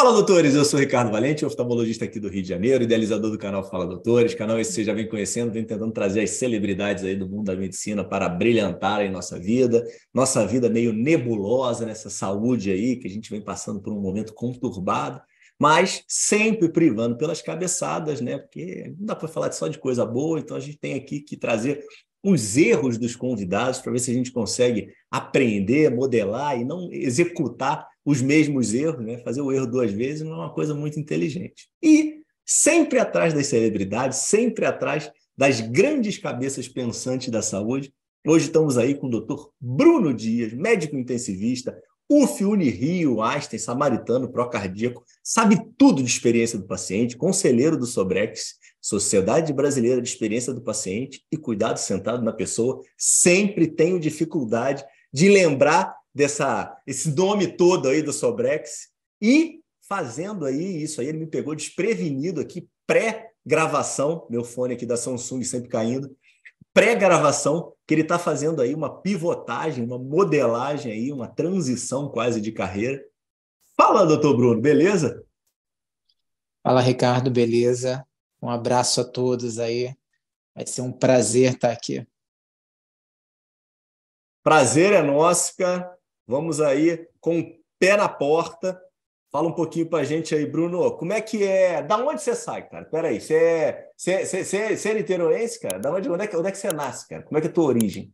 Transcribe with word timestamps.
Fala, 0.00 0.14
doutores! 0.14 0.54
Eu 0.54 0.64
sou 0.64 0.80
Ricardo 0.80 1.10
Valente, 1.10 1.44
oftalmologista 1.44 2.06
aqui 2.06 2.18
do 2.18 2.30
Rio 2.30 2.40
de 2.42 2.48
Janeiro, 2.48 2.82
idealizador 2.82 3.30
do 3.30 3.36
canal 3.36 3.62
Fala 3.62 3.86
Doutores. 3.86 4.34
Canal 4.34 4.58
esse 4.58 4.72
você 4.72 4.82
já 4.82 4.94
vem 4.94 5.06
conhecendo, 5.06 5.52
vem 5.52 5.62
tentando 5.62 5.92
trazer 5.92 6.22
as 6.22 6.30
celebridades 6.30 7.04
aí 7.04 7.14
do 7.14 7.28
mundo 7.28 7.44
da 7.44 7.54
medicina 7.54 8.02
para 8.02 8.26
brilhantar 8.26 9.02
em 9.02 9.10
nossa 9.10 9.38
vida. 9.38 9.84
Nossa 10.14 10.46
vida 10.46 10.70
meio 10.70 10.94
nebulosa 10.94 11.84
nessa 11.84 12.08
saúde 12.08 12.72
aí, 12.72 12.96
que 12.96 13.06
a 13.06 13.10
gente 13.10 13.28
vem 13.28 13.44
passando 13.44 13.78
por 13.78 13.92
um 13.92 14.00
momento 14.00 14.32
conturbado, 14.32 15.20
mas 15.58 16.02
sempre 16.08 16.70
privando 16.70 17.18
pelas 17.18 17.42
cabeçadas, 17.42 18.22
né? 18.22 18.38
Porque 18.38 18.94
não 18.98 19.04
dá 19.04 19.14
para 19.14 19.28
falar 19.28 19.52
só 19.52 19.68
de 19.68 19.78
coisa 19.78 20.06
boa, 20.06 20.40
então 20.40 20.56
a 20.56 20.60
gente 20.60 20.78
tem 20.78 20.94
aqui 20.94 21.20
que 21.20 21.36
trazer 21.36 21.84
os 22.24 22.56
erros 22.56 22.96
dos 22.96 23.14
convidados 23.14 23.80
para 23.80 23.92
ver 23.92 23.98
se 23.98 24.10
a 24.10 24.14
gente 24.14 24.32
consegue 24.32 24.88
aprender, 25.10 25.94
modelar 25.94 26.58
e 26.58 26.64
não 26.64 26.90
executar 26.90 27.89
os 28.04 28.22
mesmos 28.22 28.72
erros, 28.74 29.04
né? 29.04 29.18
Fazer 29.18 29.40
o 29.40 29.52
erro 29.52 29.66
duas 29.66 29.92
vezes 29.92 30.22
não 30.22 30.32
é 30.32 30.36
uma 30.36 30.54
coisa 30.54 30.74
muito 30.74 30.98
inteligente. 30.98 31.68
E 31.82 32.20
sempre 32.44 32.98
atrás 32.98 33.32
das 33.32 33.46
celebridades, 33.46 34.18
sempre 34.18 34.64
atrás 34.64 35.10
das 35.36 35.60
grandes 35.60 36.18
cabeças 36.18 36.68
pensantes 36.68 37.28
da 37.28 37.42
saúde. 37.42 37.92
Hoje 38.26 38.46
estamos 38.46 38.76
aí 38.76 38.94
com 38.94 39.06
o 39.06 39.10
doutor 39.10 39.52
Bruno 39.60 40.12
Dias, 40.12 40.52
médico 40.52 40.96
intensivista, 40.96 41.80
UF 42.10 42.44
Unirio, 42.44 43.22
Einstein, 43.22 43.58
samaritano, 43.58 44.32
pró-cardíaco, 44.32 45.04
sabe 45.22 45.60
tudo 45.78 46.02
de 46.02 46.10
experiência 46.10 46.58
do 46.58 46.66
paciente, 46.66 47.16
conselheiro 47.16 47.78
do 47.78 47.86
Sobrex, 47.86 48.56
Sociedade 48.80 49.52
Brasileira 49.52 50.02
de 50.02 50.08
Experiência 50.08 50.52
do 50.52 50.60
Paciente 50.60 51.22
e 51.30 51.36
Cuidado 51.36 51.76
Sentado 51.76 52.24
na 52.24 52.32
Pessoa. 52.32 52.80
Sempre 52.98 53.68
tenho 53.68 54.00
dificuldade 54.00 54.84
de 55.12 55.28
lembrar 55.28 55.94
dessa 56.14 56.76
esse 56.86 57.14
nome 57.14 57.56
todo 57.56 57.88
aí 57.88 58.02
do 58.02 58.12
Sobrex 58.12 58.88
e 59.20 59.60
fazendo 59.88 60.44
aí 60.44 60.82
isso 60.82 61.00
aí 61.00 61.08
ele 61.08 61.18
me 61.18 61.26
pegou 61.26 61.54
desprevenido 61.54 62.40
aqui 62.40 62.68
pré-gravação, 62.86 64.26
meu 64.28 64.44
fone 64.44 64.74
aqui 64.74 64.84
da 64.84 64.96
Samsung 64.96 65.42
sempre 65.44 65.68
caindo, 65.68 66.16
pré-gravação 66.72 67.72
que 67.86 67.94
ele 67.94 68.02
está 68.02 68.18
fazendo 68.18 68.62
aí 68.62 68.74
uma 68.74 69.00
pivotagem, 69.00 69.84
uma 69.84 69.98
modelagem 69.98 70.92
aí, 70.92 71.12
uma 71.12 71.28
transição 71.28 72.08
quase 72.08 72.40
de 72.40 72.52
carreira. 72.52 73.04
Fala, 73.76 74.06
doutor 74.06 74.36
Bruno, 74.36 74.60
beleza? 74.60 75.24
Fala, 76.62 76.80
Ricardo, 76.80 77.30
beleza? 77.30 78.06
Um 78.42 78.48
abraço 78.48 79.00
a 79.00 79.04
todos 79.04 79.58
aí. 79.58 79.94
Vai 80.54 80.66
ser 80.66 80.82
um 80.82 80.92
prazer 80.92 81.54
estar 81.54 81.72
aqui. 81.72 82.06
Prazer 84.42 84.92
é 84.92 85.02
nosso, 85.02 85.56
cara. 85.56 85.99
Vamos 86.30 86.60
aí 86.60 87.08
com 87.20 87.40
o 87.40 87.54
pé 87.76 87.96
na 87.96 88.08
porta. 88.08 88.80
Fala 89.32 89.48
um 89.48 89.52
pouquinho 89.52 89.88
para 89.90 89.98
a 89.98 90.04
gente 90.04 90.32
aí, 90.32 90.46
Bruno. 90.46 90.96
Como 90.96 91.12
é 91.12 91.20
que 91.20 91.42
é? 91.42 91.82
Da 91.82 91.96
onde 91.96 92.22
você 92.22 92.36
sai, 92.36 92.68
cara? 92.68 92.84
Peraí, 92.84 93.20
você 93.20 93.34
é, 93.34 93.90
você, 93.96 94.24
você, 94.24 94.76
você 94.76 94.88
é 94.90 94.94
niteroense, 94.94 95.58
cara? 95.58 95.80
Da 95.80 95.92
onde, 95.92 96.08
onde, 96.08 96.22
é 96.22 96.26
que, 96.28 96.36
onde 96.36 96.48
é 96.48 96.52
que 96.52 96.58
você 96.58 96.72
nasce, 96.72 97.08
cara? 97.08 97.24
Como 97.24 97.36
é 97.36 97.40
que 97.40 97.48
é 97.48 97.50
a 97.50 97.52
tua 97.52 97.64
origem? 97.64 98.12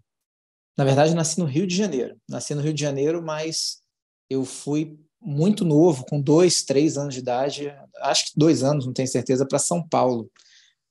Na 0.79 0.85
verdade, 0.85 1.15
nasci 1.15 1.39
no 1.39 1.45
Rio 1.45 1.67
de 1.67 1.77
Janeiro. 1.77 2.17
Nasci 2.27 2.55
no 2.55 2.63
Rio 2.63 2.73
de 2.73 2.81
Janeiro, 2.81 3.23
mas 3.23 3.83
eu 4.31 4.47
fui 4.47 4.99
muito 5.21 5.63
novo, 5.63 6.07
com 6.07 6.19
dois, 6.19 6.63
três 6.63 6.97
anos 6.97 7.13
de 7.13 7.21
idade, 7.21 7.75
acho 7.99 8.27
que 8.27 8.33
dois 8.39 8.63
anos, 8.63 8.87
não 8.87 8.93
tenho 8.95 9.09
certeza, 9.09 9.47
para 9.47 9.59
São 9.59 9.87
Paulo. 9.87 10.31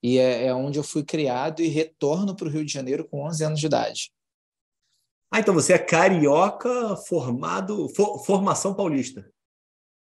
E 0.02 0.20
é, 0.20 0.46
é, 0.46 0.54
onde 0.54 0.78
eu 0.78 0.84
fui 0.84 1.04
criado 1.04 1.64
e 1.64 1.68
retorno 1.70 2.36
para 2.36 2.48
o 2.48 2.52
Rio 2.52 2.64
de 2.64 2.72
Janeiro 2.72 3.08
com 3.08 3.26
11 3.26 3.44
anos 3.44 3.60
de 3.60 3.66
idade. 3.66 4.12
Ah, 5.32 5.40
então 5.40 5.54
você 5.54 5.74
é 5.74 5.80
carioca 5.80 6.96
formado, 6.96 7.90
for, 7.90 8.24
formação 8.24 8.74
paulista. 8.74 9.30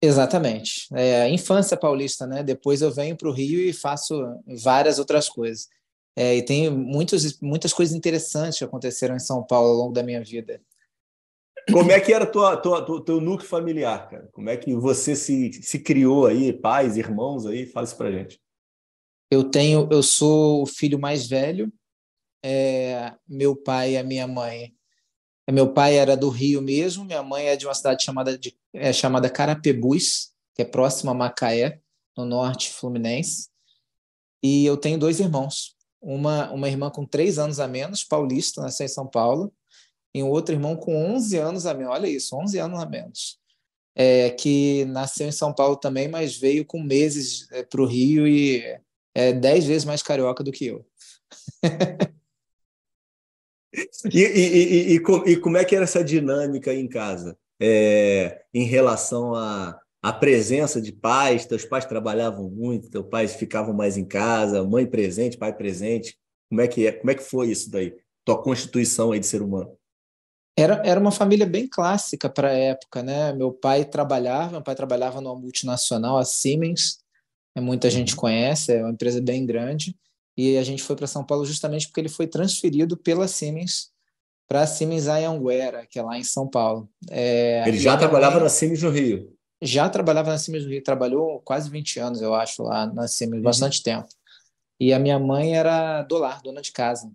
Exatamente. 0.03 0.89
É, 0.95 1.29
infância 1.29 1.77
paulista, 1.77 2.27
né? 2.27 2.43
Depois 2.43 2.81
eu 2.81 2.91
venho 2.91 3.17
para 3.17 3.29
o 3.29 3.33
Rio 3.33 3.61
e 3.61 3.73
faço 3.73 4.15
várias 4.63 4.99
outras 4.99 5.29
coisas. 5.29 5.69
É, 6.17 6.37
e 6.37 6.43
tem 6.43 6.71
muitos, 6.71 7.39
muitas 7.41 7.73
coisas 7.73 7.95
interessantes 7.95 8.59
que 8.59 8.65
aconteceram 8.65 9.15
em 9.15 9.21
São 9.21 9.45
Paulo 9.45 9.69
ao 9.69 9.77
longo 9.77 9.93
da 9.93 10.03
minha 10.03 10.23
vida. 10.25 10.61
Como 11.71 11.93
é 11.93 12.01
que 12.01 12.13
era 12.13 12.27
tua, 12.27 12.57
tua, 12.57 12.85
tua, 12.85 13.05
teu 13.05 13.21
núcleo 13.21 13.49
familiar, 13.49 14.09
cara? 14.09 14.29
Como 14.33 14.49
é 14.49 14.57
que 14.57 14.75
você 14.75 15.15
se, 15.15 15.53
se 15.63 15.79
criou 15.79 16.27
aí, 16.27 16.53
pais, 16.53 16.97
irmãos 16.97 17.47
aí? 17.47 17.67
Fala 17.67 17.85
isso 17.85 17.97
pra 17.97 18.11
gente. 18.11 18.41
Eu 19.31 19.45
tenho, 19.45 19.87
eu 19.91 20.03
sou 20.03 20.63
o 20.63 20.67
filho 20.67 20.99
mais 20.99 21.27
velho. 21.27 21.73
É, 22.43 23.15
meu 23.29 23.55
pai 23.55 23.93
e 23.93 23.99
a 23.99 24.03
minha 24.03 24.27
mãe 24.27 24.75
meu 25.51 25.73
pai 25.73 25.97
era 25.97 26.17
do 26.17 26.29
Rio 26.29 26.63
mesmo, 26.63 27.05
minha 27.05 27.23
mãe 27.23 27.47
é 27.47 27.57
de 27.57 27.67
uma 27.67 27.75
cidade 27.75 28.05
chamada, 28.05 28.37
de, 28.39 28.57
é, 28.73 28.93
chamada 28.93 29.31
Carapebus, 29.31 30.31
que 30.55 30.63
é 30.63 30.65
próxima 30.65 31.13
a 31.13 31.15
Macaé, 31.15 31.81
no 32.17 32.25
norte 32.25 32.71
fluminense. 32.71 33.49
E 34.43 34.65
eu 34.65 34.77
tenho 34.77 34.99
dois 34.99 35.21
irmãos. 35.21 35.77
Uma, 36.01 36.51
uma 36.51 36.69
irmã 36.69 36.91
com 36.91 37.05
três 37.05 37.39
anos 37.39 37.61
a 37.61 37.69
menos, 37.69 38.03
paulista, 38.05 38.63
nasceu 38.63 38.87
em 38.87 38.89
São 38.89 39.07
Paulo, 39.07 39.53
e 40.15 40.23
um 40.23 40.29
outro 40.29 40.55
irmão 40.55 40.77
com 40.77 40.97
11 41.15 41.37
anos 41.37 41.67
a 41.67 41.75
menos. 41.75 41.93
Olha 41.93 42.07
isso, 42.07 42.37
11 42.37 42.59
anos 42.59 42.81
a 42.81 42.87
menos. 42.87 43.39
É, 43.95 44.31
que 44.31 44.85
nasceu 44.87 45.29
em 45.29 45.33
São 45.33 45.53
Paulo 45.53 45.77
também, 45.77 46.09
mas 46.09 46.37
veio 46.37 46.65
com 46.65 46.83
meses 46.83 47.51
é, 47.53 47.63
para 47.63 47.83
o 47.83 47.87
Rio 47.87 48.27
e 48.27 48.63
é 49.15 49.33
dez 49.33 49.65
vezes 49.65 49.85
mais 49.85 50.03
carioca 50.03 50.43
do 50.43 50.53
que 50.53 50.67
eu. 50.67 50.87
E, 53.73 54.19
e, 54.19 54.95
e, 54.95 55.01
e, 55.27 55.37
como 55.37 55.57
é 55.57 55.65
que 55.65 55.75
era 55.75 55.85
essa 55.85 56.03
dinâmica 56.03 56.75
em 56.75 56.89
casa? 56.89 57.37
É, 57.61 58.43
em 58.53 58.65
relação 58.65 59.35
à, 59.35 59.79
à 60.03 60.13
presença 60.13 60.81
de 60.81 60.93
pais, 60.93 61.47
teus 61.47 61.65
pais 61.65 61.85
trabalhavam 61.85 62.51
muito, 62.51 62.91
teus 62.91 63.07
pais 63.07 63.35
ficavam 63.35 63.73
mais 63.73 63.97
em 63.97 64.05
casa, 64.05 64.65
mãe 64.65 64.87
presente, 64.87 65.39
pai 65.39 65.57
presente. 65.57 66.17
Como 66.49 66.61
é 66.61 66.67
que, 66.67 66.87
é, 66.87 66.93
como 66.93 67.11
é 67.11 67.15
que 67.15 67.23
foi 67.23 67.51
isso 67.51 67.71
daí? 67.71 67.95
Tua 68.25 68.43
constituição 68.43 69.13
aí 69.13 69.21
de 69.21 69.27
ser 69.27 69.43
humano? 69.43 69.77
Era, 70.59 70.83
era 70.85 70.99
uma 70.99 71.13
família 71.13 71.47
bem 71.47 71.69
clássica 71.69 72.29
para 72.29 72.49
a 72.49 72.53
época, 72.53 73.03
né? 73.03 73.33
Meu 73.33 73.53
pai 73.53 73.85
trabalhava, 73.85 74.53
meu 74.53 74.63
pai 74.63 74.75
trabalhava 74.75 75.21
numa 75.21 75.39
multinacional, 75.39 76.19
a 76.19 76.25
Siemens, 76.25 76.99
muita 77.57 77.89
gente 77.89 78.15
uhum. 78.15 78.21
conhece, 78.21 78.73
é 78.73 78.83
uma 78.83 78.91
empresa 78.91 79.21
bem 79.21 79.47
grande 79.47 79.95
e 80.41 80.57
a 80.57 80.63
gente 80.63 80.83
foi 80.83 80.97
para 80.97 81.07
São 81.07 81.23
Paulo 81.23 81.45
justamente 81.45 81.87
porque 81.87 82.01
ele 82.01 82.09
foi 82.09 82.27
transferido 82.27 82.97
pela 82.97 83.29
Siemens 83.29 83.91
para 84.49 84.63
a 84.63 84.67
Siemens 84.67 85.07
Anhanguera, 85.07 85.87
que 85.87 85.99
é 85.99 86.03
lá 86.03 86.19
em 86.19 86.25
São 86.25 86.49
Paulo. 86.49 86.89
É, 87.11 87.63
ele 87.69 87.79
já 87.79 87.97
trabalhava 87.97 88.37
mãe, 88.37 88.45
na 88.45 88.49
Siemens 88.49 88.83
no 88.83 88.91
Rio? 88.91 89.37
Já 89.63 89.89
trabalhava 89.89 90.31
na 90.31 90.39
Siemens 90.39 90.65
no 90.65 90.71
Rio, 90.71 90.83
trabalhou 90.83 91.41
quase 91.41 91.69
20 91.69 92.01
anos, 92.01 92.23
eu 92.23 92.35
acho, 92.35 92.63
lá 92.63 92.87
na 92.87 93.07
Siemens, 93.07 93.39
uhum. 93.39 93.45
bastante 93.45 93.83
tempo. 93.83 94.09
E 94.81 94.95
a 94.95 94.99
minha 94.99 95.19
mãe 95.19 95.55
era 95.55 96.03
do 96.03 96.17
lar, 96.17 96.41
dona 96.43 96.63
de 96.63 96.73
casa. 96.73 97.13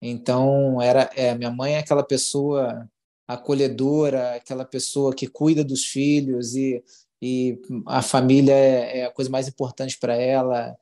Então, 0.00 0.80
era 0.80 1.10
é, 1.16 1.34
minha 1.34 1.50
mãe 1.50 1.74
é 1.74 1.78
aquela 1.78 2.04
pessoa 2.04 2.88
acolhedora, 3.26 4.36
aquela 4.36 4.64
pessoa 4.64 5.12
que 5.12 5.26
cuida 5.26 5.64
dos 5.64 5.84
filhos 5.84 6.54
e, 6.54 6.82
e 7.20 7.60
a 7.86 8.00
família 8.00 8.54
é, 8.54 9.00
é 9.00 9.04
a 9.06 9.10
coisa 9.10 9.30
mais 9.30 9.48
importante 9.48 9.98
para 9.98 10.14
ela 10.14 10.76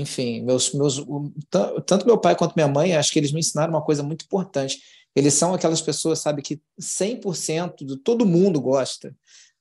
enfim, 0.00 0.42
meus, 0.42 0.72
meus, 0.72 1.04
tanto 1.86 2.06
meu 2.06 2.18
pai 2.18 2.36
quanto 2.36 2.54
minha 2.54 2.68
mãe, 2.68 2.94
acho 2.94 3.12
que 3.12 3.18
eles 3.18 3.32
me 3.32 3.40
ensinaram 3.40 3.72
uma 3.72 3.84
coisa 3.84 4.02
muito 4.02 4.24
importante. 4.24 4.80
Eles 5.14 5.34
são 5.34 5.54
aquelas 5.54 5.80
pessoas, 5.80 6.20
sabe, 6.20 6.42
que 6.42 6.60
100% 6.80 7.84
do 7.84 7.96
todo 7.96 8.26
mundo 8.26 8.60
gosta, 8.60 9.14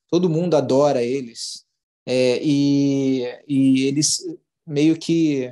todo 0.10 0.30
mundo 0.30 0.56
adora 0.56 1.02
eles. 1.04 1.66
É, 2.06 2.40
e, 2.42 3.24
e 3.48 3.86
eles 3.86 4.24
meio 4.66 4.98
que 4.98 5.52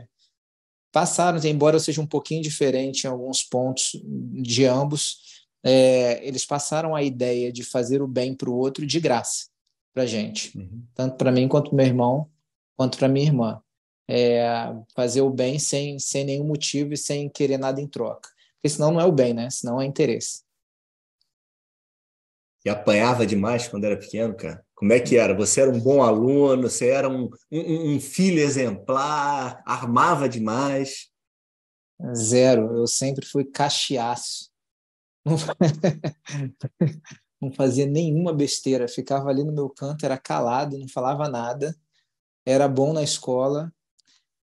passaram, 0.91 1.37
embora 1.43 1.75
eu 1.75 1.79
seja 1.81 2.01
um 2.01 2.07
pouquinho 2.07 2.41
diferente 2.41 3.03
em 3.03 3.09
alguns 3.09 3.43
pontos 3.43 3.99
de 4.03 4.65
ambos, 4.65 5.43
é, 5.63 6.25
eles 6.25 6.45
passaram 6.45 6.95
a 6.95 7.03
ideia 7.03 7.51
de 7.51 7.63
fazer 7.63 8.01
o 8.01 8.07
bem 8.07 8.33
para 8.33 8.49
o 8.49 8.55
outro 8.55 8.85
de 8.85 8.99
graça 8.99 9.47
para 9.93 10.05
gente, 10.05 10.57
uhum. 10.57 10.83
tanto 10.93 11.15
para 11.17 11.31
mim 11.31 11.47
quanto 11.47 11.73
meu 11.73 11.85
irmão, 11.85 12.29
quanto 12.77 12.97
para 12.97 13.07
minha 13.07 13.25
irmã 13.25 13.61
é, 14.07 14.73
fazer 14.95 15.21
o 15.21 15.29
bem 15.29 15.59
sem, 15.59 15.99
sem 15.99 16.23
nenhum 16.23 16.45
motivo 16.45 16.93
e 16.93 16.97
sem 16.97 17.29
querer 17.29 17.57
nada 17.57 17.81
em 17.81 17.87
troca. 17.87 18.29
Porque 18.55 18.69
senão 18.69 18.91
não 18.91 19.01
é 19.01 19.05
o 19.05 19.11
bem, 19.11 19.33
né? 19.33 19.49
Senão 19.49 19.81
é 19.81 19.85
interesse. 19.85 20.43
E 22.65 22.69
apanhava 22.69 23.27
demais 23.27 23.67
quando 23.67 23.83
era 23.83 23.97
pequeno, 23.97 24.35
cara? 24.35 24.65
Como 24.73 24.91
é 24.91 24.99
que 24.99 25.17
era? 25.17 25.35
Você 25.35 25.61
era 25.61 25.69
um 25.69 25.79
bom 25.79 26.01
aluno, 26.01 26.63
você 26.63 26.89
era 26.89 27.07
um, 27.07 27.29
um, 27.51 27.95
um 27.95 27.99
filho 27.99 28.39
exemplar, 28.39 29.61
armava 29.65 30.27
demais? 30.27 31.09
Zero. 32.13 32.75
Eu 32.75 32.87
sempre 32.87 33.25
fui. 33.25 33.47
Não, 35.23 35.37
não 37.41 37.51
fazia 37.51 37.85
nenhuma 37.85 38.33
besteira. 38.33 38.87
Ficava 38.87 39.29
ali 39.29 39.43
no 39.43 39.53
meu 39.53 39.69
canto, 39.69 40.05
era 40.05 40.17
calado, 40.17 40.77
não 40.77 40.89
falava 40.89 41.29
nada. 41.29 41.75
Era 42.45 42.67
bom 42.67 42.93
na 42.93 43.03
escola, 43.03 43.73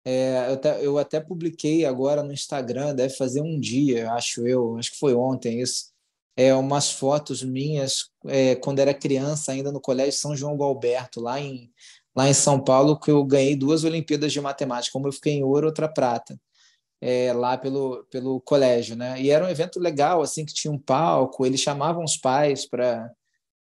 é, 0.05 0.47
eu, 0.49 0.55
até, 0.55 0.87
eu 0.87 0.99
até 0.99 1.21
publiquei 1.21 1.85
agora 1.85 2.23
no 2.23 2.33
Instagram, 2.33 2.95
deve 2.95 3.15
fazer 3.15 3.43
um 3.43 3.59
dia, 3.59 4.11
acho 4.13 4.47
eu, 4.47 4.77
acho 4.79 4.93
que 4.93 4.99
foi 4.99 5.15
ontem 5.15 5.61
isso, 5.61 5.91
é, 6.37 6.55
umas 6.55 6.91
fotos 6.91 7.43
minhas 7.43 8.11
é, 8.27 8.55
quando 8.57 8.79
era 8.79 8.95
criança, 8.95 9.53
ainda 9.53 9.71
no 9.73 9.81
Colégio 9.81 10.19
São 10.19 10.37
João 10.37 10.57
Galberto, 10.57 11.21
lá 11.21 11.41
em, 11.41 11.71
lá 12.17 12.29
em 12.29 12.35
São 12.35 12.63
Paulo 12.63 12.99
que 12.99 13.11
eu 13.11 13.23
ganhei 13.25 13.57
duas 13.57 13.85
Olimpíadas 13.85 14.33
de 14.33 14.41
Matemática, 14.41 14.93
como 14.93 15.09
eu 15.09 15.13
fiquei 15.13 15.35
em 15.35 15.45
ouro, 15.45 15.67
outra 15.67 15.89
prata, 15.89 16.41
é, 17.01 17.33
lá 17.33 17.59
pelo, 17.59 18.05
pelo 18.11 18.41
colégio, 18.41 18.97
né? 18.97 19.21
E 19.21 19.31
era 19.31 19.45
um 19.45 19.49
evento 19.49 19.81
legal, 19.81 20.23
assim, 20.23 20.45
que 20.45 20.55
tinha 20.55 20.73
um 20.73 20.79
palco, 20.79 21.47
eles 21.47 21.61
chamavam 21.61 22.05
os 22.05 22.17
pais 22.17 22.67
para 22.67 23.11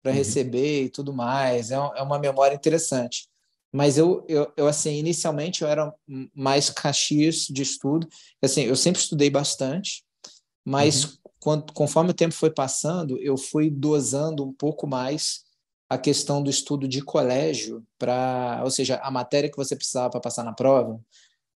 para 0.02 0.12
uhum. 0.12 0.18
receber 0.18 0.84
e 0.84 0.90
tudo 0.90 1.14
mais. 1.14 1.72
É, 1.72 1.76
é 1.76 2.02
uma 2.02 2.20
memória 2.20 2.56
interessante. 2.56 3.28
Mas 3.72 3.98
eu, 3.98 4.26
eu, 4.28 4.52
eu, 4.58 4.68
assim, 4.68 4.98
inicialmente 4.98 5.62
eu 5.62 5.68
era 5.68 5.94
mais 6.34 6.70
caxias 6.70 7.48
de 7.50 7.62
estudo. 7.62 8.08
Assim, 8.42 8.64
eu 8.64 8.76
sempre 8.76 9.00
estudei 9.00 9.30
bastante, 9.30 10.04
mas 10.66 11.06
uhum. 11.06 11.12
quando, 11.40 11.74
conforme 11.74 12.12
o 12.12 12.16
tempo 12.16 12.34
foi 12.34 12.52
passando, 12.52 13.18
eu 13.20 13.38
fui 13.38 13.70
dosando 13.70 14.44
um 14.44 14.54
pouco 14.54 14.86
mais 14.86 15.44
a 15.90 15.98
questão 15.98 16.42
do 16.42 16.50
estudo 16.50 16.88
de 16.88 17.02
colégio 17.02 17.86
para, 17.98 18.62
ou 18.64 18.72
seja, 18.72 18.98
a 18.98 19.12
matéria 19.12 19.50
que 19.50 19.58
você 19.58 19.76
precisava 19.76 20.10
para 20.10 20.22
passar 20.22 20.44
na 20.44 20.54
prova, 20.54 21.00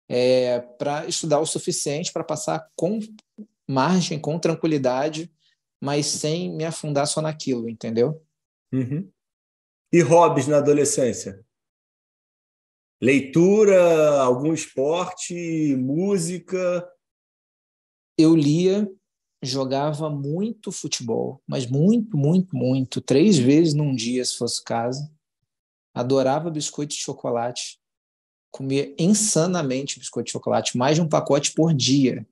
é, 0.09 0.59
para 0.59 1.05
estudar 1.05 1.39
o 1.39 1.45
suficiente 1.45 2.11
para 2.11 2.23
passar 2.23 2.67
com 2.75 2.99
margem, 3.67 4.19
com 4.19 4.37
tranquilidade, 4.37 5.31
mas 5.81 6.05
sem 6.05 6.51
me 6.51 6.65
afundar 6.65 7.07
só 7.07 7.21
naquilo, 7.21 7.69
entendeu? 7.69 8.21
Uhum. 8.73 9.09
E 9.91 10.01
hobbies 10.01 10.47
na 10.47 10.57
adolescência? 10.57 11.44
Leitura, 13.05 14.19
algum 14.23 14.51
esporte, 14.51 15.75
música? 15.75 16.91
Eu 18.17 18.35
lia 18.35 18.91
jogava 19.43 20.09
muito 20.09 20.71
futebol, 20.71 21.39
mas 21.45 21.67
muito, 21.67 22.17
muito, 22.17 22.57
muito, 22.57 22.99
três 22.99 23.37
vezes 23.37 23.75
num 23.75 23.93
dia, 23.93 24.25
se 24.25 24.35
fosse 24.35 24.59
o 24.59 24.63
caso. 24.63 25.07
Adorava 25.93 26.49
biscoito 26.49 26.95
de 26.95 26.99
chocolate. 26.99 27.79
Comia 28.49 28.91
insanamente 28.97 29.99
biscoito 29.99 30.25
de 30.25 30.31
chocolate, 30.31 30.75
mais 30.75 30.95
de 30.95 31.03
um 31.03 31.07
pacote 31.07 31.53
por 31.53 31.75
dia. 31.75 32.27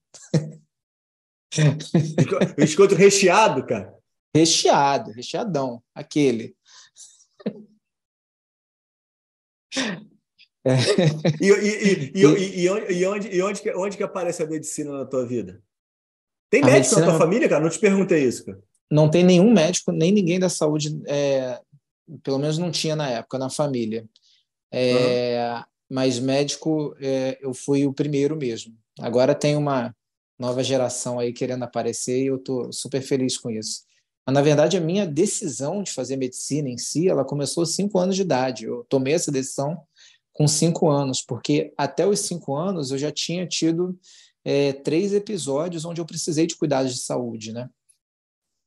biscoito 2.57 2.95
recheado, 2.95 3.63
cara? 3.63 3.95
Recheado, 4.35 5.11
recheadão, 5.11 5.83
aquele. 5.93 6.55
E, 11.41 12.69
onde, 13.75 13.97
que 13.97 14.03
aparece 14.03 14.43
a 14.43 14.47
medicina 14.47 14.91
na 14.91 15.05
tua 15.05 15.25
vida? 15.25 15.61
Tem 16.49 16.61
a 16.61 16.65
médico 16.65 16.79
medicina... 16.79 17.01
na 17.01 17.11
tua 17.11 17.19
família, 17.19 17.49
cara? 17.49 17.63
Não 17.63 17.69
te 17.69 17.79
perguntei 17.79 18.23
isso, 18.23 18.45
cara. 18.45 18.59
Não 18.89 19.09
tem 19.09 19.23
nenhum 19.23 19.51
médico, 19.51 19.91
nem 19.91 20.11
ninguém 20.11 20.39
da 20.39 20.49
saúde, 20.49 21.01
é, 21.07 21.59
pelo 22.21 22.37
menos 22.37 22.57
não 22.57 22.71
tinha 22.71 22.95
na 22.95 23.09
época, 23.09 23.39
na 23.39 23.49
família. 23.49 24.05
É, 24.71 25.55
uhum. 25.55 25.63
Mas 25.89 26.19
médico, 26.19 26.95
é, 26.99 27.37
eu 27.41 27.53
fui 27.53 27.85
o 27.85 27.93
primeiro 27.93 28.35
mesmo. 28.35 28.75
Agora 28.99 29.35
tem 29.35 29.55
uma 29.55 29.95
nova 30.39 30.63
geração 30.63 31.19
aí 31.19 31.33
querendo 31.33 31.63
aparecer 31.63 32.21
e 32.21 32.27
eu 32.27 32.35
estou 32.35 32.71
super 32.71 33.01
feliz 33.01 33.37
com 33.37 33.49
isso. 33.49 33.81
Mas, 34.25 34.33
na 34.33 34.41
verdade, 34.41 34.77
a 34.77 34.81
minha 34.81 35.05
decisão 35.05 35.83
de 35.83 35.91
fazer 35.91 36.15
medicina 36.15 36.69
em 36.69 36.77
si, 36.77 37.09
ela 37.09 37.25
começou 37.25 37.61
aos 37.61 37.75
cinco 37.75 37.99
anos 37.99 38.15
de 38.15 38.21
idade. 38.21 38.65
Eu 38.65 38.85
tomei 38.87 39.13
essa 39.13 39.31
decisão 39.31 39.81
com 40.33 40.47
cinco 40.47 40.89
anos, 40.89 41.21
porque 41.21 41.71
até 41.77 42.05
os 42.05 42.19
cinco 42.21 42.55
anos 42.55 42.91
eu 42.91 42.97
já 42.97 43.11
tinha 43.11 43.47
tido 43.47 43.97
é, 44.43 44.73
três 44.73 45.13
episódios 45.13 45.85
onde 45.85 46.01
eu 46.01 46.05
precisei 46.05 46.47
de 46.47 46.55
cuidados 46.55 46.93
de 46.93 46.99
saúde, 46.99 47.53
né? 47.53 47.69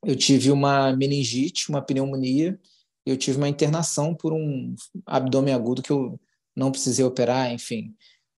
Eu 0.04 0.16
tive 0.16 0.50
uma 0.50 0.94
meningite, 0.96 1.68
uma 1.68 1.82
pneumonia, 1.82 2.58
eu 3.04 3.16
tive 3.16 3.36
uma 3.36 3.48
internação 3.48 4.14
por 4.14 4.32
um 4.32 4.74
abdômen 5.04 5.52
agudo 5.52 5.82
que 5.82 5.90
eu 5.90 6.18
não 6.54 6.70
precisei 6.70 7.04
operar, 7.04 7.52
enfim, 7.52 7.94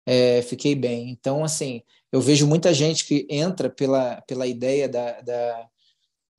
é, 0.05 0.41
fiquei 0.41 0.73
bem. 0.73 1.09
Então, 1.09 1.43
assim, 1.43 1.81
eu 2.11 2.21
vejo 2.21 2.47
muita 2.47 2.73
gente 2.73 3.05
que 3.05 3.27
entra 3.29 3.69
pela, 3.69 4.21
pela 4.21 4.47
ideia 4.47 4.87
da, 4.87 5.21
da 5.21 5.69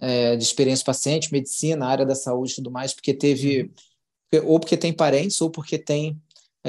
é, 0.01 0.37
de 0.37 0.43
experiência 0.43 0.85
paciente, 0.85 1.33
medicina, 1.33 1.87
área 1.87 2.07
da 2.07 2.15
saúde 2.15 2.53
e 2.53 2.55
tudo 2.57 2.71
mais, 2.71 2.95
porque 2.95 3.13
teve, 3.13 3.71
uhum. 4.33 4.47
ou 4.47 4.61
porque 4.61 4.77
tem 4.77 4.93
parentes, 4.93 5.41
ou 5.41 5.51
porque 5.51 5.79
tem 5.79 6.21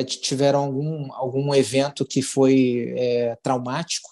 tiveram 0.03 0.59
algum, 0.59 1.13
algum 1.13 1.53
evento 1.53 2.05
que 2.05 2.21
foi 2.21 2.93
é, 2.97 3.35
traumático 3.41 4.09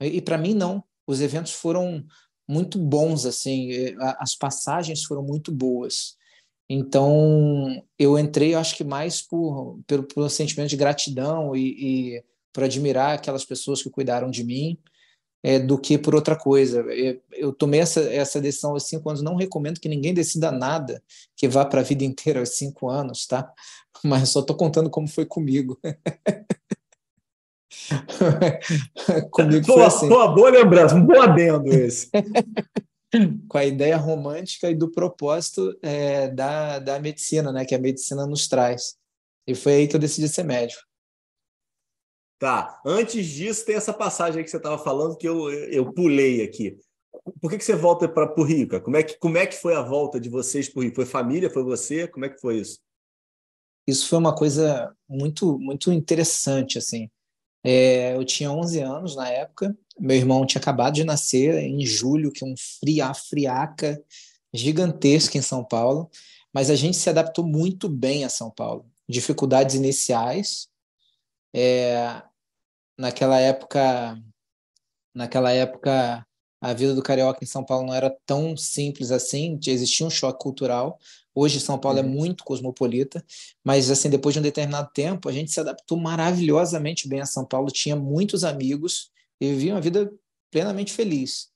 e 0.00 0.20
para 0.20 0.38
mim 0.38 0.54
não. 0.54 0.82
Os 1.06 1.20
eventos 1.20 1.52
foram 1.52 2.04
muito 2.48 2.78
bons 2.78 3.26
assim, 3.26 3.70
as 4.18 4.34
passagens 4.34 5.04
foram 5.04 5.22
muito 5.22 5.52
boas. 5.52 6.16
Então 6.68 7.82
eu 7.98 8.18
entrei, 8.18 8.54
acho 8.54 8.76
que 8.76 8.84
mais 8.84 9.20
por 9.20 9.80
pelo, 9.86 10.04
pelo 10.04 10.30
sentimento 10.30 10.70
de 10.70 10.76
gratidão 10.76 11.54
e, 11.54 12.16
e 12.16 12.24
por 12.52 12.64
admirar 12.64 13.14
aquelas 13.14 13.44
pessoas 13.44 13.82
que 13.82 13.90
cuidaram 13.90 14.30
de 14.30 14.44
mim. 14.44 14.78
É, 15.42 15.58
do 15.58 15.78
que 15.78 15.96
por 15.96 16.14
outra 16.14 16.36
coisa. 16.36 16.80
Eu, 16.92 17.20
eu 17.32 17.52
tomei 17.52 17.80
essa, 17.80 18.00
essa 18.00 18.40
decisão 18.40 18.72
aos 18.72 18.86
cinco 18.86 19.08
anos. 19.08 19.22
Não 19.22 19.36
recomendo 19.36 19.80
que 19.80 19.88
ninguém 19.88 20.12
decida 20.12 20.52
nada 20.52 21.02
que 21.34 21.48
vá 21.48 21.64
para 21.64 21.80
a 21.80 21.84
vida 21.84 22.04
inteira 22.04 22.40
aos 22.40 22.50
cinco 22.50 22.90
anos, 22.90 23.26
tá? 23.26 23.50
Mas 24.04 24.28
só 24.28 24.40
estou 24.40 24.56
contando 24.56 24.90
como 24.90 25.08
foi 25.08 25.24
comigo. 25.24 25.78
Comigo 29.30 29.66
foi 29.66 29.84
assim. 29.84 30.08
Boa, 30.08 30.28
boa 30.28 30.50
lembrança, 30.50 30.94
um 30.94 31.04
bom 31.04 31.20
adendo 31.20 31.68
esse. 31.68 32.08
Com 33.48 33.58
a 33.58 33.64
ideia 33.64 33.96
romântica 33.96 34.70
e 34.70 34.74
do 34.74 34.90
propósito 34.90 35.76
é, 35.82 36.28
da, 36.28 36.78
da 36.78 37.00
medicina, 37.00 37.52
né? 37.52 37.64
Que 37.64 37.74
a 37.74 37.78
medicina 37.78 38.26
nos 38.26 38.46
traz. 38.46 38.96
E 39.46 39.54
foi 39.54 39.74
aí 39.74 39.88
que 39.88 39.96
eu 39.96 40.00
decidi 40.00 40.28
ser 40.28 40.44
médico. 40.44 40.82
Tá. 42.40 42.80
Antes 42.86 43.26
disso, 43.26 43.66
tem 43.66 43.76
essa 43.76 43.92
passagem 43.92 44.42
que 44.42 44.48
você 44.48 44.56
estava 44.56 44.78
falando 44.82 45.14
que 45.14 45.28
eu, 45.28 45.52
eu 45.52 45.92
pulei 45.92 46.42
aqui. 46.42 46.74
Por 47.38 47.50
que, 47.50 47.58
que 47.58 47.64
você 47.64 47.76
volta 47.76 48.08
para 48.08 48.32
o 48.34 48.42
Rio? 48.42 48.66
Como 48.80 48.96
é, 48.96 49.02
que, 49.02 49.18
como 49.18 49.36
é 49.36 49.46
que 49.46 49.54
foi 49.54 49.74
a 49.74 49.82
volta 49.82 50.18
de 50.18 50.30
vocês 50.30 50.66
para 50.66 50.80
o 50.80 50.82
Rio? 50.82 50.94
Foi 50.94 51.04
família? 51.04 51.50
Foi 51.50 51.62
você? 51.62 52.08
Como 52.08 52.24
é 52.24 52.30
que 52.30 52.40
foi 52.40 52.56
isso? 52.56 52.80
Isso 53.86 54.08
foi 54.08 54.18
uma 54.18 54.34
coisa 54.34 54.90
muito, 55.06 55.58
muito 55.58 55.92
interessante, 55.92 56.78
assim. 56.78 57.10
É, 57.62 58.16
eu 58.16 58.24
tinha 58.24 58.50
11 58.50 58.80
anos 58.80 59.14
na 59.14 59.28
época, 59.28 59.76
meu 59.98 60.16
irmão 60.16 60.46
tinha 60.46 60.62
acabado 60.62 60.94
de 60.94 61.04
nascer 61.04 61.58
em 61.58 61.84
julho, 61.84 62.32
que 62.32 62.42
é 62.42 62.46
um 62.46 62.54
fria, 62.56 63.12
friaca 63.12 64.02
gigantesca 64.50 65.36
em 65.36 65.42
São 65.42 65.62
Paulo, 65.62 66.10
mas 66.54 66.70
a 66.70 66.74
gente 66.74 66.96
se 66.96 67.10
adaptou 67.10 67.46
muito 67.46 67.86
bem 67.86 68.24
a 68.24 68.30
São 68.30 68.50
Paulo. 68.50 68.86
Dificuldades 69.06 69.74
iniciais, 69.74 70.70
é, 71.54 72.22
naquela 73.00 73.40
época, 73.40 74.22
naquela 75.14 75.50
época 75.50 76.24
a 76.60 76.74
vida 76.74 76.94
do 76.94 77.02
carioca 77.02 77.42
em 77.42 77.46
São 77.46 77.64
Paulo 77.64 77.86
não 77.86 77.94
era 77.94 78.14
tão 78.26 78.54
simples 78.54 79.10
assim, 79.10 79.58
existia 79.66 80.06
um 80.06 80.10
choque 80.10 80.38
cultural. 80.38 80.98
Hoje 81.34 81.58
São 81.58 81.78
Paulo 81.78 81.98
é 81.98 82.02
uhum. 82.02 82.08
é 82.08 82.12
muito 82.12 82.44
cosmopolita, 82.44 83.24
mas 83.64 83.90
assim 83.90 84.10
depois 84.10 84.34
de 84.34 84.40
um 84.40 84.42
determinado 84.42 84.90
tempo 84.92 85.28
a 85.30 85.32
gente 85.32 85.50
se 85.50 85.58
adaptou 85.58 85.98
maravilhosamente 85.98 87.08
bem 87.08 87.22
a 87.22 87.26
São 87.26 87.46
Paulo, 87.46 87.70
tinha 87.70 87.96
muitos 87.96 88.44
amigos 88.44 89.10
e 89.40 89.48
vivia 89.48 89.72
uma 89.72 89.80
vida 89.80 90.12
plenamente 90.50 90.92
feliz. 90.92 91.48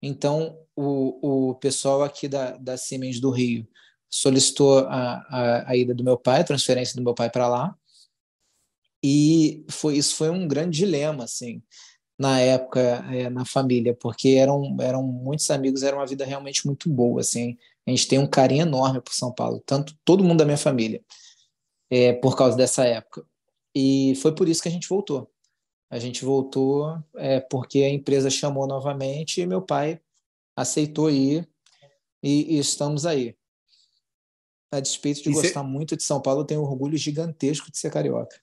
Então 0.00 0.58
o, 0.74 1.50
o 1.50 1.54
pessoal 1.56 2.02
aqui 2.02 2.26
da, 2.26 2.56
da 2.56 2.78
Siemens 2.78 3.20
do 3.20 3.30
Rio 3.30 3.68
solicitou 4.08 4.78
a, 4.78 5.16
a, 5.28 5.70
a 5.70 5.76
ida 5.76 5.94
do 5.94 6.02
meu 6.02 6.16
pai, 6.16 6.40
a 6.40 6.44
transferência 6.44 6.96
do 6.96 7.02
meu 7.02 7.14
pai 7.14 7.28
para 7.28 7.46
lá, 7.48 7.76
e 9.08 9.64
foi 9.68 9.96
isso 9.96 10.16
foi 10.16 10.30
um 10.30 10.48
grande 10.48 10.78
dilema 10.78 11.24
assim 11.24 11.62
na 12.18 12.40
época 12.40 12.80
é, 13.12 13.28
na 13.28 13.44
família, 13.44 13.94
porque 13.94 14.30
eram, 14.30 14.76
eram 14.80 15.02
muitos 15.02 15.50
amigos, 15.50 15.82
era 15.82 15.96
uma 15.96 16.06
vida 16.06 16.24
realmente 16.24 16.66
muito 16.66 16.88
boa, 16.88 17.20
assim. 17.20 17.58
A 17.86 17.90
gente 17.90 18.08
tem 18.08 18.18
um 18.18 18.26
carinho 18.26 18.62
enorme 18.62 19.00
por 19.00 19.12
São 19.12 19.32
Paulo, 19.32 19.62
tanto 19.66 19.94
todo 20.04 20.24
mundo 20.24 20.38
da 20.38 20.44
minha 20.44 20.56
família, 20.56 21.04
é, 21.90 22.14
por 22.14 22.36
causa 22.36 22.56
dessa 22.56 22.84
época. 22.84 23.24
E 23.74 24.14
foi 24.16 24.34
por 24.34 24.48
isso 24.48 24.62
que 24.62 24.68
a 24.68 24.72
gente 24.72 24.88
voltou. 24.88 25.30
A 25.90 25.98
gente 25.98 26.24
voltou 26.24 26.98
é, 27.16 27.38
porque 27.38 27.80
a 27.80 27.90
empresa 27.90 28.30
chamou 28.30 28.66
novamente 28.66 29.40
e 29.40 29.46
meu 29.46 29.62
pai 29.62 30.00
aceitou 30.56 31.10
ir 31.10 31.46
e, 32.22 32.56
e 32.56 32.58
estamos 32.58 33.04
aí. 33.04 33.36
A 34.72 34.80
despeito 34.80 35.22
de 35.22 35.30
e 35.30 35.32
gostar 35.32 35.60
cê... 35.60 35.66
muito 35.66 35.96
de 35.96 36.02
São 36.02 36.20
Paulo, 36.20 36.40
eu 36.40 36.44
tenho 36.44 36.62
um 36.62 36.64
orgulho 36.64 36.96
gigantesco 36.96 37.70
de 37.70 37.78
ser 37.78 37.92
carioca. 37.92 38.36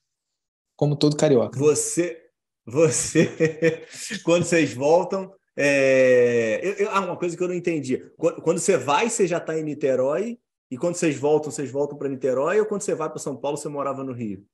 Como 0.83 0.97
todo 0.97 1.15
carioca. 1.15 1.57
Você, 1.57 2.29
você, 2.65 3.87
quando 4.25 4.43
vocês 4.43 4.73
voltam, 4.73 5.33
é... 5.55 6.59
eu, 6.61 6.73
eu, 6.73 6.89
ah, 6.91 6.99
uma 6.99 7.15
coisa 7.15 7.37
que 7.37 7.41
eu 7.41 7.47
não 7.47 7.55
entendi. 7.55 7.99
Quando, 8.17 8.41
quando 8.41 8.59
você 8.59 8.75
vai, 8.75 9.09
você 9.09 9.25
já 9.25 9.37
está 9.37 9.57
em 9.57 9.63
Niterói, 9.63 10.37
e 10.69 10.77
quando 10.77 10.95
vocês 10.95 11.17
voltam, 11.17 11.49
vocês 11.49 11.71
voltam 11.71 11.97
para 11.97 12.09
Niterói, 12.09 12.59
ou 12.59 12.65
quando 12.65 12.81
você 12.81 12.93
vai 12.93 13.09
para 13.09 13.17
São 13.17 13.37
Paulo, 13.37 13.55
você 13.55 13.69
morava 13.69 14.03
no 14.03 14.11
Rio? 14.11 14.45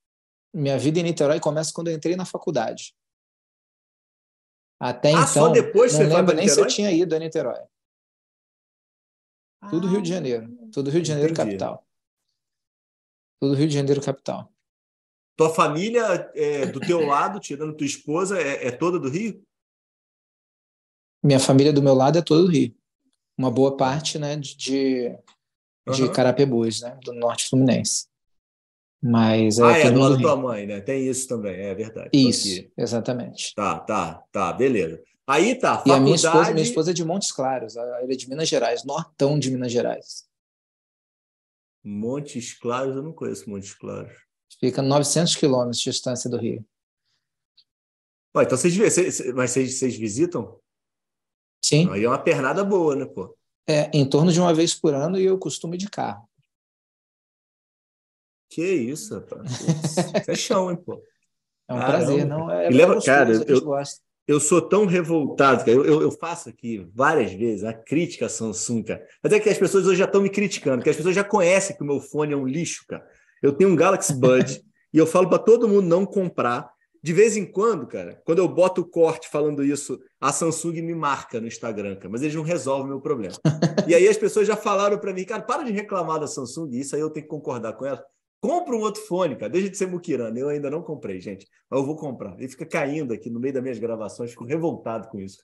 Minha 0.53 0.77
vida 0.77 0.99
em 0.99 1.03
Niterói 1.03 1.39
começa 1.39 1.73
quando 1.73 1.87
eu 1.87 1.95
entrei 1.95 2.15
na 2.15 2.25
faculdade. 2.25 2.93
Até 4.79 5.09
ah, 5.09 5.13
então, 5.13 5.27
só 5.27 5.49
depois 5.49 5.97
não 5.97 6.15
lembro 6.15 6.35
nem 6.35 6.47
se 6.47 6.61
eu 6.61 6.67
tinha 6.67 6.91
ido 6.91 7.15
a 7.15 7.17
Niterói. 7.17 7.63
Tudo 9.71 9.87
Rio 9.87 9.99
de 9.99 10.11
ah, 10.11 10.15
Janeiro. 10.15 10.69
Tudo 10.71 10.91
Rio 10.91 11.01
de 11.01 11.07
Janeiro, 11.07 11.31
Entendi. 11.31 11.49
capital. 11.49 11.87
Tudo 13.41 13.55
Rio 13.55 13.67
de 13.67 13.73
Janeiro, 13.73 13.99
capital. 13.99 14.53
Tua 15.39 15.49
família 15.49 16.29
é, 16.35 16.65
do 16.65 16.81
teu 16.81 17.05
lado, 17.05 17.39
tirando 17.39 17.73
tua 17.73 17.87
esposa, 17.87 18.37
é, 18.37 18.67
é 18.67 18.71
toda 18.71 18.99
do 18.99 19.07
Rio? 19.07 19.41
Minha 21.23 21.39
família 21.39 21.71
do 21.71 21.81
meu 21.81 21.93
lado 21.93 22.17
é 22.17 22.21
toda 22.21 22.41
do 22.41 22.51
Rio. 22.51 22.75
Uma 23.37 23.49
boa 23.49 23.77
parte, 23.77 24.19
né, 24.19 24.35
de, 24.35 24.57
de, 24.57 25.15
uhum. 25.87 26.11
Carapebus, 26.11 26.81
né, 26.81 26.99
do 27.05 27.13
norte 27.13 27.47
fluminense. 27.47 28.09
Mas 29.01 29.59
é 29.59 29.63
ah, 29.63 29.77
é 29.77 29.89
do 29.89 29.99
lado 30.01 30.17
da 30.17 30.21
tua 30.21 30.35
mãe, 30.35 30.67
né? 30.67 30.81
Tem 30.81 31.07
isso 31.07 31.25
também, 31.25 31.55
é 31.55 31.73
verdade. 31.73 32.09
Isso, 32.11 32.69
exatamente. 32.77 33.55
Tá, 33.55 33.79
tá, 33.79 34.21
tá, 34.33 34.51
beleza. 34.51 35.01
Aí 35.25 35.55
tá, 35.55 35.77
faculdade... 35.77 35.99
E 35.99 36.01
a 36.01 36.03
minha 36.03 36.15
esposa, 36.17 36.51
minha 36.51 36.63
esposa 36.63 36.91
é 36.91 36.93
de 36.93 37.05
Montes 37.05 37.31
Claros, 37.31 37.77
ela 37.77 38.01
é 38.03 38.07
de 38.07 38.27
Minas 38.27 38.49
Gerais, 38.49 38.83
nortão 38.83 39.39
de 39.39 39.49
Minas 39.49 39.71
Gerais. 39.71 40.25
Montes 41.81 42.53
Claros, 42.59 42.97
eu 42.97 43.03
não 43.03 43.13
conheço 43.13 43.49
Montes 43.49 43.73
Claros. 43.73 44.28
Fica 44.59 44.81
900 44.81 45.35
quilômetros 45.35 45.79
de 45.79 45.91
distância 45.91 46.29
do 46.29 46.37
Rio. 46.37 46.65
Então 48.35 48.57
vocês, 48.57 48.75
vocês, 48.75 49.33
mas 49.33 49.51
vocês, 49.51 49.77
vocês 49.77 49.97
visitam? 49.97 50.59
Sim. 51.63 51.89
Aí 51.91 52.03
é 52.03 52.07
uma 52.07 52.21
pernada 52.21 52.63
boa, 52.63 52.95
né, 52.95 53.05
pô? 53.05 53.35
É, 53.67 53.89
em 53.93 54.07
torno 54.07 54.31
de 54.31 54.39
uma 54.39 54.53
vez 54.53 54.73
por 54.73 54.93
ano 54.93 55.19
e 55.19 55.25
eu 55.25 55.37
costumo 55.37 55.75
ir 55.75 55.77
de 55.77 55.89
carro. 55.89 56.27
Que 58.49 58.65
isso, 58.65 59.15
rapaz. 59.15 59.61
Isso 59.61 60.31
é 60.31 60.35
chão, 60.35 60.71
hein, 60.71 60.77
pô. 60.77 61.03
É 61.67 61.73
um 61.73 61.79
Caramba. 61.79 61.97
prazer, 61.97 62.25
não? 62.25 62.51
É, 62.51 62.65
é 62.65 62.69
leva, 62.69 62.99
cara, 63.01 63.31
eu, 63.47 63.61
eu 64.27 64.39
sou 64.39 64.61
tão 64.61 64.85
revoltado, 64.85 65.59
cara. 65.59 65.71
Eu, 65.71 65.85
eu, 65.85 66.01
eu, 66.01 66.11
faço 66.11 66.49
aqui 66.49 66.87
várias 66.95 67.31
vezes 67.31 67.63
a 67.63 67.73
crítica 67.73 68.25
à 68.25 68.29
Samsung, 68.29 68.83
cara. 68.83 69.07
Mas 69.21 69.33
é 69.33 69.39
que 69.39 69.49
as 69.49 69.57
pessoas 69.57 69.85
hoje 69.85 69.99
já 69.99 70.05
estão 70.05 70.21
me 70.21 70.29
criticando, 70.29 70.77
porque 70.77 70.89
as 70.89 70.95
pessoas 70.95 71.15
já 71.15 71.23
conhecem 71.23 71.75
que 71.75 71.83
o 71.83 71.85
meu 71.85 71.99
fone 71.99 72.33
é 72.33 72.37
um 72.37 72.47
lixo, 72.47 72.85
cara. 72.87 73.07
Eu 73.41 73.53
tenho 73.53 73.69
um 73.69 73.75
Galaxy 73.75 74.13
Bud 74.19 74.61
e 74.93 74.97
eu 74.97 75.07
falo 75.07 75.29
para 75.29 75.39
todo 75.39 75.67
mundo 75.67 75.87
não 75.87 76.05
comprar. 76.05 76.71
De 77.01 77.13
vez 77.13 77.37
em 77.37 77.45
quando, 77.45 77.87
cara, 77.87 78.21
quando 78.25 78.39
eu 78.39 78.47
boto 78.47 78.81
o 78.81 78.85
corte 78.85 79.29
falando 79.29 79.63
isso, 79.63 79.97
a 80.19 80.33
Samsung 80.33 80.81
me 80.81 80.93
marca 80.93 81.39
no 81.39 81.47
Instagram, 81.47 81.95
cara, 81.95 82.09
mas 82.09 82.21
eles 82.21 82.35
não 82.35 82.43
resolvem 82.43 82.87
o 82.87 82.89
meu 82.89 83.01
problema. 83.01 83.35
e 83.87 83.95
aí 83.95 84.05
as 84.05 84.17
pessoas 84.17 84.45
já 84.45 84.57
falaram 84.57 84.97
para 84.97 85.13
mim, 85.13 85.23
cara, 85.23 85.41
para 85.41 85.63
de 85.63 85.71
reclamar 85.71 86.19
da 86.19 86.27
Samsung, 86.27 86.71
isso 86.71 86.95
aí 86.95 87.01
eu 87.01 87.09
tenho 87.09 87.25
que 87.25 87.29
concordar 87.29 87.73
com 87.73 87.85
ela. 87.85 88.03
Compra 88.41 88.75
um 88.75 88.79
outro 88.79 89.01
fone, 89.01 89.35
cara. 89.35 89.51
Deixa 89.51 89.69
de 89.69 89.77
ser 89.77 89.87
muquirana. 89.87 90.37
Eu 90.39 90.47
ainda 90.47 90.69
não 90.69 90.81
comprei, 90.81 91.19
gente. 91.19 91.45
Mas 91.69 91.79
eu 91.79 91.85
vou 91.85 91.95
comprar. 91.95 92.37
Ele 92.37 92.47
fica 92.47 92.65
caindo 92.65 93.13
aqui 93.13 93.29
no 93.29 93.39
meio 93.39 93.53
das 93.53 93.61
minhas 93.61 93.79
gravações. 93.79 94.31
Fico 94.31 94.45
revoltado 94.45 95.09
com 95.09 95.19
isso. 95.19 95.43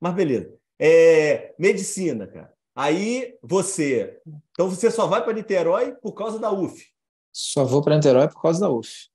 Mas 0.00 0.14
beleza. 0.14 0.54
É, 0.78 1.54
medicina, 1.58 2.26
cara. 2.26 2.52
Aí 2.74 3.36
você. 3.42 4.20
Então 4.52 4.70
você 4.70 4.90
só 4.90 5.06
vai 5.06 5.24
para 5.24 5.32
Niterói 5.32 5.92
por 6.00 6.12
causa 6.12 6.38
da 6.38 6.52
UF. 6.52 6.93
Só 7.34 7.64
vou 7.64 7.82
para 7.82 7.96
Niterói 7.96 8.28
por 8.28 8.40
causa 8.40 8.60
da 8.60 8.70
UF. 8.70 9.08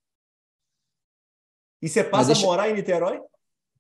E 1.82 1.88
você 1.88 2.04
passa 2.04 2.34
deixa... 2.34 2.44
a 2.44 2.46
morar 2.46 2.70
em 2.70 2.74
Niterói? 2.74 3.22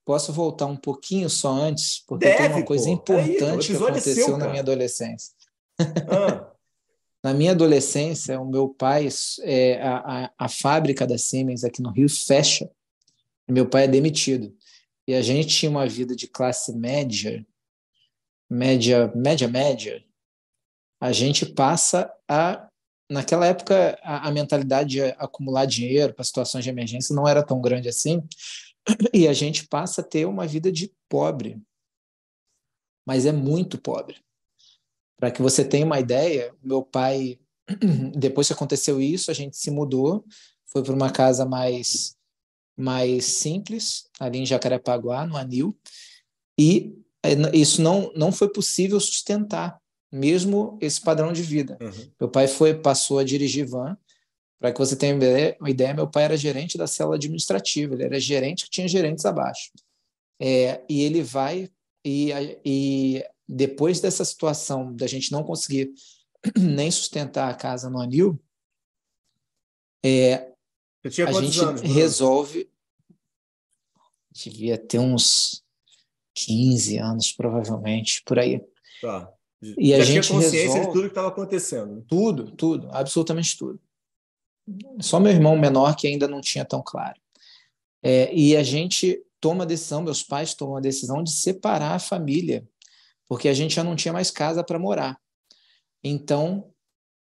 Posso 0.06 0.32
voltar 0.32 0.66
um 0.66 0.78
pouquinho 0.78 1.30
só 1.30 1.52
antes? 1.52 2.02
Porque 2.08 2.26
Deve, 2.26 2.38
tem 2.38 2.56
uma 2.56 2.66
coisa 2.66 2.86
pô. 2.86 2.94
importante 2.94 3.72
Aí, 3.72 3.78
que 3.78 3.84
aconteceu 3.84 4.24
é 4.24 4.26
seu, 4.28 4.38
na 4.38 4.48
minha 4.48 4.62
adolescência. 4.62 5.34
Ah. 6.10 6.50
Na 7.22 7.34
minha 7.34 7.52
adolescência, 7.52 8.40
o 8.40 8.50
meu 8.50 8.70
pai, 8.70 9.10
é, 9.42 9.82
a, 9.82 9.98
a, 9.98 10.32
a, 10.38 10.48
fábrica 10.48 11.06
da 11.06 11.18
Siemens 11.18 11.66
aqui 11.66 11.82
no 11.82 11.92
Rio 11.92 12.08
fecha. 12.08 12.72
Meu 13.46 13.68
pai 13.68 13.84
é 13.84 13.88
demitido. 13.90 14.56
E 15.06 15.14
a 15.14 15.22
gente 15.22 15.50
tinha 15.50 15.70
uma 15.70 15.86
vida 15.86 16.16
de 16.16 16.30
classe 16.30 16.74
média, 16.74 17.46
média, 18.50 19.12
média, 19.14 19.50
média. 19.50 20.02
A 20.98 21.12
gente 21.12 21.46
passa 21.46 22.10
a, 22.26 22.69
naquela 23.10 23.46
época, 23.48 23.98
a, 24.04 24.28
a 24.28 24.32
mentalidade 24.32 24.90
de 24.90 25.02
acumular 25.02 25.66
dinheiro 25.66 26.14
para 26.14 26.24
situações 26.24 26.64
de 26.64 26.70
emergência 26.70 27.16
não 27.16 27.28
era 27.28 27.44
tão 27.44 27.60
grande 27.62 27.90
assim. 27.90 28.22
E 29.14 29.28
a 29.28 29.34
gente 29.34 29.68
passa 29.68 30.02
a 30.02 30.04
ter 30.04 30.26
uma 30.26 30.48
vida 30.48 30.72
de 30.72 30.92
pobre. 31.08 31.62
Mas 33.06 33.26
é 33.26 33.32
muito 33.32 33.78
pobre. 33.78 34.18
Para 35.18 35.30
que 35.30 35.42
você 35.42 35.64
tenha 35.66 35.86
uma 35.86 36.00
ideia, 36.00 36.56
meu 36.64 36.82
pai, 36.82 37.40
depois 38.18 38.48
que 38.48 38.54
aconteceu 38.54 39.02
isso, 39.02 39.30
a 39.30 39.34
gente 39.34 39.58
se 39.58 39.70
mudou, 39.70 40.26
foi 40.66 40.82
para 40.84 40.94
uma 40.94 41.12
casa 41.12 41.46
mais 41.46 42.18
mais 42.80 43.26
simples, 43.26 44.10
ali 44.18 44.40
em 44.40 44.46
Jacarepaguá, 44.46 45.26
no 45.28 45.36
Anil, 45.36 45.78
e 46.58 46.98
é, 47.22 47.34
isso 47.54 47.82
não, 47.82 48.10
não 48.16 48.32
foi 48.32 48.48
possível 48.48 48.98
sustentar, 49.02 49.78
mesmo 50.12 50.78
esse 50.82 51.00
padrão 51.00 51.32
de 51.32 51.42
vida. 51.42 51.78
Uhum. 51.82 52.12
Meu 52.20 52.30
pai 52.30 52.48
foi 52.48 52.74
passou 52.74 53.20
a 53.20 53.24
dirigir 53.24 53.68
van. 53.68 53.98
Para 54.60 54.74
que 54.74 54.78
você 54.78 54.96
tenha 54.96 55.16
uma 55.60 55.70
ideia, 55.70 55.94
meu 55.94 56.10
pai 56.10 56.26
era 56.26 56.36
gerente 56.36 56.78
da 56.78 56.86
célula 56.86 57.16
administrativa, 57.16 57.94
ele 57.94 58.04
era 58.04 58.20
gerente 58.20 58.66
que 58.66 58.70
tinha 58.70 58.90
gerentes 58.90 59.26
abaixo. 59.26 59.72
É, 60.38 60.84
e 60.90 61.02
ele 61.02 61.22
vai 61.24 61.70
e, 62.04 62.32
e 62.66 63.26
depois 63.48 64.02
dessa 64.02 64.26
situação 64.26 64.94
da 64.94 65.08
gente 65.08 65.32
não 65.32 65.44
conseguir 65.44 65.94
nem 66.60 66.92
sustentar 66.92 67.50
a 67.50 67.56
casa 67.56 67.90
no 67.90 68.02
anil, 68.02 68.38
é, 70.04 70.52
a 71.04 71.32
gente 71.32 71.60
anos, 71.60 71.82
resolve. 71.82 72.70
Devia 74.32 74.78
ter 74.78 75.00
uns 75.00 75.64
15 76.36 76.98
anos, 76.98 77.32
provavelmente, 77.32 78.22
por 78.24 78.40
aí. 78.40 78.62
Tá. 79.02 79.34
E 79.62 79.90
Já 79.90 79.98
a 79.98 80.00
gente 80.06 80.28
tinha 80.28 80.40
consciência 80.40 80.62
resolve... 80.62 80.88
de 80.88 80.94
tudo 80.94 81.02
que 81.02 81.08
estava 81.08 81.28
acontecendo. 81.28 82.06
Tudo, 82.08 82.52
tudo, 82.52 82.90
absolutamente 82.92 83.58
tudo. 83.58 83.80
Só 85.02 85.20
meu 85.20 85.32
irmão 85.32 85.58
menor 85.58 85.96
que 85.96 86.08
ainda 86.08 86.28
não 86.28 86.42
tinha 86.42 86.64
tão 86.64 86.82
claro. 86.86 87.20
É, 88.02 88.34
e 88.34 88.56
a 88.56 88.64
gente 88.64 89.22
toma 89.42 89.64
a 89.64 89.68
decisão, 89.68 90.02
meus 90.02 90.24
pais 90.24 90.54
tomam 90.54 90.78
a 90.78 90.82
decisão 90.82 91.24
de 91.24 91.32
separar 91.32 91.96
a 91.96 92.00
família 92.00 92.66
porque 93.30 93.48
a 93.48 93.54
gente 93.54 93.76
já 93.76 93.84
não 93.84 93.96
tinha 93.96 94.12
mais 94.12 94.32
casa 94.32 94.64
para 94.64 94.80
morar. 94.80 95.22
Então, 96.04 96.74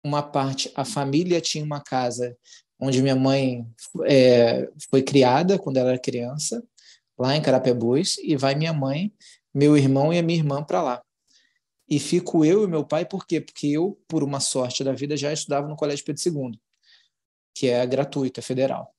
uma 0.05 0.23
parte, 0.23 0.71
a 0.77 0.85
família 0.85 1.41
tinha 1.41 1.65
uma 1.65 1.81
casa 1.81 2.39
onde 2.79 3.03
minha 3.03 3.17
mãe 3.17 3.67
é, 4.07 4.71
foi 4.89 5.03
criada 5.03 5.59
quando 5.59 5.79
ela 5.79 5.91
era 5.91 5.99
criança, 5.99 6.63
lá 7.19 7.37
em 7.37 7.43
Carapebus, 7.43 8.17
e 8.19 8.37
vai 8.37 8.55
minha 8.55 8.73
mãe, 8.73 9.13
meu 9.53 9.77
irmão 9.77 10.13
e 10.13 10.19
a 10.19 10.23
minha 10.23 10.39
irmã 10.39 10.63
para 10.63 10.81
lá. 10.81 11.03
E 11.91 11.99
fico 11.99 12.45
eu 12.45 12.63
e 12.63 12.69
meu 12.69 12.85
pai, 12.85 13.05
por 13.05 13.27
quê? 13.27 13.41
Porque 13.41 13.67
eu, 13.67 14.01
por 14.07 14.23
uma 14.23 14.39
sorte 14.39 14.85
da 14.85 14.93
vida, 14.93 15.17
já 15.17 15.33
estudava 15.33 15.67
no 15.67 15.75
Colégio 15.75 16.05
Pedro 16.05 16.23
II, 16.25 16.61
que 17.53 17.69
é 17.69 17.85
gratuito, 17.85 18.39
é 18.39 18.43
federal. 18.43 18.95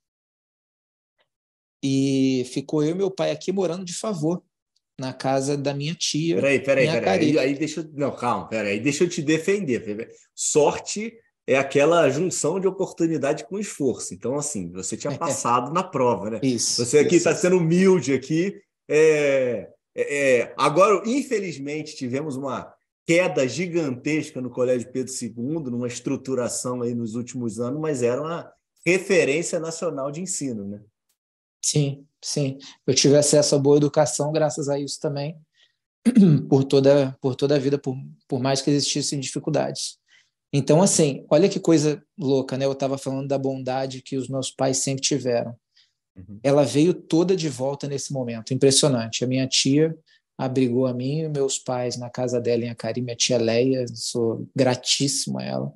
E 1.81 2.43
ficou 2.51 2.83
eu 2.83 2.91
e 2.91 2.95
meu 2.95 3.09
pai 3.09 3.31
aqui 3.31 3.51
morando 3.51 3.85
de 3.85 3.93
favor 3.93 4.43
na 4.99 5.13
casa 5.13 5.57
da 5.57 5.73
minha 5.73 5.95
tia. 5.95 6.35
Peraí, 6.35 6.59
peraí, 6.59 6.87
peraí. 6.87 7.29
Aí, 7.29 7.39
aí 7.39 7.53
deixa 7.55 7.79
eu. 7.79 7.89
Não, 7.93 8.15
calma, 8.15 8.47
peraí. 8.47 8.79
Deixa 8.79 9.05
eu 9.05 9.09
te 9.09 9.21
defender. 9.21 10.09
Sorte 10.35 11.17
é 11.47 11.57
aquela 11.57 12.07
junção 12.09 12.59
de 12.59 12.67
oportunidade 12.67 13.45
com 13.45 13.57
esforço. 13.57 14.13
Então, 14.13 14.35
assim, 14.35 14.71
você 14.71 14.95
tinha 14.95 15.17
passado 15.17 15.73
na 15.73 15.81
prova, 15.81 16.29
né? 16.29 16.39
Isso. 16.43 16.85
Você 16.85 16.99
aqui 16.99 17.15
está 17.15 17.33
sendo 17.33 17.57
humilde 17.57 18.13
aqui. 18.13 18.61
É, 18.87 19.69
é, 19.95 20.39
é, 20.39 20.53
agora, 20.57 21.01
infelizmente, 21.05 21.95
tivemos 21.95 22.35
uma 22.35 22.71
queda 23.11 23.45
gigantesca 23.45 24.39
no 24.39 24.49
Colégio 24.49 24.89
Pedro 24.89 25.13
II, 25.21 25.69
numa 25.69 25.87
estruturação 25.87 26.81
aí 26.81 26.95
nos 26.95 27.13
últimos 27.13 27.59
anos, 27.59 27.77
mas 27.77 28.01
era 28.01 28.21
uma 28.21 28.49
referência 28.85 29.59
nacional 29.59 30.09
de 30.09 30.21
ensino, 30.21 30.65
né? 30.65 30.81
Sim, 31.61 32.05
sim. 32.23 32.57
Eu 32.87 32.95
tive 32.95 33.17
acesso 33.17 33.53
a 33.53 33.59
boa 33.59 33.75
educação 33.75 34.31
graças 34.31 34.69
a 34.69 34.79
isso 34.79 34.97
também, 34.97 35.37
por 36.47 36.63
toda, 36.63 37.13
por 37.21 37.35
toda 37.35 37.55
a 37.57 37.59
vida, 37.59 37.77
por, 37.77 37.97
por 38.29 38.39
mais 38.39 38.61
que 38.61 38.71
existissem 38.71 39.19
dificuldades. 39.19 39.99
Então, 40.53 40.81
assim, 40.81 41.25
olha 41.29 41.49
que 41.49 41.59
coisa 41.59 42.01
louca, 42.17 42.57
né? 42.57 42.63
Eu 42.63 42.71
estava 42.71 42.97
falando 42.97 43.27
da 43.27 43.37
bondade 43.37 44.01
que 44.01 44.15
os 44.15 44.29
meus 44.29 44.49
pais 44.49 44.77
sempre 44.77 45.01
tiveram. 45.01 45.53
Uhum. 46.15 46.39
Ela 46.41 46.63
veio 46.63 46.93
toda 46.93 47.35
de 47.35 47.49
volta 47.49 47.89
nesse 47.89 48.13
momento, 48.13 48.53
impressionante. 48.53 49.25
A 49.25 49.27
minha 49.27 49.45
tia 49.49 49.93
abrigou 50.41 50.87
a 50.87 50.93
mim 50.93 51.19
e 51.19 51.29
meus 51.29 51.59
pais 51.59 51.97
na 51.97 52.09
casa 52.09 52.41
dela 52.41 52.65
em 52.65 52.69
Acari, 52.69 52.99
minha 52.99 53.15
tia 53.15 53.37
Leia, 53.37 53.85
sou 53.93 54.47
gratíssimo 54.55 55.39
a 55.39 55.43
ela. 55.43 55.73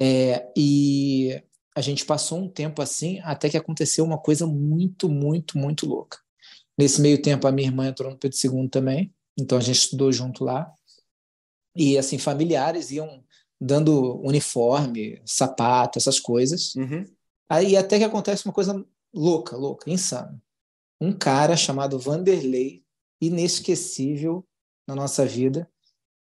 É, 0.00 0.48
e 0.56 1.42
a 1.74 1.80
gente 1.80 2.04
passou 2.04 2.38
um 2.38 2.48
tempo 2.48 2.80
assim 2.80 3.18
até 3.24 3.50
que 3.50 3.56
aconteceu 3.56 4.04
uma 4.04 4.16
coisa 4.16 4.46
muito, 4.46 5.08
muito, 5.08 5.58
muito 5.58 5.86
louca. 5.86 6.18
Nesse 6.78 7.00
meio 7.00 7.20
tempo, 7.20 7.48
a 7.48 7.52
minha 7.52 7.66
irmã 7.66 7.88
entrou 7.88 8.08
no 8.10 8.16
Pedro 8.16 8.38
II 8.42 8.68
também, 8.68 9.12
então 9.36 9.58
a 9.58 9.60
gente 9.60 9.78
estudou 9.78 10.12
junto 10.12 10.44
lá. 10.44 10.72
E, 11.74 11.98
assim, 11.98 12.16
familiares 12.16 12.92
iam 12.92 13.24
dando 13.60 14.20
uniforme, 14.24 15.20
sapato, 15.26 15.98
essas 15.98 16.20
coisas. 16.20 16.76
Uhum. 16.76 17.04
Aí 17.48 17.76
até 17.76 17.98
que 17.98 18.04
acontece 18.04 18.44
uma 18.46 18.54
coisa 18.54 18.86
louca, 19.12 19.56
louca, 19.56 19.90
insana. 19.90 20.40
Um 21.00 21.12
cara 21.12 21.56
chamado 21.56 21.98
Vanderlei, 21.98 22.84
inesquecível 23.20 24.46
na 24.86 24.94
nossa 24.94 25.26
vida, 25.26 25.70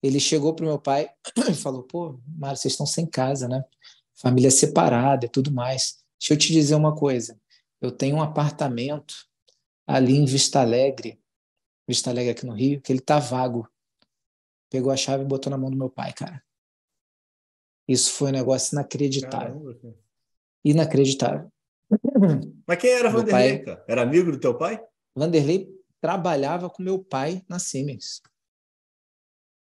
ele 0.02 0.20
chegou 0.20 0.54
para 0.54 0.66
o 0.66 0.68
meu 0.68 0.80
pai 0.80 1.10
e 1.50 1.54
falou: 1.54 1.84
Pô, 1.84 2.20
Mário, 2.28 2.58
vocês 2.58 2.74
estão 2.74 2.86
sem 2.86 3.06
casa, 3.06 3.48
né? 3.48 3.64
família 4.20 4.52
separada 4.52 5.26
e 5.26 5.30
tudo 5.30 5.52
mais. 5.52 6.04
Deixa 6.20 6.34
eu 6.34 6.38
te 6.38 6.52
dizer 6.52 6.76
uma 6.76 6.96
coisa. 6.96 7.40
Eu 7.82 7.92
tenho 7.92 8.18
um 8.18 8.22
apartamento 8.22 9.16
ali 9.88 10.18
em 10.18 10.26
Vista 10.26 10.60
Alegre, 10.60 11.20
Vista 11.88 12.10
Alegre 12.10 12.32
aqui 12.32 12.46
no 12.46 12.54
Rio, 12.54 12.82
que 12.82 12.92
ele 12.92 13.00
tá 13.00 13.18
vago. 13.20 13.68
Pegou 14.70 14.92
a 14.92 14.98
chave 14.98 15.24
e 15.24 15.28
botou 15.28 15.50
na 15.50 15.58
mão 15.58 15.72
do 15.72 15.78
meu 15.78 15.90
pai, 15.90 16.14
cara. 16.14 16.44
Isso 17.88 18.12
foi 18.12 18.30
um 18.30 18.34
negócio 18.34 18.76
inacreditável. 18.76 19.60
Caramba, 19.60 19.98
inacreditável. 20.64 21.52
Mas 22.68 22.78
quem 22.78 22.92
era 22.92 23.10
meu 23.10 23.20
Vanderlei, 23.22 23.58
pai... 23.58 23.66
cara? 23.66 23.86
Era 23.88 24.02
amigo 24.04 24.32
do 24.32 24.40
teu 24.40 24.56
pai? 24.56 24.80
Vanderlei 25.16 25.74
trabalhava 26.02 26.70
com 26.70 26.84
meu 26.84 27.00
pai 27.00 27.44
na 27.48 27.60
Siemens. 27.60 28.22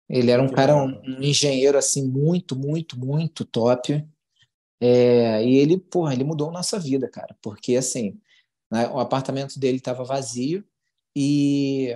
Ele 0.09 0.29
era 0.29 0.41
um 0.41 0.47
que 0.47 0.55
cara, 0.55 0.75
um, 0.75 1.00
um, 1.03 1.21
engenheiro 1.21 1.77
assim 1.77 2.05
muito, 2.05 2.55
muito, 2.55 3.00
muito 3.00 3.45
top. 3.45 4.05
É, 4.81 5.43
e 5.45 5.55
ele, 5.57 5.77
porra, 5.77 6.13
ele 6.13 6.23
mudou 6.23 6.51
nossa 6.51 6.79
vida, 6.79 7.07
cara, 7.07 7.38
porque 7.41 7.75
assim, 7.75 8.19
né, 8.71 8.89
o 8.89 9.00
apartamento 9.00 9.59
dele 9.59 9.77
estava 9.77 10.03
vazio 10.03 10.65
e 11.15 11.95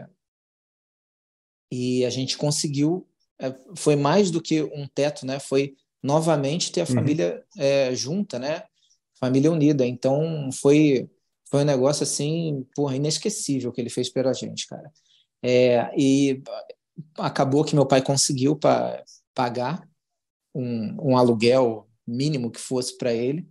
e 1.72 2.06
a 2.06 2.10
gente 2.10 2.38
conseguiu, 2.38 3.08
é, 3.40 3.54
foi 3.76 3.96
mais 3.96 4.32
do 4.32 4.42
que 4.42 4.64
um 4.64 4.88
teto, 4.88 5.26
né? 5.26 5.40
Foi 5.40 5.76
novamente 6.02 6.72
ter 6.72 6.82
a 6.82 6.86
uhum. 6.86 6.94
família 6.94 7.44
é, 7.58 7.94
junta, 7.94 8.40
né? 8.40 8.64
Família 9.20 9.52
unida. 9.52 9.86
Então 9.86 10.50
foi 10.54 11.10
foi 11.56 11.62
um 11.62 11.66
negócio 11.66 12.04
assim, 12.04 12.68
porra, 12.76 12.98
inesquecível 12.98 13.72
que 13.72 13.80
ele 13.80 13.90
fez 13.90 14.10
pela 14.10 14.34
gente, 14.34 14.68
cara. 14.68 14.92
É, 15.42 15.90
e 15.98 16.44
acabou 17.18 17.64
que 17.64 17.74
meu 17.74 17.86
pai 17.86 18.02
conseguiu 18.02 18.58
para 18.58 19.02
pagar 19.34 19.88
um, 20.54 21.12
um 21.12 21.18
aluguel 21.18 21.88
mínimo 22.06 22.52
que 22.52 22.60
fosse 22.60 22.98
para 22.98 23.14
ele 23.14 23.48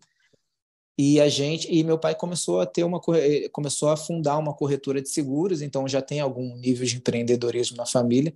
e 0.98 1.18
a 1.18 1.30
gente 1.30 1.66
e 1.74 1.82
meu 1.82 1.98
pai 1.98 2.14
começou 2.14 2.60
a 2.60 2.66
ter 2.66 2.84
uma 2.84 3.00
começou 3.50 3.88
a 3.88 3.96
fundar 3.96 4.36
uma 4.38 4.54
corretora 4.54 5.00
de 5.00 5.08
seguros 5.08 5.62
então 5.62 5.88
já 5.88 6.00
tem 6.00 6.20
algum 6.20 6.56
nível 6.56 6.86
de 6.86 6.96
empreendedorismo 6.96 7.76
na 7.76 7.86
família 7.86 8.34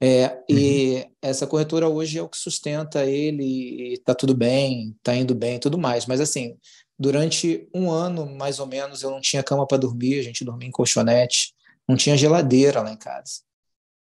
é, 0.00 0.28
uhum. 0.28 0.58
e 0.58 1.06
essa 1.20 1.46
corretora 1.46 1.88
hoje 1.88 2.18
é 2.18 2.22
o 2.22 2.28
que 2.28 2.38
sustenta 2.38 3.04
ele 3.04 3.42
e 3.42 3.92
está 3.94 4.14
tudo 4.14 4.34
bem 4.34 4.94
está 4.96 5.16
indo 5.16 5.34
bem 5.34 5.58
tudo 5.58 5.76
mais 5.76 6.06
mas 6.06 6.20
assim 6.20 6.56
durante 6.98 7.68
um 7.72 7.90
ano 7.90 8.26
mais 8.26 8.58
ou 8.58 8.66
menos 8.66 9.02
eu 9.02 9.10
não 9.10 9.20
tinha 9.20 9.42
cama 9.42 9.66
para 9.66 9.78
dormir 9.78 10.18
a 10.18 10.22
gente 10.22 10.44
dormia 10.44 10.68
em 10.68 10.72
colchonete 10.72 11.54
não 11.88 11.96
tinha 11.96 12.16
geladeira 12.16 12.80
lá 12.80 12.92
em 12.92 12.96
casa 12.96 13.40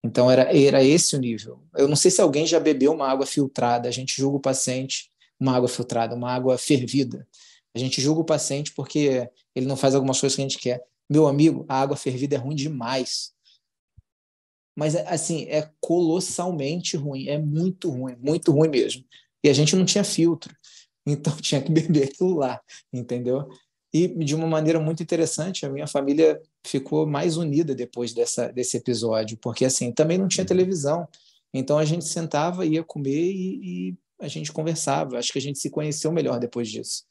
então 0.02 0.30
era 0.30 0.42
era 0.56 0.82
esse 0.82 1.14
o 1.16 1.20
nível 1.20 1.62
eu 1.76 1.86
não 1.86 1.96
sei 1.96 2.10
se 2.10 2.20
alguém 2.20 2.46
já 2.46 2.58
bebeu 2.58 2.92
uma 2.92 3.08
água 3.08 3.26
filtrada 3.26 3.88
a 3.88 3.92
gente 3.92 4.16
julga 4.16 4.38
o 4.38 4.40
paciente 4.40 5.10
uma 5.38 5.56
água 5.56 5.68
filtrada 5.68 6.14
uma 6.14 6.32
água 6.32 6.58
fervida 6.58 7.26
a 7.74 7.78
gente 7.78 8.00
julga 8.00 8.20
o 8.20 8.24
paciente 8.24 8.72
porque 8.72 9.28
ele 9.54 9.66
não 9.66 9.76
faz 9.76 9.94
algumas 9.94 10.20
coisas 10.20 10.34
que 10.34 10.42
a 10.42 10.48
gente 10.48 10.58
quer. 10.58 10.84
Meu 11.08 11.26
amigo, 11.26 11.64
a 11.68 11.80
água 11.80 11.96
fervida 11.96 12.36
é 12.36 12.38
ruim 12.38 12.54
demais. 12.54 13.32
Mas, 14.76 14.94
assim, 14.96 15.44
é 15.48 15.70
colossalmente 15.80 16.96
ruim. 16.96 17.28
É 17.28 17.38
muito 17.38 17.90
ruim, 17.90 18.16
muito 18.16 18.52
ruim 18.52 18.68
mesmo. 18.68 19.04
E 19.42 19.48
a 19.48 19.52
gente 19.52 19.74
não 19.76 19.84
tinha 19.84 20.04
filtro. 20.04 20.54
Então, 21.10 21.34
tinha 21.40 21.60
que 21.60 21.70
beber 21.70 22.04
aquilo 22.04 22.36
lá, 22.36 22.60
entendeu? 22.92 23.48
E, 23.92 24.06
de 24.08 24.34
uma 24.34 24.46
maneira 24.46 24.78
muito 24.78 25.02
interessante, 25.02 25.66
a 25.66 25.70
minha 25.70 25.86
família 25.86 26.40
ficou 26.64 27.06
mais 27.06 27.36
unida 27.36 27.74
depois 27.74 28.12
dessa, 28.12 28.48
desse 28.52 28.76
episódio, 28.76 29.36
porque, 29.38 29.64
assim, 29.64 29.92
também 29.92 30.18
não 30.18 30.28
tinha 30.28 30.44
uhum. 30.44 30.48
televisão. 30.48 31.08
Então, 31.52 31.78
a 31.78 31.84
gente 31.84 32.04
sentava, 32.04 32.64
ia 32.64 32.84
comer 32.84 33.32
e, 33.32 33.90
e 33.90 33.96
a 34.20 34.28
gente 34.28 34.52
conversava. 34.52 35.18
Acho 35.18 35.32
que 35.32 35.38
a 35.38 35.42
gente 35.42 35.58
se 35.58 35.70
conheceu 35.70 36.12
melhor 36.12 36.38
depois 36.38 36.68
disso. 36.68 37.04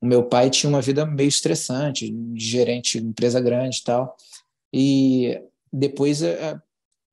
O 0.00 0.06
meu 0.06 0.22
pai 0.22 0.50
tinha 0.50 0.68
uma 0.68 0.82
vida 0.82 1.04
meio 1.06 1.28
estressante, 1.28 2.14
gerente 2.36 3.00
de 3.00 3.06
empresa 3.06 3.40
grande 3.40 3.78
e 3.78 3.84
tal. 3.84 4.16
E 4.72 5.42
depois 5.72 6.20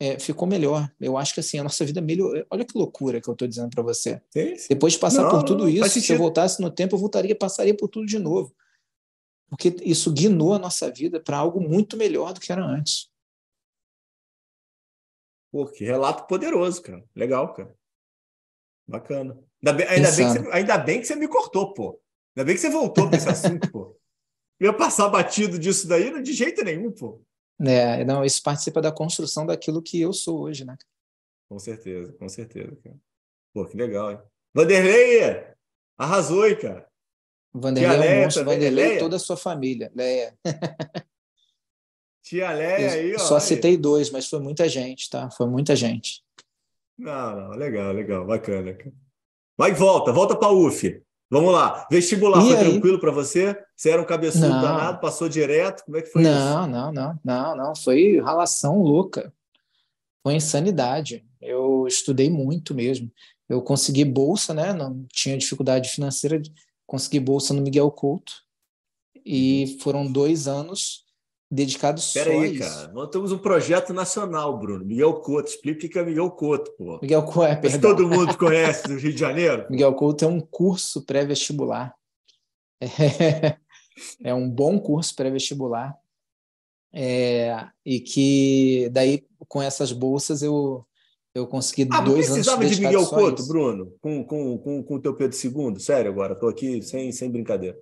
é, 0.01 0.17
ficou 0.17 0.47
melhor. 0.47 0.91
Eu 0.99 1.15
acho 1.15 1.31
que 1.31 1.41
assim, 1.41 1.59
a 1.59 1.63
nossa 1.63 1.85
vida 1.85 2.01
melhorou. 2.01 2.43
Olha 2.49 2.65
que 2.65 2.75
loucura 2.75 3.21
que 3.21 3.29
eu 3.29 3.33
estou 3.33 3.47
dizendo 3.47 3.69
para 3.69 3.83
você. 3.83 4.19
Sim, 4.31 4.55
sim. 4.55 4.67
Depois 4.69 4.93
de 4.93 4.99
passar 4.99 5.21
não, 5.21 5.29
por 5.29 5.43
tudo 5.43 5.69
isso, 5.69 6.01
se 6.01 6.11
eu 6.11 6.17
voltasse 6.17 6.59
no 6.59 6.71
tempo, 6.71 6.95
eu 6.95 6.99
voltaria, 6.99 7.35
passaria 7.35 7.77
por 7.77 7.87
tudo 7.87 8.07
de 8.07 8.17
novo. 8.17 8.51
Porque 9.47 9.75
isso 9.83 10.11
guinou 10.11 10.55
a 10.55 10.59
nossa 10.59 10.89
vida 10.89 11.19
para 11.19 11.37
algo 11.37 11.61
muito 11.61 11.95
melhor 11.95 12.33
do 12.33 12.39
que 12.39 12.51
era 12.51 12.65
antes. 12.65 13.11
Pô, 15.51 15.67
que 15.67 15.83
relato 15.83 16.25
poderoso, 16.25 16.81
cara. 16.81 17.03
Legal, 17.15 17.53
cara. 17.53 17.75
Bacana. 18.87 19.37
Ainda 19.61 19.73
bem, 19.73 19.87
ainda 19.87 20.11
bem, 20.13 20.27
você, 20.27 20.51
ainda 20.51 20.77
bem 20.79 20.99
que 20.99 21.05
você 21.05 21.15
me 21.15 21.27
cortou, 21.27 21.75
pô. 21.75 22.01
Ainda 22.35 22.47
bem 22.47 22.55
que 22.55 22.61
você 22.61 22.71
voltou 22.71 23.07
para 23.07 23.17
esse 23.17 23.29
assunto, 23.29 23.71
pô. 23.71 23.95
Eu 24.59 24.71
ia 24.71 24.73
passar 24.75 25.09
batido 25.09 25.59
disso 25.59 25.87
daí 25.87 26.23
de 26.23 26.33
jeito 26.33 26.63
nenhum, 26.63 26.91
pô. 26.91 27.21
É, 27.67 28.03
não, 28.03 28.25
isso 28.25 28.41
participa 28.41 28.81
da 28.81 28.91
construção 28.91 29.45
daquilo 29.45 29.81
que 29.81 29.99
eu 30.01 30.11
sou 30.13 30.41
hoje, 30.41 30.65
né? 30.65 30.77
Com 31.47 31.59
certeza, 31.59 32.13
com 32.13 32.27
certeza, 32.27 32.75
cara. 32.83 32.95
Pô, 33.53 33.65
que 33.65 33.77
legal, 33.77 34.11
hein? 34.11 34.19
Vanderlei! 34.53 35.45
Arrasou, 35.97 36.47
hein, 36.47 36.57
cara? 36.57 36.87
Vanderlei 37.53 37.99
Tia 37.99 38.09
é 38.09 38.19
um 38.19 38.23
monstro, 38.23 38.45
Vanderlei 38.45 38.95
e 38.95 38.99
toda 38.99 39.17
a 39.17 39.19
sua 39.19 39.35
família. 39.35 39.91
Leia. 39.93 40.33
Tia 42.23 42.51
Leia 42.53 42.91
aí, 42.93 43.15
ó. 43.15 43.19
Só 43.19 43.39
citei 43.39 43.77
dois, 43.77 44.09
mas 44.09 44.27
foi 44.27 44.39
muita 44.39 44.69
gente, 44.69 45.09
tá? 45.09 45.29
Foi 45.31 45.47
muita 45.47 45.75
gente. 45.75 46.23
Não, 46.97 47.35
não, 47.35 47.49
legal, 47.51 47.91
legal, 47.91 48.25
bacana. 48.25 48.77
Vai 49.57 49.71
e 49.71 49.73
volta, 49.73 50.13
volta 50.13 50.35
para 50.35 50.47
a 50.47 50.51
UF. 50.51 51.03
Vamos 51.31 51.53
lá. 51.53 51.87
Vestibular 51.89 52.43
e 52.43 52.47
foi 52.47 52.57
aí? 52.57 52.69
tranquilo 52.69 52.99
para 52.99 53.09
você? 53.09 53.57
Você 53.73 53.89
era 53.89 54.01
um 54.01 54.05
cabeçudo 54.05 54.49
não. 54.49 54.61
danado, 54.61 54.99
passou 54.99 55.29
direto? 55.29 55.85
Como 55.85 55.95
é 55.95 56.01
que 56.01 56.09
foi 56.09 56.21
não, 56.21 56.29
isso? 56.29 56.67
Não, 56.67 56.91
não, 56.91 57.19
não, 57.23 57.55
não. 57.55 57.75
Foi 57.75 58.19
ralação 58.19 58.81
louca. 58.81 59.33
Foi 60.21 60.33
insanidade. 60.33 61.25
Eu 61.39 61.87
estudei 61.87 62.29
muito 62.29 62.75
mesmo. 62.75 63.09
Eu 63.47 63.61
consegui 63.61 64.03
bolsa, 64.03 64.53
né? 64.53 64.73
Não 64.73 65.05
tinha 65.07 65.37
dificuldade 65.37 65.89
financeira. 65.89 66.41
Consegui 66.85 67.21
bolsa 67.21 67.53
no 67.53 67.61
Miguel 67.61 67.89
Couto. 67.91 68.33
E 69.25 69.63
uhum. 69.63 69.79
foram 69.79 70.11
dois 70.11 70.49
anos 70.49 71.05
dedicado 71.51 71.99
Espera 71.99 72.31
só 72.31 72.39
aí, 72.39 72.57
cara. 72.57 72.87
Nós 72.93 73.09
temos 73.09 73.31
um 73.33 73.37
projeto 73.37 73.93
nacional, 73.93 74.57
Bruno. 74.57 74.85
Miguel 74.85 75.13
Couto. 75.15 75.49
Explica 75.49 75.85
o 75.85 75.89
que 75.89 75.99
é 75.99 76.05
Miguel 76.05 76.31
Couto, 76.31 76.71
pô. 76.77 76.97
Miguel 77.01 77.23
Couto, 77.23 77.43
é, 77.43 77.55
perdão. 77.57 77.95
todo 77.95 78.07
mundo 78.07 78.37
conhece 78.37 78.87
do 78.87 78.95
Rio 78.95 79.11
de 79.11 79.19
Janeiro. 79.19 79.65
Miguel 79.69 79.93
Couto 79.93 80.23
é 80.23 80.27
um 80.27 80.39
curso 80.39 81.05
pré-vestibular. 81.05 81.93
É, 84.23 84.31
é, 84.31 84.33
um 84.33 84.49
bom 84.49 84.79
curso 84.79 85.13
pré-vestibular. 85.15 85.95
É, 86.93 87.67
e 87.85 87.99
que 87.99 88.89
daí, 88.91 89.27
com 89.47 89.61
essas 89.61 89.91
bolsas, 89.91 90.41
eu, 90.41 90.83
eu 91.35 91.45
consegui 91.45 91.87
ah, 91.91 92.01
dois 92.01 92.31
anos 92.31 92.47
precisava 92.47 92.65
de 92.65 92.81
Miguel 92.81 93.05
Couto, 93.05 93.45
Bruno, 93.45 93.93
com, 94.01 94.23
com, 94.23 94.57
com, 94.57 94.83
com 94.83 94.95
o 94.95 94.99
teu 94.99 95.13
Pedro 95.13 95.37
II? 95.37 95.79
Sério 95.79 96.09
agora, 96.09 96.33
estou 96.33 96.49
aqui 96.49 96.81
sem, 96.81 97.11
sem 97.11 97.29
brincadeira. 97.29 97.77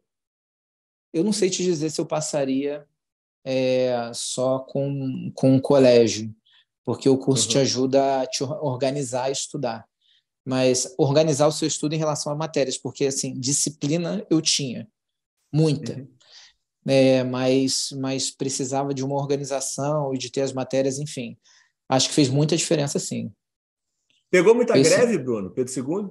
Eu 1.13 1.23
não 1.23 1.31
sei 1.31 1.49
te 1.49 1.63
dizer 1.63 1.89
se 1.91 2.01
eu 2.01 2.05
passaria 2.05 2.85
é, 3.43 4.11
só 4.13 4.59
com, 4.59 5.31
com 5.33 5.55
o 5.55 5.61
colégio, 5.61 6.33
porque 6.83 7.09
o 7.09 7.17
curso 7.17 7.45
uhum. 7.45 7.51
te 7.51 7.57
ajuda 7.59 8.21
a 8.21 8.25
te 8.25 8.43
organizar 8.43 9.29
e 9.29 9.33
estudar. 9.33 9.87
Mas 10.45 10.93
organizar 10.97 11.47
o 11.47 11.51
seu 11.51 11.67
estudo 11.67 11.93
em 11.93 11.99
relação 11.99 12.31
a 12.31 12.35
matérias, 12.35 12.77
porque 12.77 13.05
assim, 13.05 13.39
disciplina 13.39 14.25
eu 14.29 14.41
tinha, 14.41 14.87
muita. 15.53 15.93
Uhum. 15.93 16.07
É, 16.87 17.23
mas, 17.23 17.89
mas 17.99 18.31
precisava 18.31 18.93
de 18.93 19.03
uma 19.03 19.15
organização 19.15 20.13
e 20.13 20.17
de 20.17 20.31
ter 20.31 20.41
as 20.41 20.53
matérias, 20.53 20.97
enfim. 20.97 21.37
Acho 21.87 22.09
que 22.09 22.15
fez 22.15 22.29
muita 22.29 22.57
diferença, 22.57 22.97
sim. 22.97 23.31
Pegou 24.31 24.55
muita 24.55 24.73
greve, 24.77 25.17
Bruno, 25.17 25.51
Pedro 25.51 25.73
II? 25.73 26.09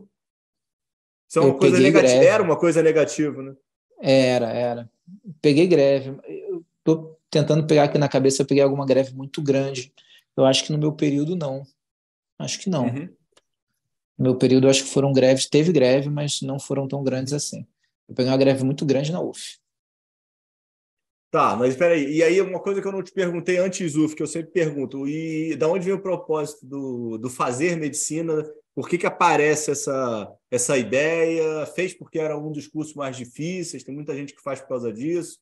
Isso 1.28 1.38
é 1.38 1.42
uma 1.42 1.50
eu 1.50 1.58
coisa 1.58 1.78
negativa. 1.78 2.24
Era 2.24 2.42
uma 2.42 2.56
coisa 2.56 2.82
negativa, 2.82 3.42
né? 3.42 3.54
Era, 4.00 4.50
era. 4.50 4.90
Peguei 5.40 5.66
greve. 5.66 6.18
Estou 6.78 7.17
tentando 7.30 7.66
pegar 7.66 7.84
aqui 7.84 7.98
na 7.98 8.08
cabeça, 8.08 8.42
eu 8.42 8.46
peguei 8.46 8.62
alguma 8.62 8.86
greve 8.86 9.14
muito 9.14 9.42
grande. 9.42 9.92
Eu 10.36 10.44
acho 10.44 10.64
que 10.64 10.72
no 10.72 10.78
meu 10.78 10.92
período 10.92 11.36
não. 11.36 11.62
Acho 12.38 12.58
que 12.60 12.70
não. 12.70 12.86
Uhum. 12.86 13.08
No 14.16 14.24
meu 14.24 14.36
período, 14.36 14.66
eu 14.66 14.70
acho 14.70 14.84
que 14.84 14.90
foram 14.90 15.12
greves, 15.12 15.46
teve 15.46 15.72
greve, 15.72 16.08
mas 16.08 16.40
não 16.42 16.58
foram 16.58 16.88
tão 16.88 17.02
grandes 17.02 17.32
assim. 17.32 17.66
Eu 18.08 18.14
peguei 18.14 18.30
uma 18.30 18.38
greve 18.38 18.64
muito 18.64 18.84
grande 18.86 19.12
na 19.12 19.20
UF. 19.20 19.58
Tá, 21.30 21.54
mas 21.56 21.70
espera 21.70 21.94
aí. 21.94 22.16
E 22.16 22.22
aí, 22.22 22.40
uma 22.40 22.58
coisa 22.58 22.80
que 22.80 22.88
eu 22.88 22.92
não 22.92 23.02
te 23.02 23.12
perguntei 23.12 23.58
antes, 23.58 23.94
UF, 23.96 24.14
que 24.14 24.22
eu 24.22 24.26
sempre 24.26 24.50
pergunto, 24.50 25.06
e 25.06 25.54
da 25.56 25.68
onde 25.68 25.84
vem 25.84 25.94
o 25.94 26.00
propósito 26.00 26.64
do, 26.66 27.18
do 27.18 27.28
fazer 27.28 27.76
medicina? 27.76 28.42
Por 28.74 28.88
que, 28.88 28.96
que 28.96 29.06
aparece 29.06 29.72
essa, 29.72 30.32
essa 30.50 30.78
ideia? 30.78 31.66
Fez 31.66 31.92
porque 31.92 32.18
era 32.18 32.38
um 32.38 32.50
dos 32.50 32.66
cursos 32.66 32.94
mais 32.94 33.16
difíceis, 33.16 33.84
tem 33.84 33.94
muita 33.94 34.14
gente 34.14 34.34
que 34.34 34.40
faz 34.40 34.60
por 34.60 34.68
causa 34.68 34.92
disso 34.92 35.38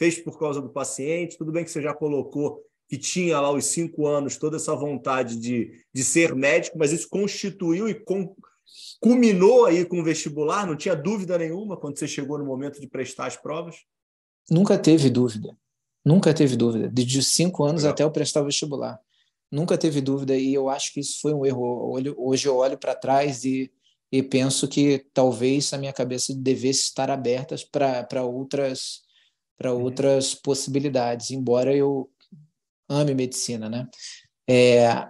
fez 0.00 0.18
por 0.18 0.38
causa 0.38 0.62
do 0.62 0.70
paciente. 0.70 1.36
Tudo 1.36 1.52
bem 1.52 1.62
que 1.62 1.70
você 1.70 1.82
já 1.82 1.92
colocou 1.92 2.64
que 2.88 2.96
tinha 2.96 3.38
lá 3.38 3.52
os 3.52 3.66
cinco 3.66 4.06
anos 4.06 4.38
toda 4.38 4.56
essa 4.56 4.74
vontade 4.74 5.36
de, 5.36 5.70
de 5.94 6.02
ser 6.02 6.34
médico, 6.34 6.78
mas 6.78 6.90
isso 6.90 7.08
constituiu 7.08 7.86
e, 7.88 7.94
com, 7.94 8.34
culminou 8.98 9.66
aí 9.66 9.84
com 9.84 10.00
o 10.00 10.04
vestibular? 10.04 10.66
Não 10.66 10.74
tinha 10.74 10.96
dúvida 10.96 11.36
nenhuma 11.38 11.76
quando 11.76 11.98
você 11.98 12.08
chegou 12.08 12.38
no 12.38 12.46
momento 12.46 12.80
de 12.80 12.88
prestar 12.88 13.26
as 13.26 13.36
provas? 13.36 13.76
Nunca 14.50 14.76
teve 14.78 15.10
dúvida. 15.10 15.56
Nunca 16.04 16.32
teve 16.32 16.56
dúvida. 16.56 16.88
Desde 16.88 17.22
cinco 17.22 17.62
anos 17.62 17.82
Legal. 17.82 17.92
até 17.92 18.02
eu 18.02 18.10
prestar 18.10 18.40
o 18.40 18.46
vestibular. 18.46 18.98
Nunca 19.52 19.76
teve 19.76 20.00
dúvida 20.00 20.34
e 20.34 20.54
eu 20.54 20.68
acho 20.70 20.94
que 20.94 21.00
isso 21.00 21.20
foi 21.20 21.34
um 21.34 21.44
erro. 21.44 21.94
Hoje 22.16 22.48
eu 22.48 22.56
olho 22.56 22.78
para 22.78 22.94
trás 22.94 23.44
e, 23.44 23.70
e 24.10 24.22
penso 24.22 24.66
que 24.66 25.06
talvez 25.12 25.72
a 25.74 25.78
minha 25.78 25.92
cabeça 25.92 26.34
devesse 26.34 26.84
estar 26.84 27.10
aberta 27.10 27.54
para 28.08 28.24
outras 28.24 29.02
para 29.60 29.74
uhum. 29.74 29.82
outras 29.82 30.34
possibilidades, 30.34 31.30
embora 31.30 31.76
eu 31.76 32.10
ame 32.88 33.14
medicina, 33.14 33.68
né? 33.68 33.86
É, 34.48 35.06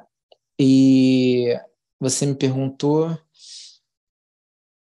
e 0.59 1.57
você 2.01 2.27
me 2.27 2.35
perguntou 2.35 3.17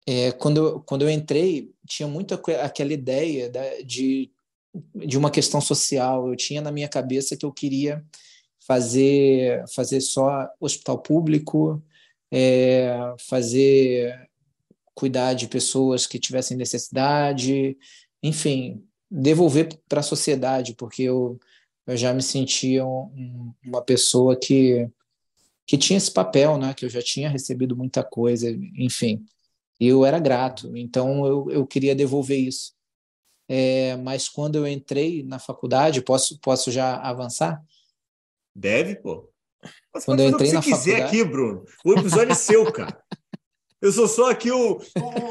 é, 0.04 0.32
quando, 0.32 0.56
eu, 0.56 0.80
quando 0.80 1.02
eu 1.02 1.10
entrei, 1.10 1.72
tinha 1.86 2.08
muito 2.08 2.34
aquela 2.34 2.92
ideia 2.92 3.48
da, 3.48 3.62
de, 3.82 4.32
de 4.96 5.16
uma 5.16 5.30
questão 5.30 5.60
social. 5.60 6.28
Eu 6.28 6.34
tinha 6.34 6.60
na 6.60 6.72
minha 6.72 6.88
cabeça 6.88 7.36
que 7.36 7.46
eu 7.46 7.52
queria 7.52 8.04
fazer, 8.66 9.64
fazer 9.68 10.00
só 10.00 10.48
hospital 10.58 10.98
público, 11.00 11.80
é, 12.32 13.14
fazer 13.28 14.28
cuidar 14.92 15.34
de 15.34 15.46
pessoas 15.46 16.04
que 16.04 16.18
tivessem 16.18 16.56
necessidade, 16.56 17.78
enfim, 18.20 18.84
devolver 19.12 19.68
para 19.88 20.00
a 20.00 20.04
sociedade, 20.04 20.74
porque 20.74 21.02
eu, 21.02 21.38
eu 21.86 21.96
já 21.96 22.14
me 22.14 22.22
sentia 22.22 22.86
um, 22.86 23.52
uma 23.64 23.82
pessoa 23.82 24.36
que, 24.36 24.88
que 25.66 25.76
tinha 25.76 25.96
esse 25.96 26.10
papel, 26.10 26.56
né? 26.56 26.72
que 26.74 26.84
eu 26.84 26.88
já 26.88 27.02
tinha 27.02 27.28
recebido 27.28 27.76
muita 27.76 28.02
coisa, 28.02 28.50
enfim 28.76 29.24
e 29.82 29.88
eu 29.88 30.04
era 30.04 30.20
grato, 30.20 30.76
então 30.76 31.26
eu, 31.26 31.50
eu 31.50 31.66
queria 31.66 31.92
devolver 31.92 32.38
isso. 32.38 32.72
É, 33.48 33.96
mas 33.96 34.28
quando 34.28 34.54
eu 34.54 34.64
entrei 34.64 35.24
na 35.24 35.40
faculdade, 35.40 36.02
posso, 36.02 36.38
posso 36.38 36.70
já 36.70 36.98
avançar? 36.98 37.60
Deve, 38.54 38.94
pô. 38.94 39.28
Você 39.92 40.06
quando 40.06 40.20
eu 40.20 40.28
entrei 40.28 40.50
o 40.54 40.60
que 40.60 40.68
você 40.68 40.70
na 40.70 40.76
quiser 40.76 40.98
faculdade... 41.00 41.20
aqui, 41.20 41.24
Bruno. 41.28 41.64
O 41.84 41.92
episódio 41.94 42.30
é 42.30 42.34
seu, 42.36 42.70
cara. 42.70 42.96
Eu 43.80 43.90
sou 43.90 44.06
só 44.06 44.30
aqui 44.30 44.52
o, 44.52 44.78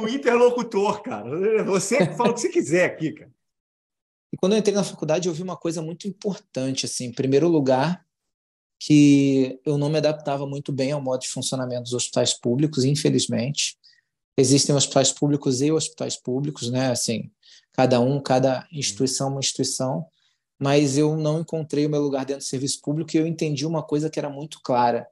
o 0.02 0.10
interlocutor, 0.10 1.02
cara. 1.02 1.64
Você 1.64 2.14
fala 2.18 2.32
o 2.32 2.34
que 2.34 2.42
você 2.42 2.50
quiser 2.50 2.84
aqui, 2.84 3.14
cara. 3.14 3.32
E 4.32 4.38
quando 4.38 4.54
eu 4.54 4.60
entrei 4.60 4.74
na 4.74 4.84
faculdade, 4.84 5.28
eu 5.28 5.34
vi 5.34 5.44
uma 5.44 5.58
coisa 5.58 5.82
muito 5.82 6.08
importante, 6.08 6.86
assim, 6.86 7.06
em 7.06 7.12
primeiro 7.12 7.48
lugar, 7.48 8.06
que 8.80 9.60
eu 9.66 9.78
não 9.78 9.90
me 9.90 9.98
adaptava 9.98 10.48
muito 10.48 10.72
bem 10.72 10.92
ao 10.92 11.02
modo 11.02 11.22
de 11.22 11.30
funcionamento 11.30 11.84
dos 11.84 11.94
hospitais 11.94 12.34
públicos, 12.34 12.84
infelizmente 12.84 13.78
existem 14.38 14.76
hospitais 14.76 15.12
públicos 15.12 15.62
e 15.62 15.72
hospitais 15.72 16.16
públicos, 16.16 16.70
né? 16.70 16.92
Assim, 16.92 17.32
cada 17.74 18.00
um, 18.00 18.20
cada 18.20 18.68
instituição, 18.72 19.30
uma 19.30 19.40
instituição. 19.40 20.06
Mas 20.60 20.98
eu 20.98 21.18
não 21.18 21.40
encontrei 21.42 21.86
o 21.86 21.90
meu 21.90 22.02
lugar 22.02 22.26
dentro 22.26 22.44
do 22.44 22.48
serviço 22.48 22.82
público 22.82 23.16
e 23.16 23.20
eu 23.20 23.28
entendi 23.28 23.66
uma 23.66 23.82
coisa 23.82 24.10
que 24.10 24.20
era 24.20 24.30
muito 24.30 24.60
clara: 24.62 25.08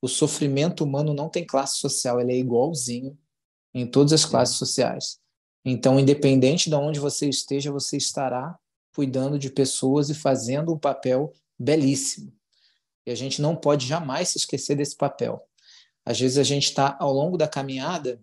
o 0.00 0.08
sofrimento 0.08 0.84
humano 0.84 1.14
não 1.14 1.28
tem 1.28 1.46
classe 1.46 1.78
social, 1.78 2.20
ele 2.20 2.32
é 2.32 2.38
igualzinho 2.38 3.18
em 3.74 3.86
todas 3.86 4.12
as 4.12 4.24
classes 4.24 4.56
sociais. 4.56 5.18
Então, 5.64 5.98
independente 5.98 6.68
de 6.68 6.74
onde 6.74 6.98
você 6.98 7.28
esteja, 7.28 7.70
você 7.70 7.96
estará 7.96 8.58
cuidando 8.94 9.38
de 9.38 9.50
pessoas 9.50 10.10
e 10.10 10.14
fazendo 10.14 10.72
um 10.72 10.78
papel 10.78 11.32
belíssimo. 11.58 12.32
E 13.06 13.10
a 13.10 13.14
gente 13.14 13.40
não 13.40 13.56
pode 13.56 13.86
jamais 13.86 14.30
se 14.30 14.38
esquecer 14.38 14.76
desse 14.76 14.96
papel. 14.96 15.42
Às 16.04 16.18
vezes 16.18 16.38
a 16.38 16.42
gente 16.42 16.64
está 16.64 16.96
ao 16.98 17.12
longo 17.12 17.36
da 17.36 17.48
caminhada 17.48 18.20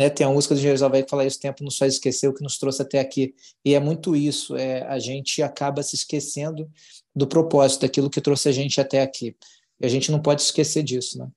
né? 0.00 0.08
Tem 0.08 0.26
a 0.26 0.30
música 0.30 0.54
do 0.54 0.60
Jerusalém 0.62 1.04
que 1.04 1.10
fala 1.10 1.26
isso, 1.26 1.36
o 1.36 1.40
tempo 1.42 1.62
nos 1.62 1.76
faz 1.76 1.92
esquecer 1.92 2.26
o 2.26 2.32
que 2.32 2.42
nos 2.42 2.56
trouxe 2.56 2.80
até 2.80 2.98
aqui. 2.98 3.34
E 3.62 3.74
é 3.74 3.78
muito 3.78 4.16
isso, 4.16 4.56
é, 4.56 4.80
a 4.86 4.98
gente 4.98 5.42
acaba 5.42 5.82
se 5.82 5.94
esquecendo 5.94 6.70
do 7.14 7.26
propósito, 7.26 7.82
daquilo 7.82 8.08
que 8.08 8.18
trouxe 8.18 8.48
a 8.48 8.52
gente 8.52 8.80
até 8.80 9.02
aqui. 9.02 9.36
E 9.78 9.84
a 9.84 9.90
gente 9.90 10.10
não 10.10 10.18
pode 10.22 10.40
esquecer 10.40 10.82
disso. 10.82 11.18
Né? 11.18 11.28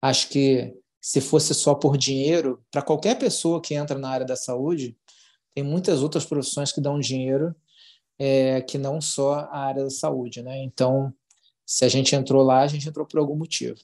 Acho 0.00 0.30
que 0.30 0.74
se 1.04 1.20
fosse 1.20 1.52
só 1.52 1.74
por 1.74 1.98
dinheiro, 1.98 2.64
para 2.70 2.80
qualquer 2.80 3.18
pessoa 3.18 3.60
que 3.60 3.74
entra 3.74 3.98
na 3.98 4.08
área 4.08 4.24
da 4.24 4.34
saúde, 4.34 4.96
tem 5.54 5.62
muitas 5.62 6.02
outras 6.02 6.24
profissões 6.24 6.72
que 6.72 6.80
dão 6.80 6.98
dinheiro 6.98 7.54
é, 8.18 8.62
que 8.62 8.78
não 8.78 9.02
só 9.02 9.34
a 9.34 9.58
área 9.58 9.84
da 9.84 9.90
saúde. 9.90 10.42
Né? 10.42 10.62
Então, 10.62 11.12
se 11.66 11.84
a 11.84 11.90
gente 11.90 12.16
entrou 12.16 12.42
lá, 12.42 12.62
a 12.62 12.66
gente 12.66 12.88
entrou 12.88 13.04
por 13.04 13.18
algum 13.18 13.36
motivo. 13.36 13.78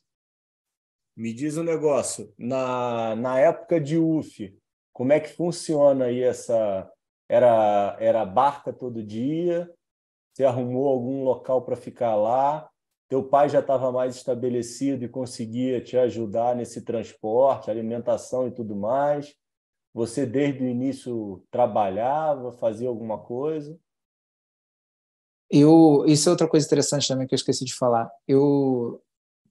Me 1.14 1.34
diz 1.34 1.58
um 1.58 1.62
negócio, 1.62 2.32
na, 2.38 3.14
na 3.16 3.38
época 3.38 3.78
de 3.78 3.98
UF, 3.98 4.58
como 4.90 5.12
é 5.12 5.20
que 5.20 5.28
funciona 5.28 6.06
aí 6.06 6.22
essa. 6.22 6.90
Era, 7.28 7.98
era 8.00 8.24
barca 8.24 8.72
todo 8.72 9.04
dia? 9.04 9.70
Você 10.32 10.42
arrumou 10.42 10.88
algum 10.88 11.22
local 11.22 11.60
para 11.66 11.76
ficar 11.76 12.16
lá? 12.16 12.69
Teu 13.10 13.24
pai 13.24 13.48
já 13.48 13.58
estava 13.58 13.90
mais 13.90 14.14
estabelecido 14.14 15.04
e 15.04 15.08
conseguia 15.08 15.80
te 15.80 15.96
ajudar 15.96 16.54
nesse 16.54 16.82
transporte, 16.82 17.68
alimentação 17.68 18.46
e 18.46 18.52
tudo 18.52 18.76
mais? 18.76 19.34
Você 19.92 20.24
desde 20.24 20.62
o 20.62 20.68
início 20.68 21.44
trabalhava, 21.50 22.52
fazia 22.52 22.88
alguma 22.88 23.18
coisa? 23.18 23.76
Eu, 25.50 26.04
isso 26.06 26.28
é 26.28 26.30
outra 26.30 26.48
coisa 26.48 26.64
interessante 26.64 27.08
também 27.08 27.26
que 27.26 27.34
eu 27.34 27.36
esqueci 27.36 27.64
de 27.64 27.74
falar. 27.74 28.08
Eu 28.28 29.02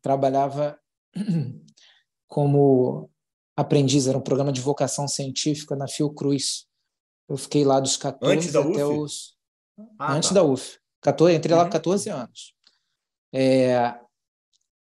trabalhava 0.02 0.80
como 2.30 3.10
aprendiz, 3.58 4.08
era 4.08 4.18
um 4.18 4.22
programa 4.22 4.54
de 4.54 4.62
vocação 4.62 5.06
científica 5.06 5.76
na 5.76 5.86
Fiocruz. 5.86 6.66
Eu 7.28 7.36
fiquei 7.36 7.66
lá 7.66 7.82
dos 7.82 7.98
14 7.98 8.34
Antes 8.34 8.54
da 8.54 8.62
até 8.62 8.86
UF? 8.86 9.00
os. 9.00 9.38
Ah, 10.00 10.14
Antes 10.14 10.30
tá. 10.30 10.36
da 10.36 10.44
UF. 10.46 10.80
14, 11.02 11.36
entrei 11.36 11.58
lá 11.58 11.66
com 11.66 11.72
14 11.72 12.10
uhum. 12.10 12.16
anos. 12.16 12.59
É, 13.34 13.96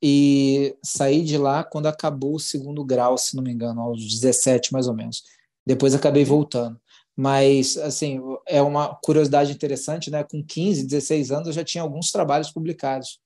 e 0.01 0.77
saí 0.83 1.23
de 1.23 1.37
lá 1.37 1.63
quando 1.63 1.87
acabou 1.87 2.35
o 2.35 2.39
segundo 2.39 2.83
grau, 2.83 3.17
se 3.17 3.35
não 3.35 3.43
me 3.43 3.51
engano, 3.51 3.81
aos 3.81 4.01
17 4.19 4.71
mais 4.71 4.87
ou 4.87 4.93
menos. 4.93 5.23
Depois 5.65 5.93
acabei 5.93 6.23
uhum. 6.23 6.29
voltando. 6.29 6.79
Mas, 7.15 7.77
assim, 7.77 8.21
é 8.47 8.61
uma 8.61 8.95
curiosidade 9.03 9.51
interessante, 9.51 10.09
né? 10.09 10.23
Com 10.23 10.41
15, 10.41 10.87
16 10.87 11.31
anos 11.31 11.47
eu 11.47 11.53
já 11.53 11.65
tinha 11.65 11.81
alguns 11.83 12.11
trabalhos 12.11 12.49
publicados. 12.49 13.19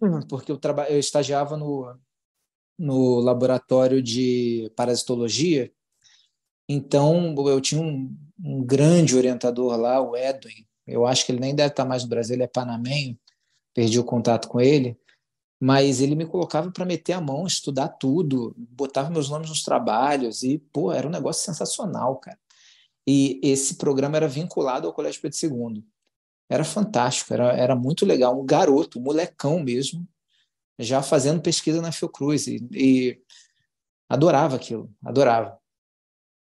Uhum. 0.00 0.20
porque 0.28 0.52
eu, 0.52 0.56
traba... 0.56 0.84
eu 0.88 0.98
estagiava 0.98 1.56
no, 1.56 1.96
no 2.78 3.18
laboratório 3.20 4.00
de 4.00 4.70
parasitologia, 4.76 5.72
então 6.68 7.34
eu 7.48 7.60
tinha 7.60 7.80
um, 7.80 8.16
um 8.42 8.64
grande 8.64 9.16
orientador 9.16 9.76
lá, 9.76 10.00
o 10.00 10.16
Edwin, 10.16 10.64
eu 10.86 11.04
acho 11.04 11.26
que 11.26 11.32
ele 11.32 11.40
nem 11.40 11.54
deve 11.54 11.70
estar 11.70 11.84
mais 11.84 12.04
no 12.04 12.08
Brasil, 12.08 12.36
ele 12.36 12.44
é 12.44 12.48
panamenho, 12.48 13.18
perdi 13.78 14.00
o 14.00 14.04
contato 14.04 14.48
com 14.48 14.60
ele, 14.60 14.98
mas 15.60 16.00
ele 16.00 16.16
me 16.16 16.26
colocava 16.26 16.70
para 16.72 16.84
meter 16.84 17.12
a 17.12 17.20
mão, 17.20 17.46
estudar 17.46 17.88
tudo, 17.88 18.52
botava 18.56 19.08
meus 19.08 19.28
nomes 19.28 19.48
nos 19.48 19.62
trabalhos 19.62 20.42
e, 20.42 20.58
pô, 20.72 20.90
era 20.90 21.06
um 21.06 21.10
negócio 21.10 21.44
sensacional, 21.44 22.16
cara. 22.16 22.38
E 23.06 23.40
esse 23.40 23.76
programa 23.76 24.16
era 24.16 24.26
vinculado 24.26 24.88
ao 24.88 24.92
Colégio 24.92 25.20
Pedro 25.20 25.38
II 25.40 25.84
era 26.48 26.64
fantástico, 26.64 27.32
era, 27.32 27.52
era 27.52 27.76
muito 27.76 28.06
legal. 28.06 28.40
Um 28.40 28.44
garoto, 28.46 28.98
um 28.98 29.02
molecão 29.02 29.60
mesmo, 29.60 30.06
já 30.78 31.02
fazendo 31.02 31.42
pesquisa 31.42 31.82
na 31.82 31.92
Fiocruz 31.92 32.46
e, 32.46 32.66
e 32.72 33.20
adorava 34.08 34.56
aquilo, 34.56 34.90
adorava. 35.04 35.58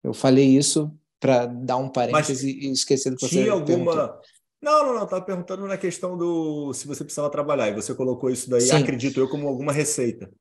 Eu 0.04 0.14
falei 0.14 0.58
isso 0.58 0.92
para 1.20 1.46
dar 1.46 1.78
um 1.78 1.88
parêntese 1.88 2.48
Mas 2.48 2.64
e 2.64 2.72
esquecer 2.72 3.12
do 3.12 3.18
que 3.18 3.28
tinha 3.28 3.44
você 3.44 3.50
alguma 3.50 3.66
perguntou. 3.66 4.22
Não, 4.62 4.86
não, 4.86 4.94
não, 4.94 5.04
estava 5.04 5.24
perguntando 5.24 5.66
na 5.66 5.78
questão 5.78 6.16
do 6.16 6.72
se 6.74 6.88
você 6.88 7.04
precisava 7.04 7.32
trabalhar 7.32 7.70
e 7.70 7.74
você 7.74 7.96
colocou 7.96 8.30
isso 8.30 8.50
daí, 8.50 8.62
Sim. 8.62 8.76
acredito 8.76 9.20
eu, 9.20 9.28
como 9.28 9.48
alguma 9.48 9.72
receita. 9.72 10.32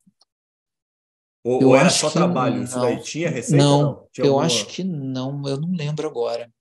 Ou, 1.42 1.64
ou 1.64 1.76
era 1.76 1.88
só 1.88 2.10
trabalho? 2.10 2.56
Não. 2.56 2.64
Isso 2.64 2.78
daí 2.78 3.02
tinha 3.02 3.30
receita? 3.30 3.62
Não, 3.62 3.82
não? 3.82 4.08
eu 4.18 4.24
alguma... 4.26 4.44
acho 4.44 4.66
que 4.66 4.84
não, 4.84 5.42
eu 5.48 5.58
não 5.58 5.72
lembro 5.72 6.06
agora. 6.06 6.52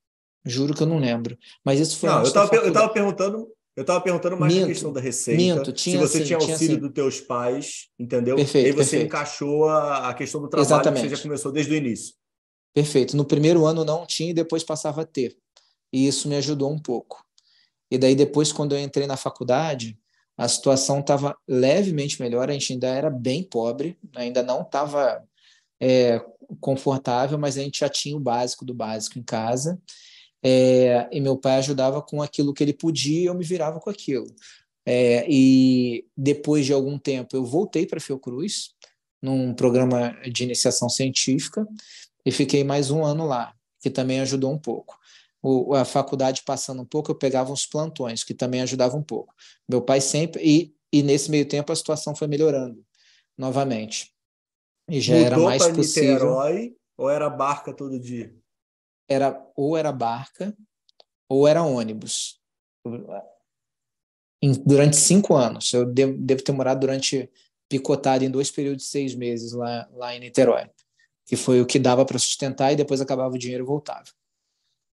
Juro 0.46 0.74
que 0.74 0.82
eu 0.82 0.88
não 0.88 1.00
lembro. 1.00 1.38
Mas 1.66 1.82
isso 1.82 1.98
foi. 1.98 2.10
Não, 2.10 2.20
eu 2.20 2.24
estava 2.24 2.90
perguntando. 2.90 3.50
Eu 3.76 3.82
estava 3.82 4.02
perguntando 4.02 4.36
mais 4.36 4.54
minto, 4.54 4.66
a 4.66 4.68
questão 4.68 4.92
da 4.92 5.00
receita. 5.00 5.42
Minto, 5.42 5.72
tinha, 5.72 5.96
se 6.00 6.08
você 6.08 6.24
tinha 6.24 6.38
auxílio 6.38 6.78
tinha, 6.78 6.80
dos 6.80 6.92
teus 6.92 7.22
pais, 7.22 7.88
entendeu? 7.98 8.36
Perfeito, 8.36 8.66
e 8.66 8.68
aí 8.68 8.74
você 8.74 8.98
perfeito. 8.98 9.06
encaixou 9.06 9.70
a, 9.70 10.10
a 10.10 10.14
questão 10.14 10.42
do 10.42 10.50
trabalho 10.50 10.68
Exatamente. 10.68 11.04
que 11.04 11.10
você 11.10 11.16
já 11.16 11.22
começou 11.22 11.52
desde 11.52 11.74
o 11.74 11.76
início. 11.76 12.14
Perfeito. 12.74 13.16
No 13.16 13.24
primeiro 13.24 13.66
ano 13.66 13.86
não 13.86 14.06
tinha 14.06 14.32
e 14.32 14.34
depois 14.34 14.66
passava 14.66 15.04
a 15.04 15.06
ter. 15.06 15.38
E 15.94 16.08
isso 16.08 16.28
me 16.28 16.36
ajudou 16.36 16.70
um 16.72 16.80
pouco. 16.80 17.24
E 17.90 17.98
daí 17.98 18.16
depois, 18.16 18.52
quando 18.52 18.76
eu 18.76 18.80
entrei 18.80 19.08
na 19.08 19.18
faculdade, 19.18 19.98
a 20.38 20.48
situação 20.48 21.00
estava 21.00 21.38
levemente 21.48 22.22
melhor. 22.22 22.50
A 22.50 22.54
gente 22.54 22.74
ainda 22.74 22.88
era 22.88 23.10
bem 23.10 23.44
pobre, 23.44 23.98
ainda 24.16 24.42
não 24.42 24.62
estava 24.62 25.24
é, 25.82 26.24
confortável, 26.60 27.38
mas 27.38 27.58
a 27.58 27.62
gente 27.62 27.80
já 27.80 27.90
tinha 27.90 28.16
o 28.16 28.20
básico 28.20 28.64
do 28.64 28.74
básico 28.74 29.20
em 29.20 29.24
casa. 29.24 29.80
É, 30.42 31.10
e 31.12 31.20
meu 31.20 31.38
pai 31.38 31.58
ajudava 31.58 32.02
com 32.02 32.22
aquilo 32.22 32.54
que 32.54 32.64
ele 32.64 32.74
podia, 32.74 33.28
eu 33.28 33.36
me 33.36 33.44
virava 33.44 33.80
com 33.80 33.90
aquilo. 33.90 34.28
É, 34.86 35.26
e 35.30 36.06
depois 36.16 36.66
de 36.66 36.74
algum 36.74 36.98
tempo 36.98 37.36
eu 37.36 37.46
voltei 37.46 37.86
para 37.86 38.00
Fiocruz, 38.00 38.74
num 39.22 39.54
programa 39.54 40.16
de 40.32 40.44
iniciação 40.44 40.90
científica 40.90 41.68
e 42.26 42.32
fiquei 42.32 42.64
mais 42.64 42.90
um 42.90 43.04
ano 43.04 43.26
lá, 43.26 43.54
que 43.82 43.90
também 43.90 44.20
ajudou 44.22 44.52
um 44.52 44.58
pouco. 44.58 44.98
O, 45.42 45.74
a 45.74 45.86
faculdade 45.86 46.44
passando 46.46 46.82
um 46.82 46.86
pouco, 46.86 47.12
eu 47.12 47.16
pegava 47.16 47.52
uns 47.52 47.66
plantões, 47.66 48.24
que 48.24 48.34
também 48.34 48.62
ajudavam 48.62 49.00
um 49.00 49.04
pouco. 49.04 49.34
Meu 49.68 49.82
pai 49.82 50.02
sempre. 50.02 50.42
E, 50.44 50.76
e 50.92 51.02
nesse 51.02 51.32
meio 51.32 51.48
tempo 51.48 51.72
a 51.72 51.76
situação 51.76 52.16
foi 52.16 52.28
melhorando 52.28 52.84
novamente. 53.38 54.14
E 54.90 55.00
já 55.00 55.14
Mudou 55.14 55.26
era 55.28 55.38
mais 55.40 55.68
possível. 55.68 56.14
Niterói 56.14 56.76
ou 56.98 57.10
era 57.10 57.30
barca 57.30 57.74
todo 57.74 57.98
dia? 57.98 58.36
Era 59.08 59.42
ou 59.56 59.78
era 59.78 59.92
barca 59.92 60.56
ou 61.30 61.48
era 61.48 61.64
ônibus. 61.64 62.42
Durante 64.66 64.98
cinco 64.98 65.36
anos. 65.36 65.72
Eu 65.72 65.86
devo, 65.86 66.18
devo 66.18 66.44
ter 66.44 66.52
morado 66.52 66.82
durante 66.82 67.32
picotado 67.70 68.26
em 68.26 68.32
dois 68.32 68.50
períodos 68.52 68.84
de 68.84 68.90
seis 68.90 69.16
meses 69.16 69.54
lá, 69.54 69.88
lá 69.94 70.16
em 70.16 70.20
Niterói, 70.20 70.70
que 71.26 71.36
foi 71.36 71.62
o 71.62 71.66
que 71.66 71.78
dava 71.78 72.04
para 72.04 72.18
sustentar 72.18 72.74
e 72.74 72.76
depois 72.76 73.00
acabava 73.00 73.36
o 73.36 73.38
dinheiro 73.38 73.64
e 73.64 73.68
voltava. 73.68 74.10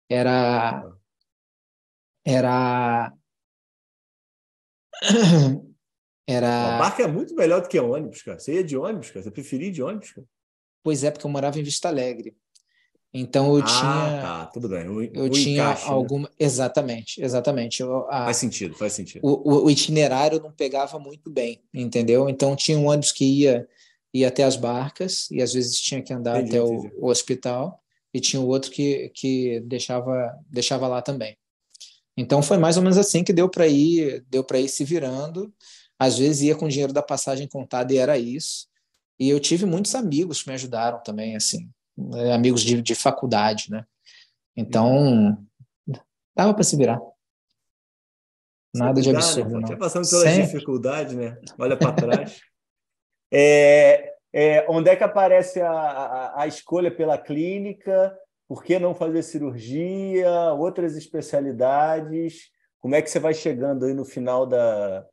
Era. 0.09 0.92
Era. 2.25 3.12
Era. 6.29 6.77
A 6.77 6.79
barca 6.79 7.05
é 7.05 7.07
muito 7.07 7.37
melhor 7.37 7.62
do 7.62 7.69
que 7.69 7.79
ônibus, 7.79 8.23
cara. 8.23 8.38
Você 8.38 8.55
ia 8.55 8.64
de 8.64 8.77
ônibus, 8.77 9.11
cara? 9.11 9.23
Você 9.23 9.31
preferia 9.31 9.69
ir 9.69 9.73
de 9.73 9.83
ônibus, 9.83 10.11
cara? 10.11 10.27
Pois 10.83 11.05
é, 11.05 11.11
porque 11.11 11.25
eu 11.25 11.31
morava 11.31 11.59
em 11.59 11.62
Vista 11.62 11.88
Alegre. 11.88 12.37
Então 13.19 13.57
eu 13.57 13.62
ah, 13.62 13.66
tinha. 13.66 14.21
Tá, 14.23 14.47
tudo 14.47 14.69
bem. 14.69 14.88
O, 14.88 15.03
eu 15.03 15.25
o 15.25 15.31
tinha 15.31 15.62
encaixe, 15.62 15.85
né? 15.85 15.90
alguma. 15.90 16.29
Né? 16.29 16.35
Exatamente, 16.38 17.23
exatamente. 17.23 17.81
Eu, 17.81 18.07
a... 18.11 18.25
Faz 18.25 18.37
sentido, 18.37 18.75
faz 18.75 18.92
sentido. 18.92 19.21
O, 19.25 19.64
o, 19.64 19.71
itinerário 19.71 20.40
não 20.40 20.53
pegava 20.53 20.99
muito 20.99 21.31
bem, 21.31 21.62
entendeu? 21.73 22.29
Então 22.29 22.55
tinha 22.55 22.79
um 22.79 22.87
ônibus 22.87 23.12
que 23.12 23.25
ia, 23.25 23.66
ia 24.12 24.29
até 24.29 24.45
as 24.45 24.57
barcas 24.57 25.31
e 25.31 25.40
às 25.40 25.55
vezes 25.55 25.81
tinha 25.81 26.03
que 26.03 26.12
andar 26.12 26.40
entendi, 26.40 26.59
até 26.59 26.62
o, 26.62 26.90
o, 26.99 27.09
hospital, 27.09 27.83
e 28.17 28.21
tinha 28.21 28.41
o 28.41 28.47
outro 28.47 28.71
que, 28.71 29.11
que 29.11 29.61
deixava, 29.61 30.35
deixava 30.49 30.89
lá 30.89 31.03
também. 31.03 31.37
Então 32.17 32.43
foi 32.43 32.57
mais 32.57 32.79
ou 32.79 32.83
menos 32.83 32.97
assim 32.97 33.23
que 33.23 33.31
deu 33.31 33.47
para 33.47 33.69
ir, 33.69 34.25
deu 34.31 34.43
para 34.43 34.59
ir 34.59 34.71
se 34.71 34.85
virando. 34.85 35.53
Às 35.99 36.17
vezes 36.17 36.45
ia 36.45 36.55
com 36.55 36.65
o 36.65 36.69
dinheiro 36.69 36.95
da 36.95 37.03
passagem 37.03 37.47
contada 37.47 37.93
e 37.93 37.99
era 37.99 38.17
isso. 38.17 38.69
E 39.21 39.29
eu 39.29 39.39
tive 39.39 39.67
muitos 39.67 39.95
amigos 39.95 40.43
que 40.43 40.49
me 40.49 40.55
ajudaram 40.55 41.03
também, 41.03 41.37
assim. 41.37 41.69
Né, 41.95 42.33
amigos 42.33 42.63
de, 42.63 42.81
de 42.81 42.95
faculdade, 42.95 43.71
né? 43.71 43.85
Então, 44.57 45.37
dava 46.35 46.55
para 46.55 46.65
se 46.65 46.75
virar. 46.75 46.99
Nada 48.75 48.99
de 48.99 49.11
absurdo, 49.11 49.61
né? 49.61 49.67
não. 49.71 49.79
passando 49.79 50.09
pelas 50.09 50.25
Sempre. 50.25 50.47
dificuldades, 50.47 51.15
né? 51.15 51.39
Olha 51.59 51.77
para 51.77 51.93
trás. 51.93 52.41
é, 53.31 54.16
é, 54.38 54.66
onde 54.68 54.90
é 54.90 54.96
que 54.96 55.03
aparece 55.03 55.62
a, 55.62 55.70
a, 55.70 56.42
a, 56.42 56.46
escolha 56.46 56.94
pela 56.94 57.16
clínica? 57.16 58.14
Por 58.46 58.62
que 58.62 58.79
não 58.79 58.94
fazer 58.94 59.22
cirurgia? 59.22 60.53
Outras 60.53 60.94
especialidades? 60.94 62.51
Como 62.79 62.94
é 62.94 63.01
que 63.01 63.09
você 63.09 63.18
vai 63.18 63.33
chegando 63.33 63.87
aí 63.87 63.94
no 63.94 64.05
final 64.05 64.44
da, 64.44 65.07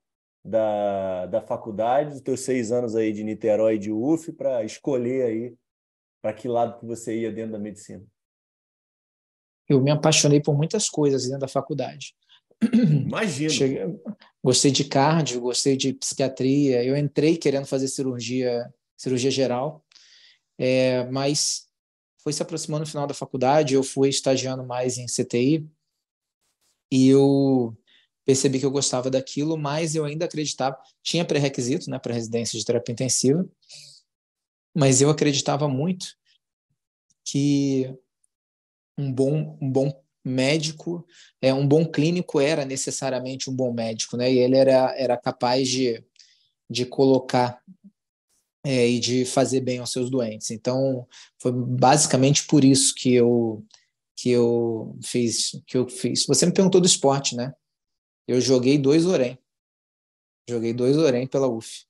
da, 0.44 1.26
da 1.28 1.42
faculdade, 1.42 2.10
dos 2.12 2.22
teus 2.22 2.42
seis 2.42 2.70
anos 2.70 2.98
aí 2.98 3.14
de 3.14 3.24
Niterói 3.24 3.76
e 3.76 3.80
de 3.80 3.94
UF, 3.94 4.34
para 4.34 4.62
escolher 4.66 5.26
aí 5.26 5.56
para 6.22 6.34
que 6.34 6.50
lado 6.50 6.82
que 6.82 6.86
você 6.86 7.18
ia 7.18 7.32
dentro 7.32 7.54
da 7.54 7.60
medicina? 7.60 8.04
Eu 9.70 9.80
me 9.82 9.90
apaixonei 9.90 10.42
por 10.42 10.54
muitas 10.54 10.90
coisas 10.90 11.24
dentro 11.24 11.40
da 11.40 11.48
faculdade. 11.48 12.14
Imagino. 12.74 13.50
Cheguei, 13.50 13.84
gostei 14.44 14.72
de 14.72 14.84
cardio, 14.84 15.40
gostei 15.40 15.78
de 15.78 15.94
psiquiatria. 15.94 16.84
Eu 16.84 16.98
entrei 16.98 17.38
querendo 17.38 17.66
fazer 17.66 17.88
cirurgia, 17.88 18.70
cirurgia 19.04 19.32
geral, 19.32 19.86
é, 20.58 21.06
mas 21.12 21.68
foi 22.22 22.34
se 22.34 22.42
aproximando 22.42 22.82
no 22.82 22.90
final 22.90 23.06
da 23.06 23.14
faculdade. 23.14 23.74
Eu 23.74 23.84
fui 23.84 24.10
estagiando 24.10 24.66
mais 24.66 24.98
em 24.98 25.08
CTI 25.08 25.68
e 26.92 27.10
eu 27.10 27.78
percebi 28.26 28.60
que 28.60 28.66
eu 28.66 28.72
gostava 28.72 29.10
daquilo, 29.10 29.58
mas 29.58 29.96
eu 29.96 30.06
ainda 30.06 30.26
acreditava. 30.26 30.78
Tinha 31.02 31.26
pré-requisito, 31.26 31.90
né, 31.90 32.00
para 32.00 32.14
residência 32.14 32.58
de 32.58 32.64
terapia 32.64 32.94
intensiva 32.94 33.48
mas 34.74 35.02
eu 35.02 35.10
acreditava 35.10 35.68
muito 35.68 36.08
que 37.24 37.94
um 38.98 39.12
bom, 39.12 39.58
um 39.62 39.70
bom 39.70 40.04
médico, 40.26 41.06
é 41.42 41.54
um 41.54 41.68
bom 41.68 41.86
clínico 41.86 42.40
era 42.40 42.66
necessariamente 42.66 43.50
um 43.50 43.56
bom 43.56 43.74
médico, 43.74 44.18
né? 44.18 44.32
E 44.32 44.40
ele 44.40 44.56
era, 44.56 44.96
era 44.98 45.18
capaz 45.18 45.68
de, 45.68 46.04
de 46.70 46.86
colocar 46.86 47.62
é, 48.64 48.88
e 48.88 49.00
de 49.00 49.26
fazer 49.26 49.60
bem 49.60 49.80
aos 49.80 49.92
seus 49.92 50.10
doentes. 50.10 50.52
Então, 50.52 51.06
foi 51.40 51.52
basicamente 51.52 52.48
por 52.48 52.64
isso 52.64 52.96
que 52.96 53.14
eu 53.14 53.66
que 54.16 54.30
eu 54.30 54.98
fiz 55.04 55.52
que 55.68 55.78
eu 55.78 55.90
fiz. 55.90 56.26
Você 56.26 56.46
me 56.46 56.54
perguntou 56.54 56.80
do 56.80 56.88
esporte, 56.88 57.36
né? 57.36 57.54
Eu 58.28 58.40
joguei 58.40 58.78
dois 58.78 59.06
Orem. 59.06 59.38
Joguei 60.50 60.74
dois 60.74 60.98
Orem 60.98 61.28
pela 61.28 61.48
UF. 61.48 61.86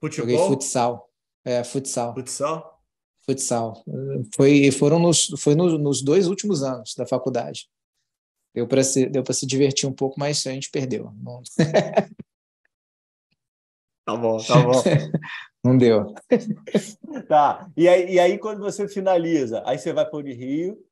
Futebol? 0.00 0.30
Joguei 0.30 0.48
futsal. 0.48 1.10
É, 1.44 1.64
futsal. 1.64 2.14
Futsal? 2.14 2.82
Futsal. 3.24 3.84
Foi, 4.34 4.70
foram 4.70 4.98
nos, 4.98 5.28
foi 5.38 5.54
no, 5.54 5.78
nos 5.78 6.02
dois 6.02 6.28
últimos 6.28 6.62
anos 6.62 6.94
da 6.94 7.06
faculdade. 7.06 7.68
Deu 8.54 8.68
para 8.68 8.84
se, 8.84 9.06
deu 9.06 9.24
se 9.30 9.46
divertir 9.46 9.88
um 9.88 9.92
pouco, 9.92 10.20
mas 10.20 10.46
a 10.46 10.52
gente 10.52 10.70
perdeu. 10.70 11.10
Não... 11.22 11.42
tá 14.04 14.16
bom, 14.16 14.36
tá 14.38 14.62
bom. 14.62 14.82
Não 15.64 15.76
deu. 15.76 16.14
tá. 17.28 17.70
E 17.76 17.88
aí, 17.88 18.14
e 18.14 18.20
aí, 18.20 18.38
quando 18.38 18.60
você 18.60 18.88
finaliza, 18.88 19.62
aí 19.64 19.78
você 19.78 19.92
vai 19.92 20.04
para 20.04 20.18
o 20.18 20.22
Rio, 20.22 20.84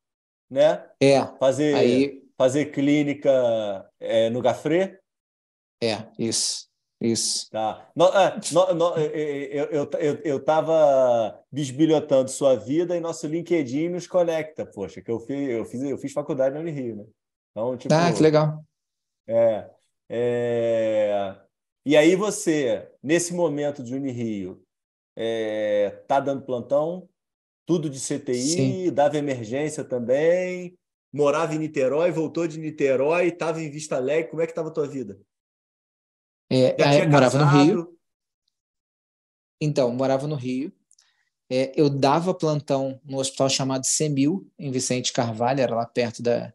né? 0.49 0.87
É. 1.01 1.27
Fazer, 1.39 1.75
aí... 1.75 2.23
fazer 2.39 2.67
clínica 2.67 3.31
é, 3.99 4.31
no 4.31 4.41
Gafré? 4.41 5.01
É, 5.83 6.07
isso. 6.19 6.71
Isso. 7.01 7.49
Tá. 7.51 7.91
No, 7.97 8.09
é, 8.09 8.39
no, 8.53 8.75
no, 8.75 8.95
eu 8.99 10.37
estava 10.37 10.73
eu, 10.75 11.33
eu, 11.33 11.45
bisbilhotando 11.51 12.31
sua 12.31 12.55
vida 12.57 12.95
e 12.95 13.01
nosso 13.01 13.27
LinkedIn 13.27 13.89
nos 13.89 14.07
conecta, 14.07 14.67
poxa, 14.67 15.01
que 15.01 15.11
eu 15.11 15.19
fiz, 15.19 15.49
eu 15.49 15.65
fiz, 15.65 15.83
eu 15.83 15.97
fiz 15.97 16.13
faculdade 16.13 16.59
no 16.59 16.71
Rio, 16.71 16.97
né? 16.97 17.05
Então, 17.51 17.77
tipo, 17.79 17.95
ah, 17.95 18.13
que 18.13 18.23
legal. 18.23 18.63
É, 19.27 19.71
é, 20.11 21.37
e 21.85 21.97
aí 21.97 22.15
você, 22.15 22.91
nesse 23.03 23.33
momento 23.33 23.83
de 23.83 23.95
Unirio, 23.95 24.63
é, 25.17 25.91
tá 26.07 26.21
dando 26.21 26.45
plantão, 26.45 27.09
tudo 27.67 27.89
de 27.89 27.99
CTI, 27.99 28.43
Sim. 28.43 28.93
dava 28.93 29.17
emergência 29.17 29.85
também, 29.85 30.77
morava 31.13 31.55
em 31.55 31.59
Niterói, 31.59 32.11
voltou 32.11 32.47
de 32.47 32.59
Niterói, 32.59 33.29
estava 33.29 33.63
em 33.63 33.71
Vista 33.71 33.97
Alegre, 33.97 34.31
como 34.31 34.43
é 34.43 34.47
que 34.47 34.53
estava 34.53 34.69
a 34.69 34.73
tua 34.73 34.87
vida? 34.87 35.21
É, 36.51 36.75
é, 36.81 37.07
morava 37.07 37.39
no 37.39 37.47
Rio. 37.47 37.99
Então, 39.61 39.93
morava 39.93 40.27
no 40.27 40.35
Rio. 40.35 40.73
É, 41.49 41.73
eu 41.75 41.91
dava 41.91 42.35
plantão 42.35 43.01
no 43.05 43.19
hospital 43.19 43.49
chamado 43.49 43.85
Semil, 43.85 44.49
em 44.59 44.71
Vicente 44.71 45.13
Carvalho, 45.13 45.61
era 45.61 45.75
lá 45.75 45.87
perto 45.87 46.23
da, 46.23 46.53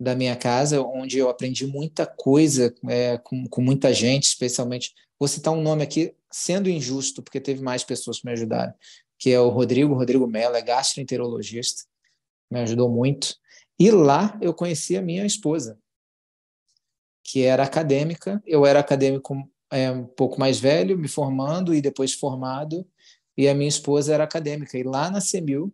da 0.00 0.14
minha 0.14 0.34
casa, 0.34 0.80
onde 0.80 1.18
eu 1.18 1.28
aprendi 1.28 1.66
muita 1.66 2.06
coisa 2.06 2.74
é, 2.88 3.18
com, 3.18 3.46
com 3.46 3.60
muita 3.60 3.92
gente, 3.92 4.24
especialmente. 4.24 4.94
Vou 5.18 5.28
citar 5.28 5.52
um 5.52 5.60
nome 5.60 5.82
aqui, 5.82 6.14
sendo 6.32 6.70
injusto, 6.70 7.22
porque 7.22 7.38
teve 7.38 7.62
mais 7.62 7.84
pessoas 7.84 8.20
que 8.20 8.26
me 8.26 8.32
ajudaram, 8.32 8.72
que 9.18 9.30
é 9.30 9.38
o 9.38 9.50
Rodrigo, 9.50 9.92
Rodrigo 9.92 10.26
Mello, 10.26 10.56
é 10.56 10.62
gastroenterologista, 10.62 11.82
me 12.50 12.60
ajudou 12.60 12.88
muito. 12.88 13.36
E 13.78 13.90
lá 13.90 14.38
eu 14.40 14.54
conheci 14.54 14.96
a 14.96 15.02
minha 15.02 15.26
esposa, 15.26 15.78
que 17.22 17.42
era 17.42 17.62
acadêmica. 17.62 18.42
Eu 18.46 18.64
era 18.64 18.80
acadêmico 18.80 19.36
é, 19.70 19.90
um 19.90 20.06
pouco 20.06 20.40
mais 20.40 20.58
velho, 20.58 20.96
me 20.96 21.08
formando 21.08 21.74
e 21.74 21.82
depois 21.82 22.14
formado, 22.14 22.86
e 23.36 23.48
a 23.48 23.54
minha 23.54 23.68
esposa 23.68 24.14
era 24.14 24.24
acadêmica. 24.24 24.78
E 24.78 24.82
lá 24.82 25.10
na 25.10 25.20
CEMIL, 25.20 25.70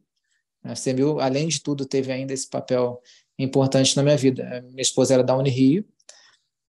a 0.64 0.74
CEMIL, 0.74 1.20
além 1.20 1.46
de 1.46 1.62
tudo, 1.62 1.86
teve 1.86 2.10
ainda 2.10 2.34
esse 2.34 2.48
papel 2.48 3.00
importante 3.38 3.96
na 3.96 4.02
minha 4.02 4.16
vida. 4.16 4.62
minha 4.70 4.82
esposa 4.82 5.14
era 5.14 5.24
da 5.24 5.36
Unirio, 5.36 5.86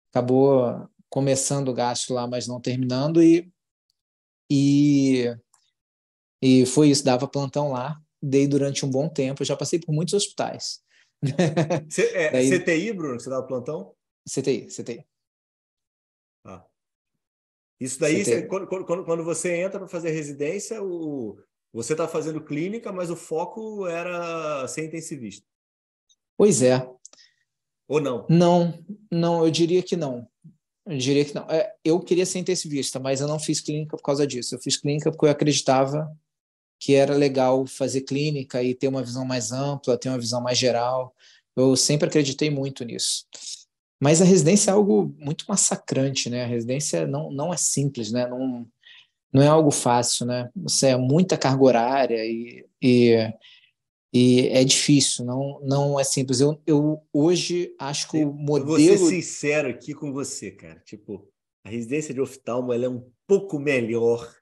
acabou 0.09 0.89
começando 1.09 1.69
o 1.69 1.73
gasto 1.73 2.13
lá, 2.13 2.27
mas 2.27 2.47
não 2.47 2.59
terminando, 2.59 3.21
e, 3.21 3.51
e, 4.49 5.25
e 6.41 6.65
foi 6.65 6.89
isso, 6.89 7.05
dava 7.05 7.27
plantão 7.27 7.71
lá, 7.71 8.01
dei 8.21 8.47
durante 8.47 8.85
um 8.85 8.89
bom 8.89 9.07
tempo, 9.07 9.41
eu 9.41 9.45
já 9.45 9.55
passei 9.55 9.79
por 9.79 9.93
muitos 9.93 10.13
hospitais. 10.13 10.83
C 11.89 12.03
é, 12.13 12.31
Daí, 12.31 12.49
CTI, 12.49 12.93
Bruno, 12.93 13.19
você 13.19 13.29
dava 13.29 13.47
plantão? 13.47 13.93
CTI, 14.27 14.67
CTI. 14.67 15.05
Ah. 16.43 16.65
Isso 17.79 17.99
daí, 17.99 18.23
você, 18.23 18.45
quando, 18.47 18.67
quando, 18.67 19.05
quando, 19.05 19.23
você 19.23 19.55
entra 19.55 19.79
para 19.79 19.87
fazer 19.87 20.11
residência, 20.11 20.81
o, 20.81 21.39
você 21.71 21.93
está 21.93 22.07
fazendo 22.07 22.43
clínica, 22.43 22.91
mas 22.91 23.09
o 23.09 23.15
foco 23.15 23.85
era 23.87 24.67
ser 24.67 24.85
intensivista. 24.85 25.45
Pois 26.37 26.61
é. 26.61 26.87
Ou 27.87 28.01
não? 28.01 28.25
Não, 28.29 28.85
não, 29.11 29.45
eu 29.45 29.51
diria 29.51 29.81
que 29.81 29.95
não. 29.95 30.27
Eu 30.85 30.97
diria 30.97 31.25
que 31.25 31.33
não. 31.33 31.45
É, 31.49 31.73
eu 31.83 31.99
queria 31.99 32.25
ser 32.25 32.39
intensivista, 32.39 32.99
mas 32.99 33.21
eu 33.21 33.27
não 33.27 33.39
fiz 33.39 33.61
clínica 33.61 33.97
por 33.97 34.03
causa 34.03 34.25
disso. 34.25 34.55
Eu 34.55 34.59
fiz 34.59 34.77
clínica 34.77 35.11
porque 35.11 35.25
eu 35.25 35.29
acreditava 35.29 36.11
que 36.79 36.93
era 36.93 37.15
legal 37.15 37.65
fazer 37.65 38.01
clínica 38.01 38.61
e 38.61 38.75
ter 38.75 38.87
uma 38.87 39.03
visão 39.03 39.25
mais 39.25 39.51
ampla, 39.51 39.97
ter 39.97 40.09
uma 40.09 40.19
visão 40.19 40.41
mais 40.41 40.57
geral. 40.57 41.15
Eu 41.55 41.75
sempre 41.75 42.07
acreditei 42.07 42.49
muito 42.49 42.83
nisso. 42.83 43.25
Mas 43.99 44.21
a 44.21 44.25
residência 44.25 44.71
é 44.71 44.73
algo 44.73 45.15
muito 45.17 45.45
massacrante, 45.47 46.29
né? 46.29 46.43
A 46.43 46.47
residência 46.47 47.07
não, 47.07 47.31
não 47.31 47.53
é 47.53 47.57
simples, 47.57 48.11
né? 48.11 48.27
Não, 48.27 48.67
não 49.31 49.41
é 49.41 49.47
algo 49.47 49.71
fácil, 49.71 50.25
né? 50.25 50.49
Você 50.55 50.87
é 50.87 50.97
muita 50.97 51.37
carga 51.37 51.63
horária 51.63 52.25
e, 52.25 52.65
e, 52.81 53.33
e 54.17 54.47
é 54.47 54.63
difícil, 54.63 55.25
não, 55.25 55.59
não 55.61 55.99
é 55.99 56.03
simples. 56.05 56.39
Eu, 56.39 56.57
eu 56.65 57.01
hoje 57.11 57.75
acho 57.77 58.09
que 58.09 58.23
o 58.23 58.31
modelo... 58.31 58.79
Eu 58.79 58.97
vou 58.97 59.09
ser 59.09 59.21
sincero 59.21 59.67
aqui 59.67 59.93
com 59.93 60.13
você, 60.13 60.51
cara. 60.51 60.79
Tipo, 60.85 61.27
a 61.65 61.69
residência 61.69 62.13
de 62.13 62.21
oftalmo 62.21 62.71
ela 62.71 62.85
é 62.85 62.89
um 62.89 63.05
pouco 63.27 63.59
melhor 63.59 64.33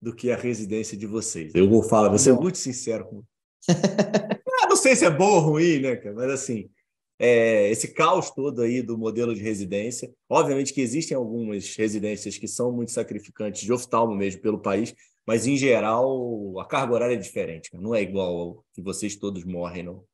do 0.00 0.16
que 0.16 0.30
a 0.30 0.36
residência 0.38 0.96
de 0.96 1.06
vocês. 1.06 1.54
Eu 1.54 1.68
vou 1.68 1.82
falar, 1.82 2.08
vou 2.08 2.18
ser 2.18 2.32
muito 2.32 2.56
sincero 2.56 3.04
com 3.04 3.22
ah, 3.68 4.66
Não 4.70 4.76
sei 4.76 4.96
se 4.96 5.04
é 5.04 5.10
bom 5.10 5.34
ou 5.34 5.40
ruim, 5.40 5.80
né, 5.80 5.96
cara? 5.96 6.14
Mas 6.14 6.30
assim, 6.30 6.70
é, 7.18 7.70
esse 7.70 7.88
caos 7.88 8.30
todo 8.30 8.62
aí 8.62 8.80
do 8.80 8.96
modelo 8.96 9.34
de 9.34 9.42
residência. 9.42 10.10
Obviamente 10.30 10.72
que 10.72 10.80
existem 10.80 11.14
algumas 11.14 11.76
residências 11.76 12.38
que 12.38 12.48
são 12.48 12.72
muito 12.72 12.90
sacrificantes 12.90 13.60
de 13.60 13.70
oftalmo 13.70 14.14
mesmo 14.14 14.40
pelo 14.40 14.62
país, 14.62 14.94
mas 15.26 15.46
em 15.46 15.56
geral 15.56 16.58
a 16.58 16.64
carga 16.64 16.94
horária 16.94 17.14
é 17.14 17.18
diferente, 17.18 17.70
não 17.74 17.94
é 17.94 18.02
igual 18.02 18.36
ao 18.36 18.64
que 18.72 18.82
vocês 18.82 19.16
todos 19.16 19.44
morrem, 19.44 19.82
não. 19.82 20.04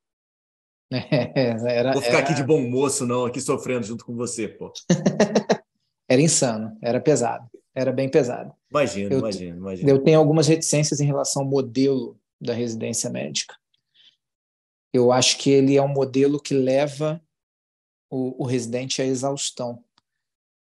É, 0.89 1.77
era, 1.77 1.91
Vou 1.91 2.01
ficar 2.01 2.19
era... 2.19 2.25
aqui 2.25 2.33
de 2.33 2.43
bom 2.43 2.61
moço, 2.61 3.05
não, 3.05 3.25
aqui 3.25 3.41
sofrendo 3.41 3.85
junto 3.85 4.05
com 4.05 4.15
você, 4.15 4.47
pô. 4.47 4.71
era 6.09 6.21
insano, 6.21 6.77
era 6.81 7.01
pesado, 7.01 7.49
era 7.75 7.91
bem 7.91 8.09
pesado. 8.09 8.53
Imagino, 8.71 9.11
eu, 9.11 9.19
imagino, 9.19 9.57
imagino. 9.57 9.89
Eu 9.89 10.03
tenho 10.03 10.17
algumas 10.17 10.47
reticências 10.47 11.01
em 11.01 11.05
relação 11.05 11.43
ao 11.43 11.49
modelo 11.49 12.17
da 12.39 12.53
residência 12.53 13.09
médica. 13.09 13.55
Eu 14.93 15.11
acho 15.11 15.37
que 15.37 15.49
ele 15.49 15.75
é 15.75 15.81
um 15.81 15.87
modelo 15.87 16.39
que 16.39 16.53
leva 16.53 17.21
o, 18.09 18.43
o 18.43 18.45
residente 18.45 19.01
à 19.01 19.05
exaustão. 19.05 19.83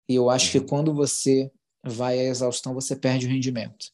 E 0.07 0.15
eu 0.15 0.29
acho 0.29 0.51
que 0.51 0.59
uhum. 0.59 0.65
quando 0.65 0.93
você 0.93 1.51
vai 1.83 2.19
à 2.19 2.23
exaustão, 2.23 2.73
você 2.73 2.95
perde 2.95 3.25
o 3.25 3.29
rendimento. 3.29 3.87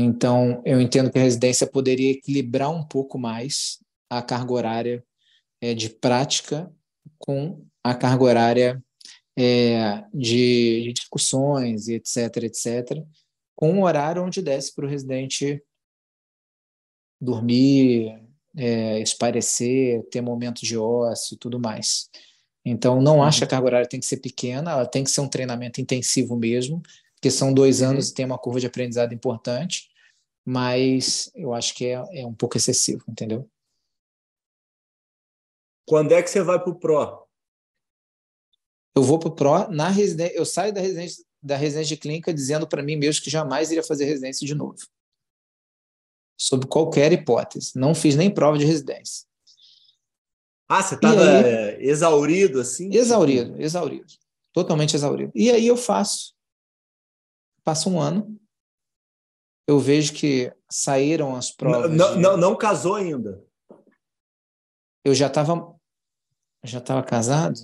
Então, 0.00 0.62
eu 0.64 0.80
entendo 0.80 1.10
que 1.10 1.18
a 1.18 1.22
residência 1.22 1.66
poderia 1.66 2.12
equilibrar 2.12 2.70
um 2.70 2.84
pouco 2.84 3.18
mais 3.18 3.82
a 4.08 4.22
carga 4.22 4.52
horária 4.52 5.04
é, 5.60 5.74
de 5.74 5.90
prática 5.90 6.72
com 7.18 7.64
a 7.82 7.94
carga 7.94 8.22
horária 8.22 8.84
é, 9.36 10.04
de, 10.14 10.82
de, 10.84 10.92
discussões 10.92 11.88
e 11.88 11.94
etc, 11.94 12.44
etc, 12.44 13.04
com 13.56 13.72
um 13.72 13.82
horário 13.82 14.22
onde 14.22 14.40
desse 14.40 14.72
para 14.72 14.86
o 14.86 14.88
residente 14.88 15.60
dormir, 17.20 18.22
é, 18.56 19.00
esparecer, 19.00 20.04
ter 20.10 20.20
momentos 20.20 20.62
de 20.62 20.78
ócio 20.78 21.34
e 21.34 21.38
tudo 21.38 21.58
mais. 21.58 22.08
Então, 22.64 23.02
não 23.02 23.20
acho 23.20 23.38
que 23.38 23.44
a 23.44 23.48
carga 23.48 23.66
horária 23.66 23.88
tem 23.88 23.98
que 23.98 24.06
ser 24.06 24.18
pequena, 24.18 24.70
ela 24.70 24.86
tem 24.86 25.02
que 25.02 25.10
ser 25.10 25.22
um 25.22 25.28
treinamento 25.28 25.80
intensivo 25.80 26.36
mesmo, 26.36 26.80
porque 27.18 27.30
são 27.30 27.52
dois 27.52 27.80
uhum. 27.80 27.90
anos 27.90 28.08
e 28.08 28.14
tem 28.14 28.24
uma 28.24 28.38
curva 28.38 28.60
de 28.60 28.66
aprendizado 28.66 29.12
importante, 29.12 29.90
mas 30.46 31.30
eu 31.34 31.52
acho 31.52 31.74
que 31.74 31.86
é, 31.86 32.02
é 32.12 32.26
um 32.26 32.32
pouco 32.34 32.56
excessivo, 32.56 33.04
entendeu? 33.08 33.48
Quando 35.86 36.12
é 36.12 36.22
que 36.22 36.30
você 36.30 36.42
vai 36.42 36.62
para 36.62 36.70
o 36.70 36.78
Pro? 36.78 37.26
Eu 38.94 39.02
vou 39.02 39.18
para 39.18 39.28
o 39.28 39.34
Pro 39.34 39.68
na 39.70 39.88
residência, 39.88 40.36
eu 40.36 40.44
saio 40.44 40.72
da 40.72 40.80
residência, 40.80 41.24
da 41.42 41.56
residência 41.56 41.96
de 41.96 42.00
clínica 42.00 42.32
dizendo 42.32 42.68
para 42.68 42.82
mim 42.82 42.96
mesmo 42.96 43.22
que 43.22 43.30
jamais 43.30 43.70
iria 43.70 43.82
fazer 43.82 44.04
residência 44.04 44.46
de 44.46 44.54
novo 44.54 44.78
sob 46.38 46.66
qualquer 46.66 47.12
hipótese. 47.12 47.72
Não 47.74 47.94
fiz 47.94 48.14
nem 48.14 48.30
prova 48.30 48.56
de 48.56 48.64
residência. 48.64 49.26
Ah, 50.68 50.82
você 50.82 50.94
estava 50.94 51.24
é, 51.24 51.82
exaurido 51.82 52.60
assim? 52.60 52.94
Exaurido, 52.94 53.60
exaurido. 53.60 54.06
Totalmente 54.52 54.94
exaurido. 54.94 55.32
E 55.34 55.50
aí 55.50 55.66
eu 55.66 55.76
faço. 55.76 56.37
Passa 57.68 57.90
um 57.90 58.00
ano. 58.00 58.34
Eu 59.68 59.78
vejo 59.78 60.14
que 60.14 60.50
saíram 60.70 61.36
as 61.36 61.50
provas. 61.50 61.94
Não, 61.94 62.16
não, 62.16 62.34
não 62.34 62.56
casou 62.56 62.94
ainda. 62.94 63.44
Eu 65.04 65.14
já 65.14 65.26
estava 65.26 65.76
já 66.64 66.78
estava 66.78 67.02
casado? 67.02 67.60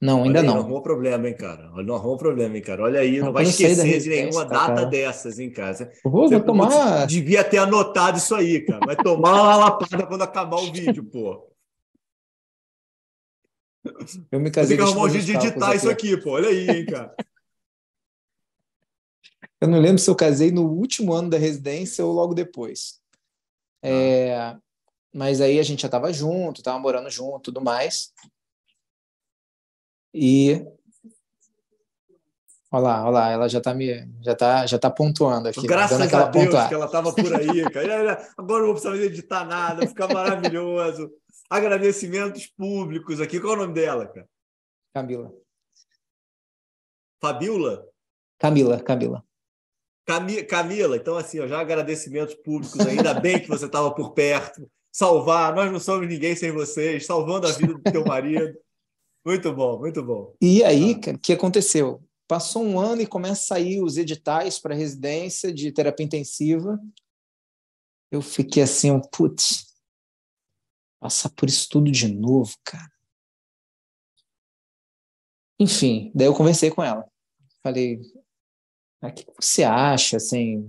Não, 0.00 0.24
ainda 0.24 0.40
aí, 0.40 0.46
não. 0.46 0.54
Não 0.54 0.60
arrumou 0.62 0.80
problema, 0.80 1.28
hein, 1.28 1.36
cara? 1.36 1.70
Não 1.82 1.94
arrumou 1.96 2.16
problema, 2.16 2.56
hein, 2.56 2.62
cara? 2.62 2.84
Olha 2.84 3.00
aí, 3.00 3.18
não, 3.18 3.26
não 3.26 3.32
vai 3.34 3.42
esquecer 3.42 4.00
de 4.00 4.08
nenhuma 4.08 4.46
tá, 4.46 4.54
data 4.54 4.74
cara. 4.76 4.86
dessas, 4.86 5.38
hein, 5.38 5.52
cara? 5.52 5.92
Vou, 6.02 6.30
vou 6.30 6.40
tomar. 6.40 7.06
Devia 7.06 7.44
ter 7.44 7.58
anotado 7.58 8.16
isso 8.16 8.34
aí, 8.34 8.64
cara. 8.64 8.80
Vai 8.86 8.96
tomar 8.96 9.42
uma 9.42 9.56
lapada 9.56 10.06
quando 10.06 10.22
acabar 10.22 10.56
o 10.56 10.72
vídeo, 10.72 11.04
pô. 11.04 11.52
Eu 14.32 14.40
me 14.40 14.50
casei. 14.50 14.78
Você 14.78 14.82
que 14.82 14.88
arrumou 14.88 15.04
um 15.04 15.10
jeito 15.10 15.26
de 15.26 15.36
editar 15.36 15.74
isso 15.74 15.90
aqui, 15.90 16.16
pô. 16.16 16.30
Olha 16.30 16.48
aí, 16.48 16.66
hein, 16.66 16.86
cara. 16.86 17.14
Eu 19.60 19.68
não 19.68 19.80
lembro 19.80 19.98
se 19.98 20.08
eu 20.08 20.14
casei 20.14 20.50
no 20.50 20.62
último 20.62 21.12
ano 21.12 21.30
da 21.30 21.38
residência 21.38 22.04
ou 22.04 22.12
logo 22.12 22.34
depois. 22.34 23.00
Ah. 23.82 23.88
É, 23.88 24.56
mas 25.12 25.40
aí 25.40 25.58
a 25.58 25.62
gente 25.62 25.82
já 25.82 25.88
estava 25.88 26.12
junto, 26.12 26.60
estava 26.60 26.78
morando 26.78 27.10
junto, 27.10 27.52
tudo 27.52 27.60
mais. 27.60 28.12
E 30.14 30.64
Olha 32.70 32.82
lá, 32.82 33.02
olha 33.04 33.10
lá, 33.10 33.30
ela 33.30 33.48
já 33.48 33.58
está 33.58 33.72
me, 33.72 34.06
já 34.20 34.34
tá, 34.34 34.66
já 34.66 34.78
tá 34.78 34.90
pontuando 34.90 35.48
aqui. 35.48 35.66
Graças 35.66 36.12
a 36.12 36.24
Deus 36.24 36.44
pontuar. 36.44 36.68
que 36.68 36.74
ela 36.74 36.84
estava 36.84 37.14
por 37.14 37.34
aí, 37.34 37.70
cara. 37.70 38.30
Agora 38.36 38.58
não 38.58 38.72
vou 38.72 38.74
precisar 38.74 38.96
editar 38.96 39.44
nada, 39.46 39.86
fica 39.86 40.06
maravilhoso. 40.06 41.10
Agradecimentos 41.48 42.46
públicos 42.46 43.22
aqui. 43.22 43.40
Qual 43.40 43.54
é 43.54 43.56
o 43.56 43.60
nome 43.60 43.72
dela, 43.72 44.06
cara? 44.06 44.28
Camila. 44.92 45.32
Fabiola? 47.22 47.86
Camila, 48.38 48.80
Camila. 48.80 49.24
Cami 50.08 50.42
Camila, 50.42 50.96
então 50.96 51.18
assim, 51.18 51.38
ó, 51.38 51.46
já 51.46 51.60
agradecimentos 51.60 52.34
públicos, 52.36 52.80
ainda 52.80 53.12
bem 53.12 53.38
que 53.38 53.46
você 53.46 53.66
estava 53.66 53.94
por 53.94 54.14
perto, 54.14 54.66
salvar, 54.90 55.54
nós 55.54 55.70
não 55.70 55.78
somos 55.78 56.08
ninguém 56.08 56.34
sem 56.34 56.50
vocês, 56.50 57.04
salvando 57.04 57.46
a 57.46 57.52
vida 57.52 57.74
do 57.74 57.82
teu 57.82 58.02
marido. 58.06 58.58
Muito 59.22 59.52
bom, 59.52 59.78
muito 59.78 60.02
bom. 60.02 60.34
E 60.40 60.64
aí, 60.64 60.98
ah. 61.06 61.10
o 61.10 61.18
que 61.18 61.34
aconteceu? 61.34 62.02
Passou 62.26 62.64
um 62.64 62.80
ano 62.80 63.02
e 63.02 63.06
começa 63.06 63.42
a 63.42 63.58
sair 63.58 63.82
os 63.82 63.98
editais 63.98 64.58
para 64.58 64.74
residência 64.74 65.52
de 65.52 65.70
terapia 65.70 66.06
intensiva. 66.06 66.80
Eu 68.10 68.22
fiquei 68.22 68.62
assim, 68.62 68.98
putz, 69.12 69.66
passar 70.98 71.28
por 71.30 71.50
isso 71.50 71.68
tudo 71.68 71.90
de 71.90 72.08
novo, 72.08 72.54
cara. 72.64 72.90
Enfim, 75.60 76.10
daí 76.14 76.28
eu 76.28 76.34
conversei 76.34 76.70
com 76.70 76.82
ela. 76.82 77.06
Falei, 77.62 78.00
o 79.02 79.12
que 79.12 79.26
você 79.40 79.62
acha, 79.62 80.16
assim, 80.16 80.68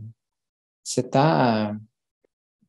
você 0.84 1.02
tá... 1.02 1.80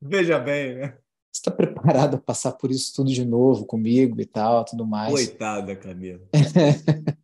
Veja 0.01 0.39
bem, 0.39 0.77
né? 0.77 0.99
Você 1.31 1.41
está 1.41 1.51
preparado 1.51 2.17
a 2.17 2.21
passar 2.21 2.53
por 2.53 2.71
isso 2.71 2.95
tudo 2.95 3.13
de 3.13 3.25
novo 3.25 3.65
comigo 3.65 4.21
e 4.21 4.27
tal, 4.27 4.65
tudo 4.65 4.87
mais? 4.87 5.13
Coitada, 5.13 5.77
Camila. 5.77 6.27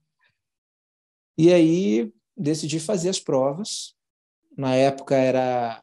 e 1.36 1.52
aí 1.52 2.12
decidi 2.36 2.78
fazer 2.78 3.08
as 3.08 3.18
provas. 3.18 3.94
Na 4.56 4.74
época 4.74 5.16
era 5.16 5.82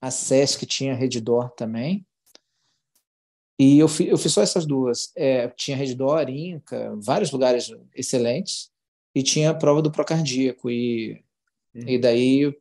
a 0.00 0.10
SES 0.10 0.56
que 0.56 0.64
tinha 0.64 0.94
Redditor 0.94 1.50
também. 1.50 2.06
E 3.58 3.78
eu, 3.78 3.88
fi, 3.88 4.08
eu 4.08 4.16
fiz 4.16 4.32
só 4.32 4.40
essas 4.40 4.64
duas. 4.64 5.12
É, 5.14 5.48
tinha 5.48 5.76
Redditor, 5.76 6.30
Inca, 6.30 6.96
vários 6.96 7.30
lugares 7.30 7.70
excelentes. 7.94 8.70
E 9.14 9.22
tinha 9.22 9.50
a 9.50 9.54
prova 9.54 9.82
do 9.82 9.92
Procardíaco. 9.92 10.70
E, 10.70 11.22
uhum. 11.74 11.88
e 11.88 11.98
daí 11.98 12.54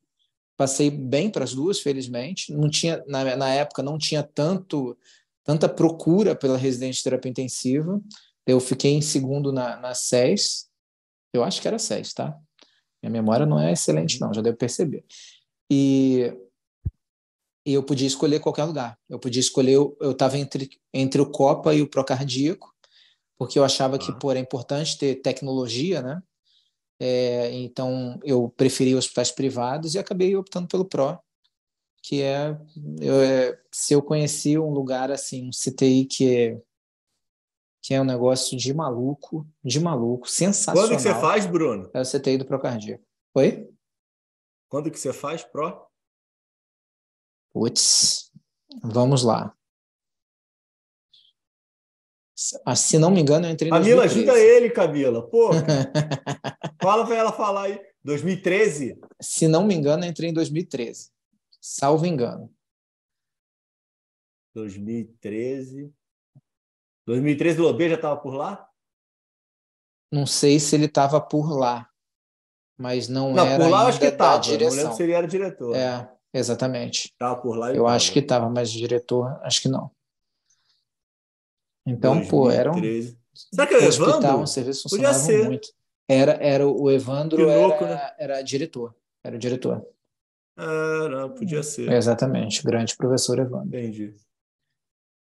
passei 0.57 0.91
bem 0.91 1.30
para 1.30 1.43
as 1.43 1.53
duas, 1.53 1.80
felizmente. 1.80 2.53
Não 2.53 2.70
tinha 2.70 3.03
na, 3.07 3.36
na 3.36 3.49
época 3.49 3.82
não 3.82 3.97
tinha 3.97 4.22
tanto 4.22 4.97
tanta 5.43 5.68
procura 5.70 6.36
pela 6.36 6.57
residente 6.57 6.97
de 6.97 7.03
terapia 7.03 7.32
intensiva. 7.32 8.01
Eu 8.45 8.60
fiquei 8.60 8.91
em 8.91 9.01
segundo 9.01 9.51
na, 9.51 9.78
na 9.78 9.93
SES. 9.95 10.70
Eu 11.34 11.43
acho 11.43 11.62
que 11.62 11.68
era 11.68 11.80
SES, 11.80 12.14
tá? 12.14 12.38
Minha 13.01 13.12
memória 13.12 13.45
não 13.45 13.60
é 13.60 13.72
excelente, 13.72 14.20
não, 14.20 14.34
já 14.34 14.41
deu 14.41 14.55
perceber. 14.55 15.05
E, 15.72 16.34
e 17.66 17.74
eu 17.74 17.84
podia 17.84 18.07
escolher 18.07 18.39
qualquer 18.39 18.66
lugar. 18.66 18.97
Eu 19.10 19.20
podia 19.20 19.39
escolher, 19.39 19.76
eu 19.76 20.12
estava 20.12 20.38
entre, 20.38 20.70
entre 20.93 21.22
o 21.22 21.32
Copa 21.32 21.74
e 21.74 21.82
o 21.82 21.89
Procardíaco, 21.89 22.74
porque 23.38 23.57
eu 23.57 23.64
achava 23.64 23.95
ah. 23.95 23.99
que, 23.99 24.12
por 24.20 24.36
é 24.36 24.39
importante 24.39 24.97
ter 24.97 25.16
tecnologia, 25.16 26.01
né? 26.01 26.22
É, 27.00 27.52
então, 27.54 28.20
eu 28.24 28.50
preferi 28.50 28.93
hospitais 28.93 29.32
privados 29.32 29.95
e 29.95 30.00
acabei 30.00 30.36
optando 30.36 30.68
pelo 30.68 30.84
PRO, 30.84 31.18
que 32.04 32.22
é, 32.22 32.58
eu, 33.00 33.22
é, 33.22 33.60
se 33.72 33.93
eu 33.93 34.02
conheci 34.02 34.58
um 34.58 34.72
lugar 34.72 35.12
assim, 35.12 35.47
um 35.47 35.52
CTI 35.52 36.06
que 36.06 36.36
é, 36.36 36.62
que 37.82 37.93
é 37.93 38.02
um 38.02 38.06
negócio 38.06 38.58
de 38.58 38.74
maluco, 38.74 39.47
de 39.64 39.80
maluco, 39.80 40.30
sensacional. 40.30 40.89
Quando 40.89 40.97
que 40.97 41.02
você 41.02 41.16
faz, 41.16 41.45
Bruno? 41.45 41.89
É 41.93 42.02
o 42.02 42.06
CTI 42.06 42.38
do 42.38 42.45
Procardíaco. 42.45 43.04
Oi? 43.36 43.70
Quando 44.68 44.91
que 44.91 45.00
você 45.00 45.14
faz, 45.14 45.43
Pro? 45.43 45.88
Putz, 47.54 48.32
vamos 48.84 49.24
lá. 49.24 49.56
Ah, 52.66 52.76
se 52.76 52.98
não 52.98 53.12
me 53.12 53.20
engano, 53.20 53.46
eu 53.46 53.52
entrei 53.52 53.70
em 53.70 53.74
Camila, 53.74 54.04
ajuda 54.04 54.40
ele, 54.40 54.70
Camila. 54.70 55.28
Pô, 55.28 55.50
fala 56.82 57.06
para 57.06 57.16
ela 57.16 57.32
falar 57.34 57.64
aí. 57.64 57.82
2013? 58.04 58.98
Se 59.22 59.48
não 59.48 59.66
me 59.66 59.76
engano, 59.76 60.06
eu 60.06 60.10
entrei 60.10 60.30
em 60.30 60.34
2013. 60.34 61.12
Salvo 61.60 62.06
engano. 62.06 62.50
2013. 64.56 65.94
2013 67.06 67.60
o 67.60 67.64
Lobê 67.64 67.90
já 67.90 67.96
estava 67.96 68.18
por 68.18 68.34
lá? 68.34 68.70
Não 70.12 70.26
sei 70.26 70.60
se 70.60 70.76
ele 70.76 70.86
estava 70.86 71.20
por 71.20 71.52
lá, 71.52 71.90
mas 72.78 73.08
não, 73.10 73.34
não 73.34 73.46
era 73.46 73.64
por 73.64 73.70
lá 73.70 73.88
acho 73.88 74.00
que 74.00 74.06
estava. 74.06 74.38
Não 74.38 74.70
lembro 74.70 74.94
se 74.94 75.04
ele 75.04 75.12
era 75.12 75.28
diretor. 75.28 75.76
É, 75.76 76.10
exatamente. 76.34 77.10
Estava 77.10 77.36
por 77.36 77.58
lá. 77.58 77.72
Eu 77.72 77.84
tava. 77.84 77.96
acho 77.96 78.14
que 78.14 78.20
estava, 78.20 78.50
mas 78.50 78.72
diretor, 78.72 79.40
acho 79.44 79.62
que 79.62 79.68
não. 79.68 79.92
Então, 81.86 82.16
2013. 82.16 82.30
pô, 82.30 82.52
era 82.52 82.72
um. 82.72 82.82
Será 83.34 83.68
que 83.68 83.74
é 83.74 83.78
o 83.78 83.88
hospital, 83.88 84.20
Evandro? 84.20 84.40
um 84.40 84.48
serviço 84.48 84.84
funcionava 84.84 85.20
muito. 85.46 85.70
Era, 86.08 86.34
era 86.42 86.68
o 86.68 86.90
Evandro, 86.90 87.50
era, 87.50 87.82
né? 87.86 88.12
era 88.18 88.42
diretor. 88.42 88.96
Era 89.24 89.36
o 89.36 89.40
diretor. 89.40 89.86
Ah, 90.58 91.08
não, 91.10 91.30
podia 91.30 91.64
ser. 91.64 91.92
Exatamente, 91.92 92.64
grande 92.64 92.96
professor 92.98 93.40
Evandro. 93.40 93.68
Entendi. 93.68 94.16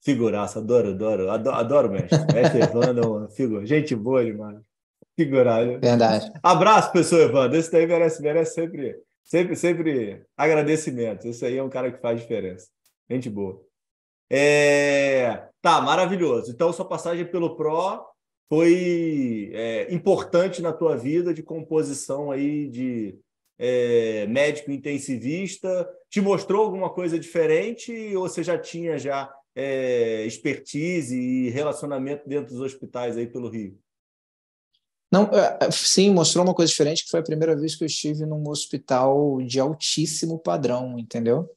Figuraça, 0.03 0.59
adoro, 0.59 0.89
adoro, 0.89 1.29
adoro, 1.29 1.55
adoro 1.57 1.91
mestre. 1.91 2.17
Mestre 2.33 2.61
Evandro, 2.61 3.29
figura. 3.29 3.65
Gente 3.65 3.95
boa 3.95 4.25
demais. 4.25 4.59
Figurado. 5.15 5.79
Verdade. 5.79 6.31
Abraço, 6.41 6.91
professor 6.91 7.19
Evandro. 7.19 7.57
Esse 7.57 7.71
daí 7.71 7.85
merece, 7.85 8.21
merece 8.21 8.53
sempre, 8.55 8.99
sempre, 9.23 9.55
sempre 9.55 10.25
agradecimento. 10.35 11.27
Esse 11.27 11.45
aí 11.45 11.57
é 11.57 11.63
um 11.63 11.69
cara 11.69 11.91
que 11.91 12.01
faz 12.01 12.19
diferença. 12.19 12.67
Gente 13.09 13.29
boa. 13.29 13.61
É... 14.33 15.49
Tá, 15.61 15.81
maravilhoso. 15.81 16.51
Então, 16.51 16.71
sua 16.71 16.85
passagem 16.85 17.25
pelo 17.25 17.55
PRO 17.55 18.01
foi 18.49 19.51
é, 19.53 19.93
importante 19.93 20.61
na 20.61 20.73
tua 20.73 20.95
vida 20.95 21.33
de 21.33 21.43
composição 21.43 22.31
aí 22.31 22.67
de 22.69 23.19
é, 23.59 24.25
médico 24.27 24.71
intensivista. 24.71 25.87
Te 26.09 26.19
mostrou 26.19 26.63
alguma 26.63 26.89
coisa 26.89 27.19
diferente 27.19 27.93
ou 28.15 28.27
você 28.27 28.43
já 28.43 28.57
tinha 28.57 28.97
já 28.97 29.31
é, 29.55 30.25
expertise 30.25 31.15
e 31.15 31.49
relacionamento 31.49 32.27
dentro 32.27 32.53
dos 32.53 32.61
hospitais 32.61 33.17
aí 33.17 33.27
pelo 33.27 33.49
Rio? 33.49 33.77
Não, 35.11 35.29
sim, 35.71 36.13
mostrou 36.13 36.45
uma 36.45 36.53
coisa 36.53 36.71
diferente, 36.71 37.03
que 37.03 37.11
foi 37.11 37.19
a 37.19 37.23
primeira 37.23 37.53
vez 37.53 37.75
que 37.75 37.83
eu 37.83 37.87
estive 37.87 38.25
num 38.25 38.47
hospital 38.47 39.41
de 39.41 39.59
altíssimo 39.59 40.39
padrão, 40.39 40.97
entendeu? 40.97 41.49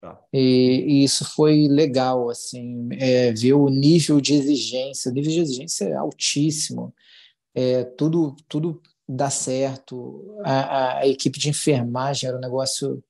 Tá. 0.00 0.20
E, 0.32 0.84
e, 0.86 1.04
isso 1.04 1.24
foi 1.24 1.66
legal, 1.66 2.30
assim, 2.30 2.88
é, 2.92 3.32
ver 3.32 3.54
o 3.54 3.68
nível 3.68 4.20
de 4.20 4.34
exigência. 4.34 5.10
O 5.10 5.14
nível 5.14 5.32
de 5.32 5.40
exigência 5.40 5.86
é 5.86 5.94
altíssimo. 5.94 6.94
É, 7.54 7.84
tudo, 7.84 8.36
tudo 8.48 8.80
dá 9.08 9.30
certo. 9.30 10.36
A, 10.44 10.52
a, 10.52 10.98
a, 11.00 11.08
equipe 11.08 11.38
de 11.38 11.48
enfermagem 11.48 12.28
era 12.28 12.38
um 12.38 12.40
negócio 12.40 13.02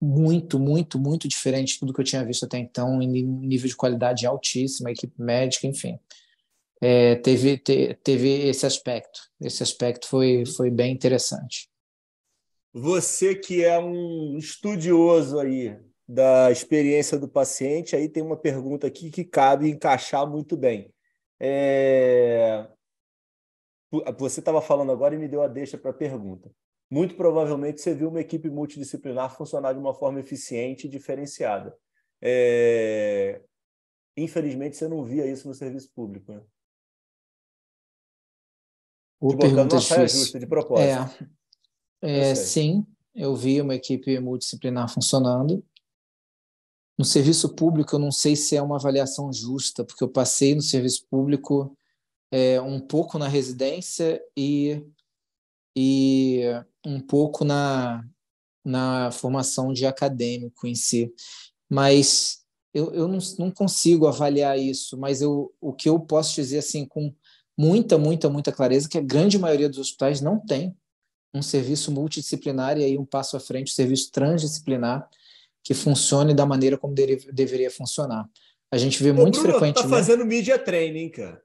muito, 0.00 0.58
muito, 0.58 0.98
muito 0.98 1.28
diferente 1.28 1.74
de 1.74 1.80
tudo 1.80 1.92
que 1.94 2.00
eu 2.00 2.04
tinha 2.04 2.24
visto 2.24 2.44
até 2.44 2.58
então, 2.58 3.00
em 3.00 3.08
nível 3.08 3.68
de 3.68 3.76
qualidade 3.76 4.26
altíssima, 4.26 4.88
a 4.88 4.92
equipe 4.92 5.14
médica, 5.20 5.66
enfim. 5.66 5.98
É, 6.80 7.16
teve, 7.16 7.56
te, 7.58 7.94
teve 8.02 8.48
esse 8.48 8.66
aspecto. 8.66 9.20
Esse 9.40 9.62
aspecto 9.62 10.06
foi, 10.08 10.44
foi 10.44 10.70
bem 10.70 10.92
interessante. 10.92 11.68
Você 12.76 13.36
que 13.36 13.64
é 13.64 13.78
um 13.78 14.36
estudioso 14.36 15.38
aí 15.38 15.80
da 16.08 16.50
experiência 16.50 17.16
do 17.16 17.28
paciente, 17.28 17.94
aí 17.94 18.08
tem 18.08 18.20
uma 18.20 18.36
pergunta 18.36 18.84
aqui 18.84 19.12
que 19.12 19.24
cabe 19.24 19.70
encaixar 19.70 20.28
muito 20.28 20.56
bem. 20.56 20.92
É... 21.38 22.68
Você 24.18 24.40
estava 24.40 24.60
falando 24.60 24.90
agora 24.90 25.14
e 25.14 25.18
me 25.18 25.28
deu 25.28 25.40
a 25.40 25.46
deixa 25.46 25.78
para 25.78 25.92
a 25.92 25.94
pergunta. 25.94 26.50
Muito 26.90 27.14
provavelmente 27.14 27.80
você 27.80 27.94
viu 27.94 28.08
uma 28.08 28.20
equipe 28.20 28.50
multidisciplinar 28.50 29.36
funcionar 29.36 29.72
de 29.72 29.78
uma 29.78 29.94
forma 29.94 30.18
eficiente 30.18 30.88
e 30.88 30.90
diferenciada. 30.90 31.78
É... 32.20 33.40
Infelizmente, 34.16 34.76
você 34.76 34.88
não 34.88 35.04
via 35.04 35.24
isso 35.26 35.46
no 35.46 35.54
serviço 35.54 35.92
público. 35.94 36.32
Né? 36.32 36.42
O 39.20 39.28
Te 39.28 39.36
botando 39.36 39.72
uma 39.72 39.80
saia 39.80 40.08
justa 40.08 40.40
de 40.40 40.46
propósito. 40.46 41.22
É. 41.22 41.43
É, 42.04 42.34
sim, 42.34 42.86
eu 43.14 43.34
vi 43.34 43.60
uma 43.62 43.74
equipe 43.74 44.18
multidisciplinar 44.20 44.92
funcionando. 44.92 45.64
No 46.98 47.04
serviço 47.04 47.54
público, 47.54 47.94
eu 47.94 47.98
não 47.98 48.12
sei 48.12 48.36
se 48.36 48.56
é 48.56 48.62
uma 48.62 48.76
avaliação 48.76 49.32
justa, 49.32 49.84
porque 49.84 50.04
eu 50.04 50.08
passei 50.08 50.54
no 50.54 50.60
serviço 50.60 51.06
público 51.08 51.76
é, 52.30 52.60
um 52.60 52.78
pouco 52.78 53.18
na 53.18 53.26
residência 53.26 54.22
e, 54.36 54.84
e 55.74 56.42
um 56.84 57.00
pouco 57.00 57.42
na, 57.42 58.04
na 58.62 59.10
formação 59.10 59.72
de 59.72 59.86
acadêmico 59.86 60.66
em 60.66 60.74
si. 60.74 61.10
Mas 61.70 62.44
eu, 62.74 62.92
eu 62.92 63.08
não, 63.08 63.18
não 63.38 63.50
consigo 63.50 64.06
avaliar 64.06 64.58
isso, 64.58 64.98
mas 64.98 65.22
eu, 65.22 65.54
o 65.58 65.72
que 65.72 65.88
eu 65.88 65.98
posso 65.98 66.34
dizer 66.34 66.58
assim 66.58 66.84
com 66.84 67.14
muita, 67.56 67.96
muita, 67.96 68.28
muita 68.28 68.52
clareza 68.52 68.88
é 68.88 68.90
que 68.90 68.98
a 68.98 69.02
grande 69.02 69.38
maioria 69.38 69.70
dos 69.70 69.78
hospitais 69.78 70.20
não 70.20 70.38
tem 70.38 70.76
um 71.34 71.42
serviço 71.42 71.90
multidisciplinar 71.90 72.78
e 72.78 72.84
aí 72.84 72.98
um 72.98 73.04
passo 73.04 73.36
à 73.36 73.40
frente, 73.40 73.72
um 73.72 73.74
serviço 73.74 74.12
transdisciplinar 74.12 75.08
que 75.62 75.74
funcione 75.74 76.34
da 76.34 76.46
maneira 76.46 76.78
como 76.78 76.94
deve, 76.94 77.32
deveria 77.32 77.70
funcionar. 77.70 78.28
A 78.70 78.76
gente 78.76 79.02
vê 79.02 79.10
Ô, 79.10 79.14
muito 79.14 79.40
Bruno, 79.40 79.54
frequentemente. 79.54 79.82
Tu 79.82 79.90
tá 79.90 79.96
fazendo 79.96 80.24
mídia 80.24 80.58
training, 80.58 81.08
cara. 81.08 81.42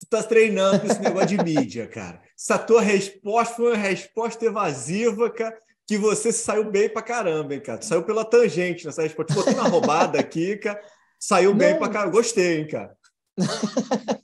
Tu 0.00 0.06
tá 0.08 0.22
treinando 0.22 0.80
com 0.80 0.86
esse 0.86 1.00
negócio 1.00 1.28
de 1.28 1.42
mídia, 1.42 1.86
cara. 1.88 2.20
Essa 2.38 2.58
tua 2.58 2.82
resposta 2.82 3.54
foi 3.56 3.72
uma 3.72 3.76
resposta 3.76 4.44
evasiva, 4.44 5.30
cara, 5.30 5.56
que 5.86 5.96
você 5.96 6.32
saiu 6.32 6.70
bem 6.70 6.88
pra 6.88 7.02
caramba, 7.02 7.54
hein, 7.54 7.60
cara. 7.60 7.78
Tu 7.78 7.86
saiu 7.86 8.04
pela 8.04 8.24
tangente 8.24 8.84
nessa 8.84 9.02
resposta. 9.02 9.32
Te 9.32 9.38
botei 9.38 9.54
uma 9.54 9.68
roubada 9.68 10.18
aqui, 10.20 10.56
cara. 10.56 10.80
Saiu 11.18 11.50
Não. 11.50 11.58
bem 11.58 11.78
pra 11.78 11.88
caramba. 11.88 12.12
Gostei, 12.12 12.58
hein, 12.58 12.68
cara. 12.68 12.94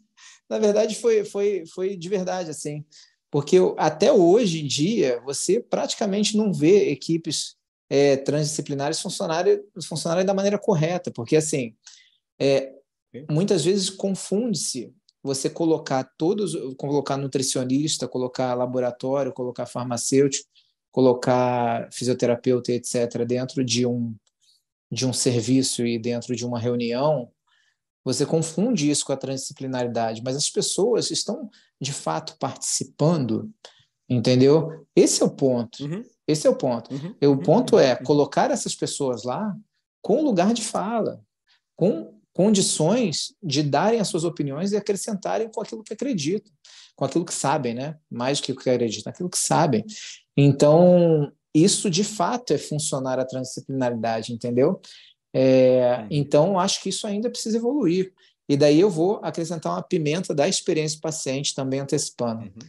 Na 0.48 0.58
verdade, 0.58 0.96
foi, 0.96 1.24
foi, 1.24 1.64
foi 1.72 1.96
de 1.96 2.08
verdade, 2.08 2.50
assim. 2.50 2.84
Porque 3.30 3.58
até 3.76 4.12
hoje 4.12 4.60
em 4.60 4.66
dia, 4.66 5.20
você 5.24 5.60
praticamente 5.60 6.36
não 6.36 6.52
vê 6.52 6.90
equipes 6.90 7.56
é, 7.88 8.16
transdisciplinares 8.16 9.00
funcionarem, 9.00 9.60
funcionarem 9.86 10.24
da 10.24 10.34
maneira 10.34 10.58
correta, 10.58 11.10
porque 11.10 11.36
assim, 11.36 11.74
é, 12.40 12.72
muitas 13.30 13.64
vezes 13.64 13.90
confunde-se 13.90 14.92
você 15.22 15.50
colocar 15.50 16.04
todos, 16.16 16.54
colocar 16.76 17.16
nutricionista, 17.16 18.08
colocar 18.08 18.54
laboratório, 18.54 19.32
colocar 19.32 19.66
farmacêutico, 19.66 20.48
colocar 20.90 21.88
fisioterapeuta, 21.92 22.72
etc., 22.72 23.24
dentro 23.26 23.64
de 23.64 23.86
um, 23.86 24.14
de 24.90 25.06
um 25.06 25.12
serviço 25.12 25.86
e 25.86 25.98
dentro 25.98 26.34
de 26.34 26.44
uma 26.44 26.58
reunião, 26.58 27.30
você 28.02 28.24
confunde 28.24 28.90
isso 28.90 29.04
com 29.04 29.12
a 29.12 29.16
transdisciplinaridade, 29.16 30.22
mas 30.24 30.36
as 30.36 30.48
pessoas 30.48 31.10
estão 31.10 31.50
de 31.80 31.92
fato 31.92 32.36
participando, 32.38 33.50
entendeu? 34.08 34.86
Esse 34.94 35.22
é 35.22 35.24
o 35.24 35.30
ponto. 35.30 35.84
Uhum. 35.84 36.04
Esse 36.26 36.46
é 36.46 36.50
o 36.50 36.56
ponto. 36.56 36.92
Uhum. 36.92 37.14
E 37.20 37.26
o 37.26 37.32
uhum. 37.32 37.38
ponto 37.38 37.78
é 37.78 37.94
uhum. 37.94 38.04
colocar 38.04 38.50
essas 38.50 38.74
pessoas 38.74 39.24
lá 39.24 39.56
com 40.02 40.22
lugar 40.22 40.52
de 40.52 40.62
fala, 40.62 41.20
com 41.76 42.18
condições 42.32 43.34
de 43.42 43.62
darem 43.62 44.00
as 44.00 44.08
suas 44.08 44.24
opiniões 44.24 44.72
e 44.72 44.76
acrescentarem 44.76 45.50
com 45.50 45.60
aquilo 45.60 45.82
que 45.82 45.92
acreditam, 45.92 46.52
com 46.94 47.04
aquilo 47.04 47.24
que 47.24 47.34
sabem, 47.34 47.74
né? 47.74 47.96
Mais 48.10 48.40
do 48.40 48.44
que 48.44 48.52
o 48.52 48.56
que 48.56 48.70
acreditam, 48.70 49.10
aquilo 49.10 49.28
que 49.28 49.38
sabem. 49.38 49.84
Então, 50.36 51.30
isso 51.54 51.90
de 51.90 52.04
fato 52.04 52.52
é 52.52 52.58
funcionar 52.58 53.18
a 53.18 53.24
transdisciplinaridade, 53.24 54.32
entendeu? 54.32 54.80
É, 55.34 56.06
então, 56.10 56.58
acho 56.58 56.82
que 56.82 56.88
isso 56.88 57.06
ainda 57.06 57.30
precisa 57.30 57.56
evoluir. 57.56 58.12
E 58.50 58.56
daí 58.56 58.80
eu 58.80 58.90
vou 58.90 59.20
acrescentar 59.22 59.72
uma 59.72 59.82
pimenta 59.82 60.34
da 60.34 60.48
experiência 60.48 60.98
do 60.98 61.02
paciente 61.02 61.54
também 61.54 61.78
antecipando. 61.78 62.46
Uhum. 62.46 62.68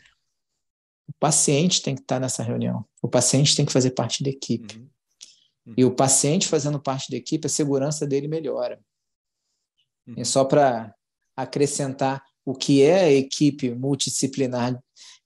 O 1.09 1.13
paciente 1.19 1.81
tem 1.81 1.95
que 1.95 2.01
estar 2.01 2.19
nessa 2.19 2.43
reunião. 2.43 2.85
O 3.01 3.07
paciente 3.07 3.55
tem 3.55 3.65
que 3.65 3.71
fazer 3.71 3.89
parte 3.89 4.23
da 4.23 4.29
equipe. 4.29 4.77
Uhum. 4.77 4.89
Uhum. 5.65 5.73
E 5.75 5.83
o 5.83 5.89
paciente 5.89 6.47
fazendo 6.47 6.79
parte 6.79 7.09
da 7.09 7.17
equipe, 7.17 7.47
a 7.47 7.49
segurança 7.49 8.05
dele 8.05 8.27
melhora. 8.27 8.79
Uhum. 10.05 10.13
E 10.17 10.23
só 10.23 10.45
para 10.45 10.93
acrescentar 11.35 12.23
o 12.45 12.53
que 12.53 12.83
é 12.83 13.05
a 13.05 13.11
equipe 13.11 13.71
multidisciplinar 13.71 14.79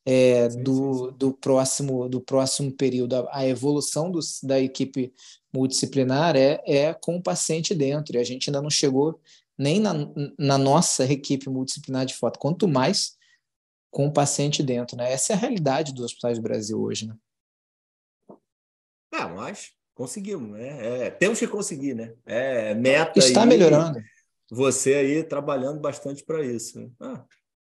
é, 0.06 0.50
sim, 0.50 0.64
do, 0.64 0.94
sim, 0.94 1.06
sim. 1.10 1.18
do 1.18 1.34
próximo 1.34 2.08
do 2.08 2.22
próximo 2.22 2.72
período, 2.72 3.16
a, 3.16 3.40
a 3.40 3.46
evolução 3.46 4.10
do, 4.10 4.22
da 4.44 4.58
equipe 4.58 5.14
multidisciplinar 5.54 6.38
é, 6.38 6.62
é 6.66 6.94
com 6.94 7.18
o 7.18 7.22
paciente 7.22 7.76
dentro. 7.76 8.16
E 8.16 8.20
a 8.20 8.24
gente 8.24 8.50
ainda 8.50 8.62
não 8.62 8.70
chegou 8.70 9.20
nem 9.58 9.80
na, 9.80 9.94
na 10.38 10.58
nossa 10.58 11.06
equipe 11.06 11.50
multidisciplinar 11.50 12.06
de 12.06 12.14
foto, 12.14 12.40
quanto 12.40 12.68
mais 12.68 13.18
com 13.90 14.08
o 14.08 14.14
paciente 14.14 14.62
dentro, 14.62 14.98
né? 14.98 15.12
Essa 15.12 15.34
é 15.34 15.36
a 15.36 15.40
realidade 15.40 15.94
dos 15.94 16.06
hospitais 16.06 16.38
do 16.38 16.42
Brasil 16.42 16.80
hoje, 16.82 17.08
né? 17.08 17.16
É, 19.14 19.24
mas 19.26 19.72
conseguimos, 19.94 20.52
né? 20.52 21.06
É, 21.06 21.10
temos 21.10 21.40
que 21.40 21.48
conseguir, 21.48 21.94
né? 21.94 22.14
É 22.26 22.74
meta. 22.74 23.18
Está 23.18 23.44
aí, 23.44 23.48
melhorando. 23.48 24.00
Você 24.52 24.96
aí 24.96 25.24
trabalhando 25.24 25.80
bastante 25.80 26.24
para 26.24 26.44
isso. 26.44 26.80
Né? 26.80 26.92
Ah, 27.00 27.26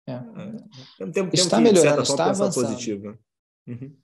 é. 0.07 0.13
é. 0.13 1.07
Tem, 1.11 1.13
tem, 1.13 1.31
está 1.35 1.61
melhorando, 1.61 2.03
está 2.03 2.31
avançando. 2.31 2.65
Positivo. 2.65 3.19
Uhum. 3.67 3.95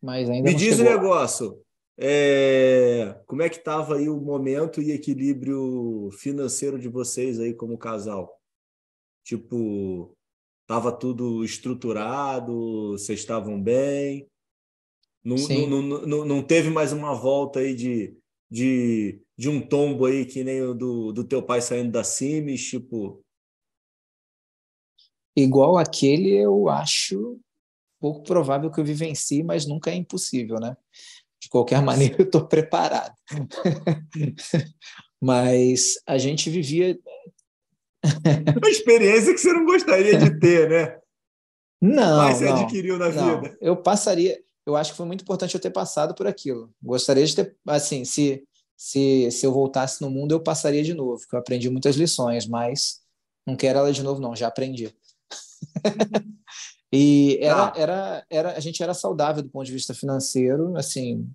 Mas 0.00 0.30
ainda 0.30 0.50
Me 0.50 0.56
diz 0.56 0.78
o 0.78 0.82
um 0.82 0.84
negócio. 0.84 1.65
É, 1.98 3.22
como 3.26 3.42
é 3.42 3.48
que 3.48 3.56
estava 3.56 3.96
aí 3.96 4.08
o 4.08 4.20
momento 4.20 4.82
e 4.82 4.92
equilíbrio 4.92 6.10
financeiro 6.12 6.78
de 6.78 6.88
vocês 6.88 7.40
aí 7.40 7.54
como 7.54 7.78
casal? 7.78 8.38
Tipo, 9.24 10.14
estava 10.62 10.92
tudo 10.92 11.42
estruturado, 11.42 12.92
vocês 12.92 13.20
estavam 13.20 13.60
bem? 13.60 14.28
Não, 15.24 15.36
não, 15.36 15.82
não, 16.06 16.24
não, 16.24 16.42
teve 16.42 16.70
mais 16.70 16.92
uma 16.92 17.12
volta 17.12 17.58
aí 17.58 17.74
de, 17.74 18.16
de, 18.48 19.20
de 19.36 19.48
um 19.48 19.60
tombo 19.60 20.04
aí 20.04 20.24
que 20.24 20.44
nem 20.44 20.62
o 20.62 20.74
do, 20.74 21.12
do 21.12 21.24
teu 21.24 21.42
pai 21.42 21.60
saindo 21.60 21.90
da 21.90 22.04
Cimes, 22.04 22.68
tipo... 22.68 23.24
Igual 25.34 25.76
aquele, 25.76 26.30
eu 26.30 26.68
acho 26.68 27.40
pouco 27.98 28.22
provável 28.22 28.70
que 28.70 28.80
eu 28.80 28.84
vivencie, 28.84 29.42
mas 29.42 29.66
nunca 29.66 29.90
é 29.90 29.94
impossível, 29.94 30.60
né? 30.60 30.76
De 31.46 31.50
qualquer 31.50 31.80
maneira, 31.80 32.16
eu 32.18 32.24
estou 32.24 32.46
preparado. 32.46 33.14
Mas 35.22 35.94
a 36.06 36.18
gente 36.18 36.50
vivia. 36.50 36.98
Uma 38.56 38.68
experiência 38.68 39.32
que 39.32 39.38
você 39.38 39.52
não 39.52 39.64
gostaria 39.64 40.18
de 40.18 40.38
ter, 40.38 40.68
né? 40.68 40.98
Não. 41.80 42.18
Mas 42.18 42.38
você 42.38 42.44
não, 42.46 42.62
adquiriu 42.62 42.98
na 42.98 43.10
não. 43.10 43.40
vida. 43.40 43.56
Eu 43.60 43.76
passaria. 43.76 44.38
Eu 44.66 44.76
acho 44.76 44.90
que 44.90 44.96
foi 44.96 45.06
muito 45.06 45.22
importante 45.22 45.54
eu 45.54 45.60
ter 45.60 45.70
passado 45.70 46.14
por 46.14 46.26
aquilo. 46.26 46.70
Gostaria 46.82 47.24
de 47.24 47.34
ter. 47.34 47.56
Assim, 47.68 48.04
se, 48.04 48.42
se, 48.76 49.30
se 49.30 49.46
eu 49.46 49.52
voltasse 49.52 50.02
no 50.02 50.10
mundo, 50.10 50.32
eu 50.32 50.42
passaria 50.42 50.82
de 50.82 50.94
novo, 50.94 51.20
porque 51.20 51.34
eu 51.34 51.40
aprendi 51.40 51.70
muitas 51.70 51.96
lições, 51.96 52.46
mas 52.46 53.00
não 53.46 53.56
quero 53.56 53.78
ela 53.78 53.92
de 53.92 54.02
novo, 54.02 54.20
não. 54.20 54.34
Já 54.34 54.48
aprendi. 54.48 54.92
E 56.92 57.38
era, 57.40 57.70
tá. 57.70 57.80
era, 57.80 58.26
era, 58.30 58.52
a 58.56 58.60
gente 58.60 58.82
era 58.82 58.94
saudável 58.94 59.42
do 59.42 59.48
ponto 59.48 59.66
de 59.66 59.72
vista 59.72 59.92
financeiro, 59.92 60.76
assim, 60.76 61.28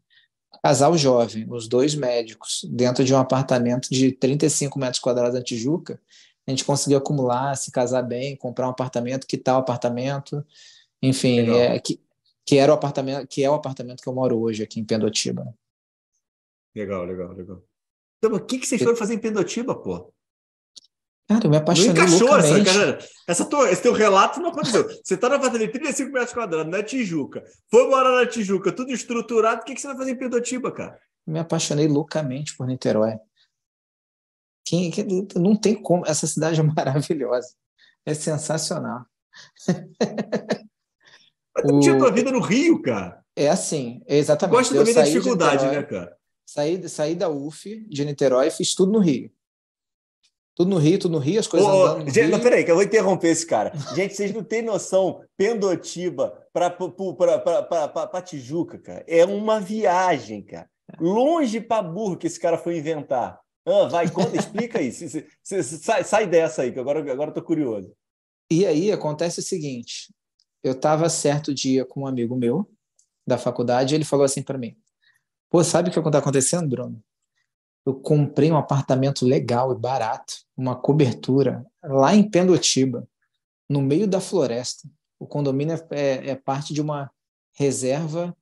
casal 0.64 0.98
jovem, 0.98 1.46
os 1.50 1.68
dois 1.68 1.96
médicos, 1.96 2.62
dentro 2.70 3.04
de 3.04 3.14
um 3.14 3.18
apartamento 3.18 3.90
de 3.90 4.12
35 4.12 4.80
metros 4.80 5.00
quadrados 5.00 5.34
na 5.34 5.44
Tijuca, 5.44 6.00
a 6.48 6.52
gente 6.52 6.66
conseguiu 6.66 6.98
acumular, 6.98 7.56
se 7.56 7.72
casar 7.72 8.02
bem, 8.02 8.36
comprar 8.36 8.68
um 8.68 8.72
apartamento, 8.72 9.28
quitar 9.28 9.56
o 9.56 9.60
apartamento, 9.60 10.46
enfim, 11.02 11.50
é, 11.52 11.80
que, 11.80 12.00
que 12.46 12.58
era 12.58 12.72
o 12.72 12.76
apartamento, 12.76 13.28
que 13.28 13.44
é 13.44 13.50
o 13.50 13.54
apartamento 13.54 14.02
que 14.02 14.10
eu 14.10 14.14
moro 14.14 14.40
hoje 14.40 14.64
aqui 14.64 14.80
em 14.80 14.86
Pendotiba. 14.86 15.54
Legal, 16.76 17.06
legal, 17.06 17.34
legal. 17.34 17.64
Então, 18.18 18.38
o 18.38 18.40
que, 18.40 18.60
que 18.60 18.68
vocês 18.68 18.82
foram 18.82 18.96
fazer 18.96 19.16
em 19.16 19.20
Pendotiba, 19.20 19.76
pô? 19.76 20.14
Cara, 21.32 21.46
eu 21.46 21.50
me 21.50 21.56
apaixonei 21.56 21.94
não 21.94 22.04
encaixou 22.04 22.28
loucamente. 22.28 22.70
essa, 22.70 22.80
cara. 22.80 23.00
Essa 23.26 23.46
tua, 23.46 23.72
esse 23.72 23.82
teu 23.82 23.94
relato 23.94 24.42
não 24.42 24.50
aconteceu. 24.50 24.86
Você 25.02 25.16
tá 25.16 25.30
na 25.30 25.38
apartamento 25.38 25.72
de 25.72 25.80
35 25.80 26.12
metros 26.12 26.34
quadrados, 26.34 26.70
na 26.70 26.84
Tijuca. 26.84 27.42
Foi 27.70 27.88
morar 27.88 28.12
na 28.12 28.26
Tijuca, 28.26 28.70
tudo 28.70 28.92
estruturado. 28.92 29.62
O 29.62 29.64
que, 29.64 29.74
que 29.74 29.80
você 29.80 29.88
vai 29.88 29.96
fazer 29.96 30.12
em 30.12 30.18
Pedotiba, 30.18 30.70
cara? 30.74 31.00
Me 31.26 31.40
apaixonei 31.40 31.88
loucamente 31.88 32.58
por 32.58 32.68
Niterói. 32.68 33.18
Quem, 34.66 34.92
quem, 34.92 35.28
não 35.38 35.56
tem 35.56 35.74
como. 35.82 36.06
Essa 36.06 36.28
cidade 36.28 36.60
é 36.60 36.64
maravilhosa. 36.64 37.56
É 38.06 38.14
sensacional. 38.14 39.06
Mas 41.56 41.66
tu 41.66 41.76
o... 41.76 41.80
tinha 41.80 41.98
tua 41.98 42.12
vida 42.12 42.30
no 42.30 42.42
Rio, 42.42 42.82
cara. 42.82 43.24
É 43.38 43.48
assim, 43.48 44.02
é 44.06 44.18
exatamente. 44.18 44.58
Gosto 44.58 44.76
também 44.76 44.94
da 44.94 45.04
dificuldade, 45.04 45.66
né, 45.66 45.82
cara? 45.84 46.14
Saí, 46.46 46.90
saí 46.90 47.16
da 47.16 47.30
UF 47.30 47.86
de 47.88 48.04
Niterói 48.04 48.48
e 48.48 48.52
fiz 48.52 48.76
tudo 48.76 48.92
no 48.92 49.00
Rio. 49.00 49.32
Tudo 50.56 50.70
no 50.70 50.78
Rio, 50.78 51.00
tudo 51.00 51.14
no 51.14 51.20
Rio, 51.20 51.40
as 51.40 51.48
coisas 51.48 51.68
oh, 51.68 51.86
andando 51.86 52.06
gente, 52.10 52.22
Rio. 52.22 52.32
Não, 52.32 52.40
peraí, 52.40 52.64
que 52.64 52.72
eu 52.72 52.76
vou 52.76 52.84
interromper 52.84 53.30
esse 53.30 53.46
cara. 53.46 53.72
Gente, 53.96 54.16
vocês 54.16 54.34
não 54.34 54.44
têm 54.44 54.62
noção. 54.62 55.24
Pendotiba 55.38 56.38
para 56.54 58.22
Tijuca, 58.22 58.78
cara, 58.78 59.04
é 59.08 59.26
uma 59.26 59.60
viagem, 59.60 60.44
cara. 60.44 60.70
Longe 61.00 61.62
para 61.62 61.82
burro 61.82 62.18
que 62.18 62.28
esse 62.28 62.40
cara 62.40 62.58
foi 62.58 62.78
inventar. 62.78 63.40
Ah, 63.66 63.88
vai, 63.88 64.10
conta, 64.10 64.36
explica 64.36 64.80
aí. 64.80 64.92
sai, 64.92 66.04
sai 66.04 66.28
dessa 66.28 66.64
aí, 66.64 66.72
que 66.72 66.80
agora, 66.80 67.00
agora 67.12 67.30
eu 67.30 67.34
tô 67.34 67.42
curioso. 67.42 67.94
E 68.52 68.66
aí 68.66 68.92
acontece 68.92 69.40
o 69.40 69.44
seguinte: 69.44 70.14
eu 70.64 70.74
estava 70.74 71.08
certo 71.10 71.54
dia 71.54 71.86
com 71.86 72.02
um 72.02 72.08
amigo 72.08 72.36
meu 72.36 72.70
da 73.26 73.38
faculdade, 73.38 73.94
e 73.94 73.98
ele 73.98 74.04
falou 74.04 74.26
assim 74.26 74.44
para 74.44 74.58
mim: 74.58 74.76
Pô, 75.50 75.64
sabe 75.64 75.90
o 75.90 75.94
que 75.94 76.00
está 76.00 76.18
acontecendo, 76.18 76.68
Bruno? 76.68 77.02
Eu 77.86 77.96
comprei 77.96 78.52
um 78.52 78.58
apartamento 78.58 79.26
legal 79.26 79.72
e 79.72 79.78
barato, 79.78 80.34
uma 80.56 80.76
cobertura, 80.76 81.66
lá 81.84 82.14
em 82.14 82.30
Pendotiba, 82.30 83.08
no 83.70 83.82
meio 83.82 84.08
da 84.08 84.22
floresta. 84.22 84.88
O 85.20 85.26
condomínio 85.26 85.76
é, 85.76 85.88
é, 85.92 86.30
é 86.30 86.36
parte 86.36 86.74
de 86.74 86.82
uma 86.82 87.12
reserva 87.54 88.36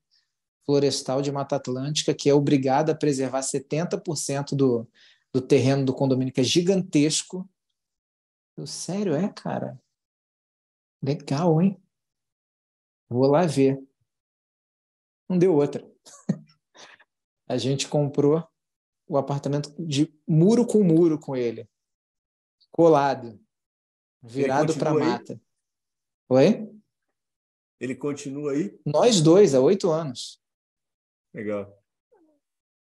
florestal 0.66 1.22
de 1.22 1.32
Mata 1.32 1.56
Atlântica 1.56 2.14
que 2.14 2.30
é 2.30 2.34
obrigada 2.34 2.92
a 2.92 2.96
preservar 2.96 3.42
70% 3.42 4.56
do, 4.56 4.88
do 5.34 5.42
terreno 5.42 5.86
do 5.86 5.94
condomínio, 5.94 6.34
que 6.34 6.42
é 6.42 6.44
gigantesco. 6.44 7.50
Eu, 8.58 8.68
sério, 8.68 9.16
é, 9.16 9.30
cara? 9.30 9.82
Legal, 11.02 11.62
hein? 11.62 11.82
Vou 13.08 13.26
lá 13.26 13.46
ver. 13.46 13.82
Não 15.30 15.38
deu 15.38 15.56
outra. 15.56 15.90
a 17.48 17.58
gente 17.58 17.88
comprou 17.88 18.48
o 19.10 19.18
apartamento 19.18 19.74
de 19.80 20.14
muro 20.28 20.66
com 20.66 20.84
muro 20.84 21.18
com 21.18 21.36
ele, 21.36 21.68
colado, 22.72 23.40
virado 24.22 24.76
para 24.76 24.94
mata. 24.94 25.42
Oi? 26.30 26.70
Ele 27.80 27.96
continua 27.96 28.52
aí? 28.52 28.80
Nós 28.86 29.20
dois, 29.20 29.56
há 29.56 29.60
oito 29.60 29.90
anos. 29.90 30.40
Legal. 31.34 31.76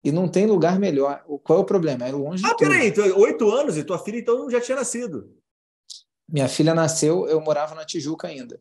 E 0.05 0.12
não 0.12 0.29
tem 0.29 0.47
lugar 0.47 0.79
melhor. 0.79 1.25
Qual 1.43 1.59
é 1.59 1.62
o 1.62 1.66
problema? 1.66 2.07
É 2.07 2.12
longe 2.12 2.45
ah, 2.45 2.55
peraí, 2.55 2.89
então, 2.89 3.18
oito 3.18 3.51
anos 3.51 3.79
e 3.79 3.85
tua 3.85 3.99
filha 3.99 4.18
então 4.18 4.51
já 4.51 4.61
tinha 4.61 4.77
nascido. 4.77 5.35
Minha 6.29 6.49
filha 6.49 6.75
nasceu, 6.75 7.27
eu 7.29 7.41
morava 7.41 7.75
na 7.75 7.85
Tijuca 7.85 8.29
ainda. 8.29 8.61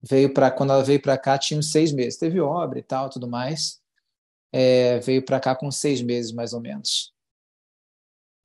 Veio 0.00 0.32
para 0.32 0.50
quando 0.50 0.72
ela 0.72 0.82
veio 0.82 1.02
para 1.02 1.18
cá 1.18 1.36
tinha 1.36 1.58
uns 1.58 1.70
seis 1.70 1.92
meses. 1.92 2.18
Teve 2.18 2.40
obra 2.40 2.78
e 2.78 2.82
tal, 2.82 3.10
tudo 3.10 3.28
mais 3.28 3.77
é, 4.52 4.98
veio 5.00 5.24
para 5.24 5.40
cá 5.40 5.54
com 5.54 5.70
seis 5.70 6.00
meses, 6.02 6.32
mais 6.32 6.52
ou 6.52 6.60
menos. 6.60 7.12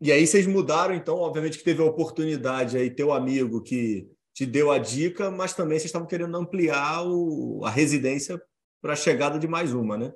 E 0.02 0.12
aí 0.12 0.28
vocês 0.28 0.46
mudaram, 0.46 0.94
então, 0.94 1.18
obviamente 1.18 1.58
que 1.58 1.64
teve 1.64 1.82
a 1.82 1.86
oportunidade 1.86 2.76
aí, 2.76 2.90
teu 2.90 3.14
amigo 3.14 3.62
que 3.62 4.10
te 4.34 4.46
deu 4.46 4.72
a 4.72 4.78
dica, 4.78 5.32
mas 5.32 5.54
também 5.54 5.78
vocês 5.78 5.86
estavam 5.86 6.08
querendo 6.08 6.36
ampliar 6.36 7.08
o, 7.08 7.64
a 7.64 7.70
residência 7.70 8.42
para 8.82 8.94
a 8.94 8.98
chegada 8.98 9.40
de 9.40 9.48
mais 9.48 9.74
uma, 9.74 9.98
né? 9.98 10.14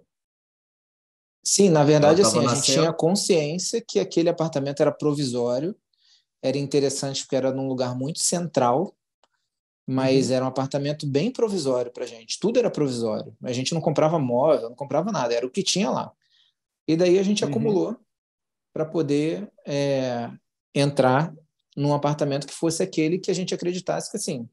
Sim, 1.45 1.69
na 1.69 1.85
verdade, 1.85 2.21
assim, 2.21 2.45
a 2.45 2.53
gente 2.53 2.73
tinha 2.73 2.91
consciência 2.91 3.81
que 3.81 3.99
aquele 3.99 4.27
apartamento 4.27 4.81
era 4.81 4.91
provisório, 4.91 5.73
era 6.43 6.57
interessante 6.57 7.21
porque 7.21 7.37
era 7.37 7.53
num 7.53 7.69
lugar 7.69 7.95
muito 7.95 8.19
central, 8.19 8.96
mas 9.87 10.27
uhum. 10.27 10.35
era 10.35 10.45
um 10.45 10.49
apartamento 10.49 11.07
bem 11.07 11.31
provisório 11.31 11.91
para 11.91 12.05
gente. 12.05 12.37
Tudo 12.39 12.59
era 12.59 12.69
provisório. 12.69 13.33
A 13.41 13.53
gente 13.53 13.73
não 13.73 13.79
comprava 13.79 14.19
móvel, 14.19 14.69
não 14.69 14.75
comprava 14.75 15.13
nada, 15.13 15.33
era 15.33 15.45
o 15.45 15.49
que 15.49 15.63
tinha 15.63 15.89
lá. 15.89 16.11
E 16.85 16.97
daí 16.97 17.17
a 17.17 17.23
gente 17.23 17.43
uhum. 17.43 17.49
acumulou 17.49 17.97
para 18.73 18.85
poder 18.85 19.49
é, 19.65 20.29
entrar 20.75 21.33
num 21.75 21.93
apartamento 21.93 22.45
que 22.45 22.53
fosse 22.53 22.83
aquele 22.83 23.17
que 23.17 23.31
a 23.31 23.33
gente 23.33 23.53
acreditasse 23.53 24.11
que, 24.11 24.17
assim, 24.17 24.49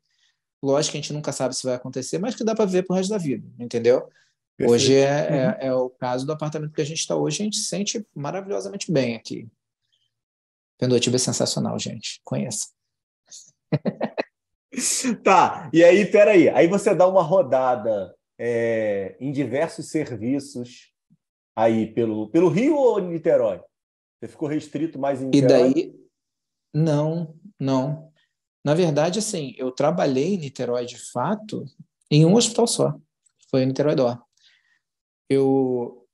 lógico 0.62 0.92
que 0.92 0.98
a 0.98 1.00
gente 1.00 1.12
nunca 1.12 1.32
sabe 1.32 1.56
se 1.56 1.66
vai 1.66 1.74
acontecer, 1.74 2.18
mas 2.18 2.36
que 2.36 2.44
dá 2.44 2.54
para 2.54 2.64
ver 2.64 2.84
pro 2.84 2.94
resto 2.94 3.10
da 3.10 3.18
vida, 3.18 3.46
entendeu? 3.58 4.08
Perfeito. 4.56 4.72
Hoje 4.72 4.94
é, 4.94 5.02
é 5.02 5.30
uhum. 5.30 5.36
é, 5.36 5.58
é, 5.62 5.74
o 5.74 5.90
caso 5.90 6.24
do 6.24 6.32
apartamento 6.32 6.72
que 6.72 6.80
a 6.80 6.86
gente 6.86 7.00
está 7.00 7.16
hoje, 7.16 7.42
a 7.42 7.44
gente 7.44 7.56
se 7.56 7.64
sente 7.64 8.06
maravilhosamente 8.14 8.92
bem 8.92 9.16
aqui. 9.16 9.48
Pendotiba 10.78 11.16
é 11.16 11.18
sensacional, 11.18 11.76
gente. 11.78 12.20
Conheça. 12.24 12.68
tá, 15.22 15.70
e 15.72 15.82
aí, 15.84 16.06
peraí. 16.06 16.48
Aí 16.48 16.66
você 16.66 16.94
dá 16.94 17.06
uma 17.06 17.22
rodada 17.22 18.14
é, 18.38 19.16
em 19.20 19.32
diversos 19.32 19.90
serviços 19.90 20.92
aí 21.56 21.92
pelo, 21.92 22.28
pelo 22.28 22.48
Rio 22.48 22.76
ou 22.76 22.98
Niterói? 22.98 23.60
Você 24.18 24.28
ficou 24.28 24.48
restrito 24.48 24.98
mais 24.98 25.22
em 25.22 25.26
Niterói? 25.26 25.70
E 25.70 25.74
daí, 25.74 26.04
não, 26.74 27.34
não. 27.58 28.10
Na 28.64 28.74
verdade, 28.74 29.18
assim, 29.18 29.54
eu 29.58 29.70
trabalhei 29.70 30.34
em 30.34 30.38
Niterói 30.38 30.86
de 30.86 30.98
fato 31.12 31.64
em 32.10 32.24
um 32.24 32.34
hospital 32.34 32.66
só. 32.66 32.98
Foi 33.50 33.62
em 33.62 33.66
Niterói 33.66 33.94
Dó. 33.94 34.18
Eu, 35.28 36.06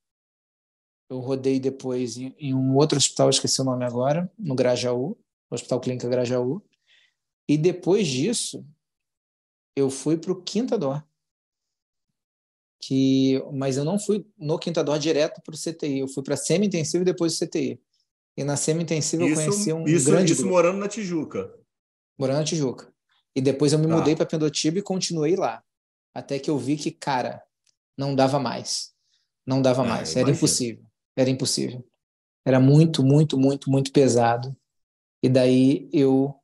eu 1.09 1.21
rodei 1.21 1.61
depois 1.61 2.17
em, 2.17 2.35
em 2.39 2.55
um 2.55 2.77
outro 2.77 2.99
hospital, 2.99 3.31
esqueci 3.31 3.61
o 3.61 3.65
nome 3.65 3.85
agora, 3.85 4.31
no 4.39 4.55
Grajaú, 4.55 5.17
Hospital 5.51 5.81
Clínica 5.81 6.09
Grajaú. 6.09 6.63
E 7.51 7.59
depois 7.59 8.07
disso, 8.07 8.65
eu 9.75 9.91
fui 9.91 10.17
para 10.17 10.31
o 10.31 10.41
Quinta 10.41 10.79
Dó. 10.79 11.03
Que, 12.81 13.43
mas 13.53 13.77
eu 13.77 13.85
não 13.85 13.99
fui 13.99 14.25
no 14.39 14.57
Quinta 14.57 14.85
Dó 14.85 14.97
direto 14.97 15.43
para 15.43 15.57
o 15.57 15.59
CTI, 15.59 15.99
eu 15.99 16.07
fui 16.07 16.23
para 16.23 16.37
semi-intensivo 16.37 17.03
e 17.03 17.05
depois 17.05 17.37
do 17.37 17.45
CTI. 17.45 17.81
E 18.37 18.45
na 18.45 18.57
semi-intensiva 18.57 19.25
eu 19.25 19.35
conheci 19.35 19.73
um 19.73 19.85
isso, 19.85 20.09
grande 20.09 20.33
Isso 20.33 20.43
grupo. 20.43 20.55
morando 20.55 20.79
na 20.79 20.87
Tijuca. 20.87 21.53
Morando 22.17 22.39
na 22.39 22.45
Tijuca. 22.45 22.95
E 23.35 23.41
depois 23.41 23.73
eu 23.73 23.81
me 23.81 23.89
tá. 23.89 23.97
mudei 23.97 24.15
para 24.15 24.27
Pendotiba 24.27 24.79
e 24.79 24.83
continuei 24.83 25.35
lá. 25.35 25.61
Até 26.15 26.39
que 26.39 26.49
eu 26.49 26.57
vi 26.57 26.77
que, 26.77 26.93
cara, 26.93 27.43
não 27.99 28.15
dava 28.15 28.39
mais. 28.39 28.93
Não 29.45 29.61
dava 29.61 29.83
ah, 29.83 29.87
mais. 29.87 30.15
Era 30.15 30.31
impossível. 30.31 30.85
Era 31.17 31.29
impossível. 31.29 31.85
Era 32.47 32.61
muito, 32.61 33.03
muito, 33.03 33.37
muito, 33.37 33.69
muito 33.69 33.91
pesado. 33.91 34.57
E 35.21 35.29
daí 35.29 35.89
eu 35.93 36.40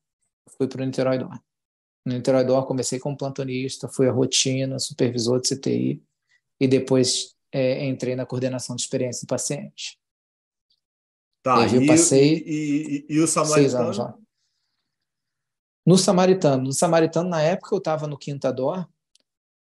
fui 0.56 0.68
para 0.68 0.82
o 0.82 0.84
Niterói 0.84 1.18
Dor. 1.18 1.40
No 2.04 2.14
Niterói 2.14 2.44
Dor 2.44 2.66
comecei 2.66 2.98
como 2.98 3.16
plantonista, 3.16 3.88
fui 3.88 4.08
a 4.08 4.12
rotina, 4.12 4.78
supervisor 4.78 5.40
de 5.40 5.56
CTI 5.56 6.02
e 6.60 6.68
depois 6.68 7.34
é, 7.52 7.84
entrei 7.84 8.14
na 8.14 8.26
coordenação 8.26 8.76
de 8.76 8.82
experiência 8.82 9.26
do 9.26 9.28
paciente. 9.28 9.98
Tá, 11.42 11.66
e, 11.66 11.76
eu 11.76 11.86
passei 11.86 12.42
e, 12.44 13.06
e, 13.08 13.14
e, 13.14 13.20
o 13.20 13.26
Samaritano? 13.26 13.60
Seis 13.60 13.74
anos 13.74 14.14
No 15.86 15.96
Samaritano. 15.96 16.64
No 16.64 16.72
Samaritano, 16.72 17.28
na 17.28 17.40
época 17.40 17.74
eu 17.74 17.78
estava 17.78 18.06
no 18.06 18.18
Quinta 18.18 18.52
Dor, 18.52 18.88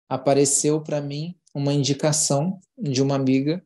apareceu 0.09 0.81
para 0.81 1.01
mim 1.01 1.39
uma 1.55 1.73
indicação 1.73 2.61
de 2.79 3.03
uma 3.03 3.15
amiga. 3.15 3.65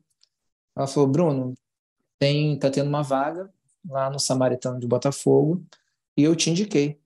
Ela 0.75 0.87
falou, 0.87 1.09
Bruno, 1.09 1.53
tem 2.17 2.57
tá 2.59 2.69
tendo 2.69 2.87
uma 2.87 3.01
vaga 3.01 3.51
lá 3.87 4.09
no 4.09 4.19
Samaritano 4.19 4.79
de 4.79 4.87
Botafogo 4.87 5.65
e 6.17 6.23
eu 6.23 6.35
te 6.35 6.49
indiquei. 6.49 6.99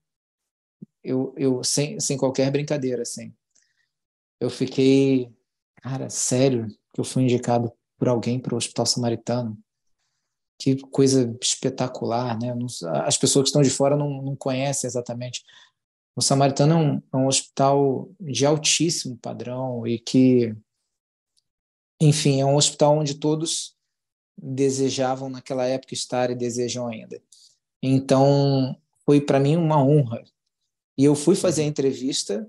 Eu, 1.03 1.33
eu 1.37 1.63
sem, 1.63 1.99
sem 1.99 2.17
qualquer 2.17 2.51
brincadeira, 2.51 3.01
assim. 3.01 3.33
Eu 4.39 4.49
fiquei, 4.49 5.31
cara, 5.81 6.09
sério 6.09 6.67
que 6.93 6.99
eu 6.99 7.03
fui 7.03 7.23
indicado 7.23 7.71
por 7.97 8.07
alguém 8.07 8.39
para 8.39 8.53
o 8.53 8.57
Hospital 8.57 8.85
Samaritano? 8.85 9.57
Que 10.59 10.77
coisa 10.87 11.35
espetacular, 11.41 12.39
né? 12.39 12.53
As 13.05 13.17
pessoas 13.17 13.43
que 13.43 13.49
estão 13.49 13.61
de 13.61 13.69
fora 13.69 13.97
não, 13.97 14.21
não 14.21 14.35
conhecem 14.35 14.87
exatamente. 14.87 15.43
O 16.15 16.21
Samaritano 16.21 16.73
é 16.73 16.77
um, 16.77 17.01
é 17.13 17.17
um 17.17 17.27
hospital 17.27 18.09
de 18.19 18.45
altíssimo 18.45 19.17
padrão 19.17 19.85
e 19.87 19.97
que, 19.97 20.55
enfim, 21.99 22.39
é 22.39 22.45
um 22.45 22.55
hospital 22.55 22.97
onde 22.97 23.15
todos 23.15 23.75
desejavam 24.37 25.29
naquela 25.29 25.65
época 25.65 25.93
estar 25.93 26.29
e 26.29 26.35
desejam 26.35 26.87
ainda. 26.87 27.21
Então, 27.81 28.77
foi 29.05 29.19
para 29.19 29.39
mim 29.39 29.57
uma 29.57 29.83
honra. 29.83 30.23
E 30.97 31.03
eu 31.05 31.15
fui 31.15 31.35
fazer 31.35 31.63
a 31.63 31.65
entrevista 31.65 32.47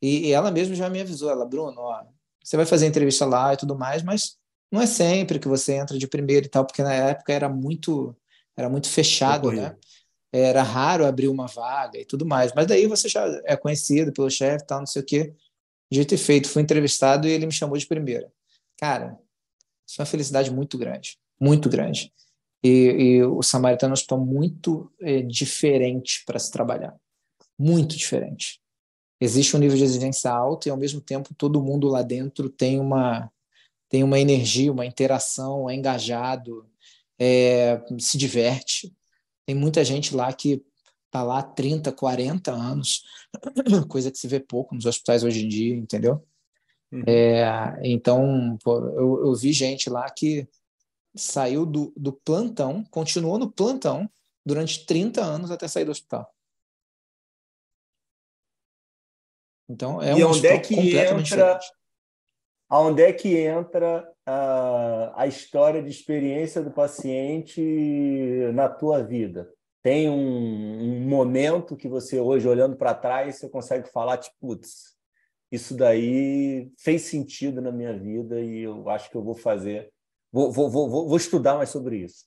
e, 0.00 0.28
e 0.28 0.32
ela 0.32 0.50
mesma 0.50 0.74
já 0.74 0.88
me 0.88 1.00
avisou, 1.00 1.30
ela, 1.30 1.44
Bruno, 1.44 1.80
ó, 1.80 2.04
você 2.42 2.56
vai 2.56 2.66
fazer 2.66 2.86
a 2.86 2.88
entrevista 2.88 3.26
lá 3.26 3.52
e 3.52 3.56
tudo 3.56 3.76
mais, 3.76 4.02
mas 4.02 4.36
não 4.70 4.80
é 4.80 4.86
sempre 4.86 5.38
que 5.38 5.48
você 5.48 5.74
entra 5.74 5.98
de 5.98 6.06
primeiro 6.06 6.46
e 6.46 6.48
tal, 6.48 6.64
porque 6.64 6.82
na 6.82 6.92
época 6.92 7.32
era 7.32 7.48
muito 7.48 8.16
era 8.56 8.68
muito 8.68 8.88
fechado, 8.88 9.50
né? 9.50 9.76
Era 10.32 10.62
raro 10.62 11.06
abrir 11.06 11.28
uma 11.28 11.46
vaga 11.46 11.98
e 11.98 12.04
tudo 12.04 12.26
mais. 12.26 12.52
Mas 12.54 12.66
daí 12.66 12.86
você 12.86 13.08
já 13.08 13.26
é 13.44 13.56
conhecido 13.56 14.12
pelo 14.12 14.30
chefe, 14.30 14.66
tal, 14.66 14.80
não 14.80 14.86
sei 14.86 15.02
o 15.02 15.04
quê. 15.04 15.34
De 15.90 16.04
ter 16.04 16.18
feito, 16.18 16.48
fui 16.48 16.62
entrevistado 16.62 17.26
e 17.26 17.30
ele 17.30 17.46
me 17.46 17.52
chamou 17.52 17.76
de 17.76 17.86
primeira. 17.86 18.30
Cara, 18.78 19.18
isso 19.88 20.00
é 20.00 20.02
uma 20.02 20.06
felicidade 20.06 20.50
muito 20.50 20.78
grande, 20.78 21.18
muito 21.40 21.68
grande. 21.68 22.12
E, 22.62 22.68
e 22.68 23.24
o 23.24 23.42
Samaritano 23.42 23.90
é 23.90 23.92
um 23.92 23.94
hospital 23.94 24.24
muito 24.24 24.92
é, 25.00 25.22
diferente 25.22 26.22
para 26.24 26.38
se 26.38 26.50
trabalhar, 26.52 26.94
muito 27.60 27.94
diferente. 27.94 28.58
Existe 29.20 29.54
um 29.54 29.60
nível 29.60 29.76
de 29.76 29.84
exigência 29.84 30.30
alto 30.30 30.66
e, 30.66 30.70
ao 30.70 30.78
mesmo 30.78 30.98
tempo, 30.98 31.34
todo 31.34 31.62
mundo 31.62 31.88
lá 31.88 32.00
dentro 32.00 32.48
tem 32.48 32.80
uma, 32.80 33.30
tem 33.86 34.02
uma 34.02 34.18
energia, 34.18 34.72
uma 34.72 34.86
interação, 34.86 35.68
é 35.68 35.74
engajado, 35.74 36.66
é, 37.18 37.78
se 37.98 38.16
diverte. 38.16 38.90
Tem 39.44 39.54
muita 39.54 39.84
gente 39.84 40.16
lá 40.16 40.32
que 40.32 40.64
está 41.04 41.22
lá 41.22 41.40
há 41.40 41.42
30, 41.42 41.92
40 41.92 42.50
anos, 42.50 43.02
coisa 43.90 44.10
que 44.10 44.16
se 44.16 44.26
vê 44.26 44.40
pouco 44.40 44.74
nos 44.74 44.86
hospitais 44.86 45.22
hoje 45.22 45.44
em 45.44 45.48
dia, 45.48 45.76
entendeu? 45.76 46.26
Uhum. 46.90 47.02
É, 47.06 47.78
então, 47.82 48.56
pô, 48.64 48.78
eu, 48.78 49.26
eu, 49.26 49.34
vi 49.34 49.52
gente 49.52 49.90
lá 49.90 50.08
que 50.08 50.48
saiu 51.14 51.66
do, 51.66 51.92
do 51.94 52.12
plantão, 52.12 52.82
continuou 52.90 53.38
no 53.38 53.50
plantão 53.50 54.08
durante 54.46 54.86
30 54.86 55.22
anos 55.22 55.50
até 55.50 55.68
sair 55.68 55.84
do 55.84 55.90
hospital. 55.90 56.26
Então, 59.70 60.02
é 60.02 60.18
e 60.18 60.24
um 60.24 60.30
onde 60.30 60.44
é 60.48 60.58
que 60.58 60.74
entra, 60.74 61.22
diferente. 61.22 61.66
Onde 62.68 63.02
é 63.02 63.12
que 63.12 63.36
entra 63.36 64.12
a, 64.26 65.22
a 65.22 65.26
história 65.28 65.80
de 65.80 65.88
experiência 65.88 66.60
do 66.60 66.72
paciente 66.72 67.62
na 68.52 68.68
tua 68.68 69.00
vida? 69.00 69.48
Tem 69.80 70.10
um, 70.10 70.16
um 70.16 71.08
momento 71.08 71.76
que 71.76 71.88
você, 71.88 72.18
hoje, 72.18 72.48
olhando 72.48 72.76
para 72.76 72.94
trás, 72.94 73.36
você 73.36 73.48
consegue 73.48 73.88
falar, 73.90 74.18
tipo, 74.18 74.34
putz, 74.40 74.96
isso 75.52 75.76
daí 75.76 76.68
fez 76.76 77.02
sentido 77.02 77.60
na 77.60 77.70
minha 77.70 77.96
vida 77.96 78.40
e 78.40 78.62
eu 78.62 78.88
acho 78.88 79.08
que 79.08 79.16
eu 79.16 79.22
vou 79.22 79.34
fazer, 79.36 79.92
vou, 80.32 80.50
vou, 80.50 80.68
vou, 80.68 81.08
vou 81.08 81.16
estudar 81.16 81.56
mais 81.56 81.70
sobre 81.70 81.98
isso. 81.98 82.24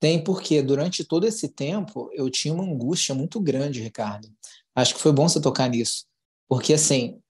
Tem 0.00 0.22
porque 0.22 0.62
durante 0.62 1.04
todo 1.04 1.26
esse 1.26 1.48
tempo 1.48 2.10
eu 2.14 2.30
tinha 2.30 2.52
uma 2.52 2.64
angústia 2.64 3.14
muito 3.14 3.40
grande, 3.40 3.82
Ricardo. 3.82 4.28
Acho 4.74 4.94
que 4.94 5.00
foi 5.00 5.12
bom 5.12 5.28
você 5.28 5.40
tocar 5.40 5.68
nisso, 5.68 6.06
porque 6.48 6.74
assim 6.74 7.20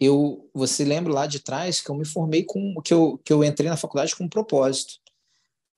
eu 0.00 0.48
você 0.54 0.84
lembra 0.84 1.12
lá 1.12 1.26
de 1.26 1.40
trás 1.40 1.80
que 1.80 1.90
eu 1.90 1.94
me 1.94 2.04
formei 2.04 2.44
com 2.44 2.80
que 2.82 2.94
eu 2.94 3.18
que 3.18 3.32
eu 3.32 3.42
entrei 3.42 3.68
na 3.68 3.76
faculdade 3.76 4.14
com 4.14 4.24
um 4.24 4.28
propósito 4.28 5.00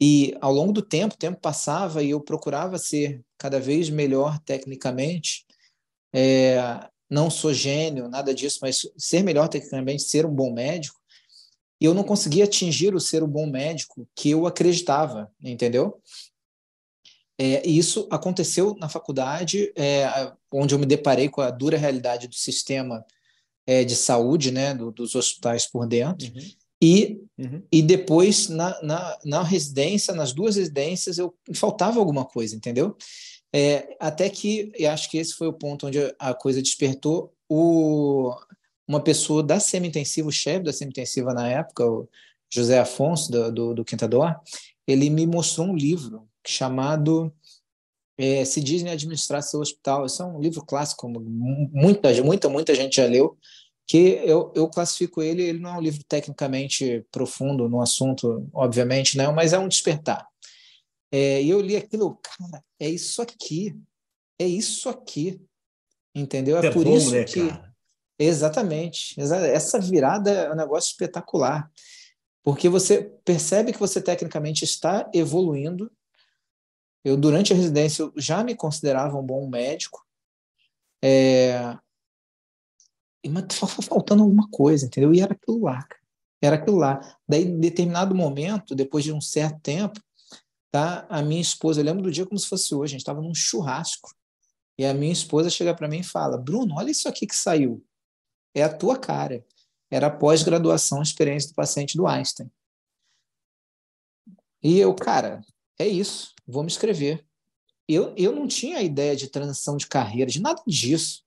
e 0.00 0.34
ao 0.40 0.50
longo 0.50 0.72
do 0.72 0.80
tempo, 0.80 1.14
o 1.14 1.18
tempo 1.18 1.38
passava 1.38 2.02
e 2.02 2.10
eu 2.10 2.20
procurava 2.20 2.78
ser 2.78 3.22
cada 3.36 3.60
vez 3.60 3.90
melhor 3.90 4.38
tecnicamente. 4.40 5.44
É, 6.12 6.58
não 7.08 7.28
sou 7.28 7.52
gênio, 7.52 8.08
nada 8.08 8.34
disso, 8.34 8.60
mas 8.62 8.88
ser 8.96 9.22
melhor 9.22 9.48
tecnicamente, 9.48 10.04
ser 10.04 10.24
um 10.24 10.34
bom 10.34 10.52
médico, 10.52 10.98
e 11.78 11.84
eu 11.84 11.92
não 11.92 12.02
conseguia 12.02 12.44
atingir 12.44 12.94
o 12.94 13.00
ser 13.00 13.22
um 13.22 13.28
bom 13.28 13.46
médico 13.46 14.08
que 14.14 14.30
eu 14.30 14.46
acreditava, 14.46 15.30
entendeu? 15.42 16.00
É, 17.38 17.66
isso 17.66 18.06
aconteceu 18.10 18.74
na 18.78 18.88
faculdade, 18.88 19.72
é, 19.76 20.32
onde 20.52 20.74
eu 20.74 20.78
me 20.78 20.86
deparei 20.86 21.28
com 21.28 21.40
a 21.40 21.50
dura 21.50 21.76
realidade 21.76 22.28
do 22.28 22.34
sistema 22.34 23.04
é, 23.66 23.84
de 23.84 23.94
saúde, 23.94 24.50
né, 24.50 24.74
do, 24.74 24.90
dos 24.90 25.14
hospitais 25.14 25.66
por 25.66 25.86
dentro, 25.86 26.26
uhum. 26.26 26.40
E, 26.82 27.20
uhum. 27.36 27.62
e 27.70 27.82
depois, 27.82 28.48
na, 28.48 28.80
na, 28.82 29.18
na 29.24 29.42
residência, 29.42 30.14
nas 30.14 30.32
duas 30.32 30.56
residências, 30.56 31.18
eu 31.18 31.34
faltava 31.54 31.98
alguma 31.98 32.24
coisa, 32.24 32.56
entendeu? 32.56 32.96
É, 33.52 33.96
até 34.00 34.30
que, 34.30 34.72
e 34.78 34.86
acho 34.86 35.10
que 35.10 35.18
esse 35.18 35.34
foi 35.34 35.48
o 35.48 35.52
ponto 35.52 35.86
onde 35.86 35.98
a 36.18 36.32
coisa 36.32 36.62
despertou, 36.62 37.34
o, 37.48 38.34
uma 38.88 39.00
pessoa 39.00 39.42
da 39.42 39.60
semi-intensiva, 39.60 40.28
o 40.28 40.32
chefe 40.32 40.64
da 40.64 40.72
semi-intensiva 40.72 41.34
na 41.34 41.48
época, 41.48 41.84
o 41.84 42.08
José 42.50 42.78
Afonso, 42.78 43.30
do, 43.30 43.52
do, 43.52 43.74
do 43.74 43.84
Quintador, 43.84 44.34
ele 44.86 45.10
me 45.10 45.26
mostrou 45.26 45.66
um 45.66 45.76
livro 45.76 46.26
chamado 46.46 47.32
é, 48.20 48.44
Se 48.44 48.60
Dizem 48.60 48.90
Administrar 48.90 49.42
Seu 49.42 49.60
Hospital. 49.60 50.04
Esse 50.04 50.20
é 50.20 50.24
um 50.24 50.38
livro 50.38 50.64
clássico, 50.64 51.08
muita, 51.08 52.12
muita, 52.22 52.48
muita 52.48 52.74
gente 52.74 52.96
já 52.96 53.06
leu, 53.06 53.36
que 53.86 54.20
eu, 54.24 54.52
eu 54.54 54.68
classifico 54.68 55.22
ele, 55.22 55.42
ele 55.42 55.58
não 55.58 55.70
é 55.70 55.78
um 55.78 55.80
livro 55.80 56.04
tecnicamente 56.06 57.04
profundo 57.10 57.68
no 57.68 57.80
assunto, 57.80 58.48
obviamente, 58.52 59.16
não, 59.16 59.32
mas 59.32 59.52
é 59.52 59.58
um 59.58 59.66
despertar. 59.66 60.28
É, 61.10 61.42
e 61.42 61.50
eu 61.50 61.60
li 61.60 61.76
aquilo, 61.76 62.16
cara, 62.22 62.62
é 62.78 62.88
isso 62.88 63.20
aqui, 63.20 63.74
é 64.38 64.46
isso 64.46 64.88
aqui, 64.88 65.40
entendeu? 66.14 66.58
É, 66.58 66.66
é 66.66 66.70
por 66.70 66.84
bom, 66.84 66.96
isso 66.96 67.10
né, 67.10 67.24
que. 67.24 67.48
Cara? 67.48 67.74
Exatamente, 68.16 69.18
essa 69.18 69.80
virada 69.80 70.30
é 70.30 70.52
um 70.52 70.56
negócio 70.56 70.90
espetacular, 70.90 71.70
porque 72.44 72.68
você 72.68 73.10
percebe 73.24 73.72
que 73.72 73.80
você 73.80 74.00
tecnicamente 74.00 74.62
está 74.62 75.10
evoluindo. 75.12 75.90
Eu, 77.04 77.16
durante 77.16 77.52
a 77.52 77.56
residência, 77.56 78.02
eu 78.02 78.12
já 78.16 78.44
me 78.44 78.54
considerava 78.54 79.18
um 79.18 79.22
bom 79.22 79.48
médico, 79.48 80.04
é... 81.02 81.76
mas 83.28 83.44
estava 83.44 83.82
faltando 83.82 84.22
alguma 84.22 84.48
coisa, 84.50 84.86
entendeu? 84.86 85.14
E 85.14 85.20
era 85.20 85.32
aquilo 85.32 85.62
lá, 85.62 85.86
era 86.42 86.56
aquilo 86.56 86.76
lá. 86.76 87.00
Daí, 87.28 87.44
em 87.44 87.58
determinado 87.58 88.14
momento, 88.14 88.74
depois 88.74 89.04
de 89.04 89.12
um 89.12 89.20
certo 89.20 89.60
tempo, 89.60 90.00
tá? 90.70 91.06
A 91.08 91.22
minha 91.22 91.40
esposa, 91.40 91.80
eu 91.80 91.84
lembro 91.84 92.02
do 92.02 92.12
dia 92.12 92.26
como 92.26 92.38
se 92.38 92.48
fosse 92.48 92.74
hoje, 92.74 92.92
a 92.92 92.94
gente 92.94 93.00
estava 93.00 93.22
num 93.22 93.34
churrasco. 93.34 94.10
E 94.78 94.86
a 94.86 94.94
minha 94.94 95.12
esposa 95.12 95.50
chega 95.50 95.74
para 95.74 95.88
mim 95.88 95.98
e 95.98 96.04
fala: 96.04 96.38
Bruno, 96.38 96.76
olha 96.76 96.90
isso 96.90 97.08
aqui 97.08 97.26
que 97.26 97.36
saiu. 97.36 97.84
É 98.54 98.62
a 98.62 98.74
tua 98.74 98.98
cara. 98.98 99.44
Era 99.90 100.06
a 100.06 100.10
pós-graduação 100.10 101.02
experiência 101.02 101.50
do 101.50 101.54
paciente 101.54 101.96
do 101.96 102.06
Einstein. 102.06 102.50
E 104.62 104.78
eu, 104.78 104.94
cara, 104.94 105.40
é 105.78 105.86
isso, 105.86 106.34
vou 106.50 106.62
me 106.62 106.68
inscrever. 106.68 107.24
eu, 107.88 108.14
eu 108.16 108.32
não 108.34 108.46
tinha 108.46 108.82
ideia 108.82 109.16
de 109.16 109.28
transição 109.28 109.76
de 109.76 109.86
carreira, 109.86 110.30
de 110.30 110.40
nada 110.40 110.62
disso. 110.66 111.24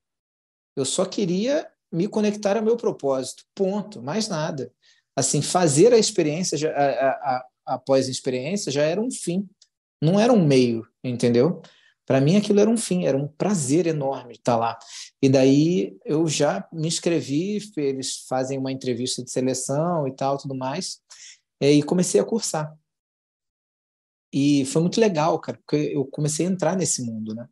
Eu 0.76 0.86
só 0.86 1.06
queria 1.06 1.68
me 1.92 2.08
conectar 2.08 2.58
ao 2.58 2.64
meu 2.64 2.76
propósito, 2.76 3.46
ponto, 3.54 4.02
mais 4.02 4.28
nada. 4.28 4.72
Assim, 5.16 5.42
fazer 5.42 5.94
a 5.94 5.98
experiência, 5.98 6.58
já, 6.58 6.72
a, 6.72 7.10
a, 7.10 7.48
após 7.66 8.08
a 8.08 8.12
experiência, 8.12 8.72
já 8.72 8.82
era 8.84 9.00
um 9.00 9.12
fim, 9.12 9.48
não 10.02 10.20
era 10.20 10.34
um 10.34 10.44
meio, 10.46 10.88
entendeu? 11.04 11.62
Para 12.06 12.20
mim 12.20 12.36
aquilo 12.36 12.60
era 12.60 12.70
um 12.70 12.76
fim, 12.76 13.06
era 13.06 13.18
um 13.18 13.28
prazer 13.28 13.88
enorme 13.88 14.34
estar 14.34 14.58
lá. 14.58 14.78
E 15.22 15.30
daí 15.30 15.96
eu 16.04 16.28
já 16.28 16.68
me 16.74 16.88
inscrevi, 16.88 17.60
eles 17.78 18.26
fazem 18.28 18.58
uma 18.58 18.72
entrevista 18.72 19.24
de 19.24 19.32
seleção 19.32 20.08
e 20.08 20.12
tal, 20.12 20.38
tudo 20.38 20.56
mais, 20.56 21.00
e 21.62 21.82
comecei 21.84 22.20
a 22.20 22.26
cursar. 22.26 22.76
E 24.34 24.66
foi 24.66 24.82
muito 24.82 25.00
legal, 25.00 25.40
cara, 25.40 25.60
porque 25.60 25.92
eu 25.94 26.06
comecei 26.08 26.48
a 26.48 26.50
entrar 26.50 26.76
nesse 26.76 27.04
mundo, 27.04 27.36
né? 27.36 27.48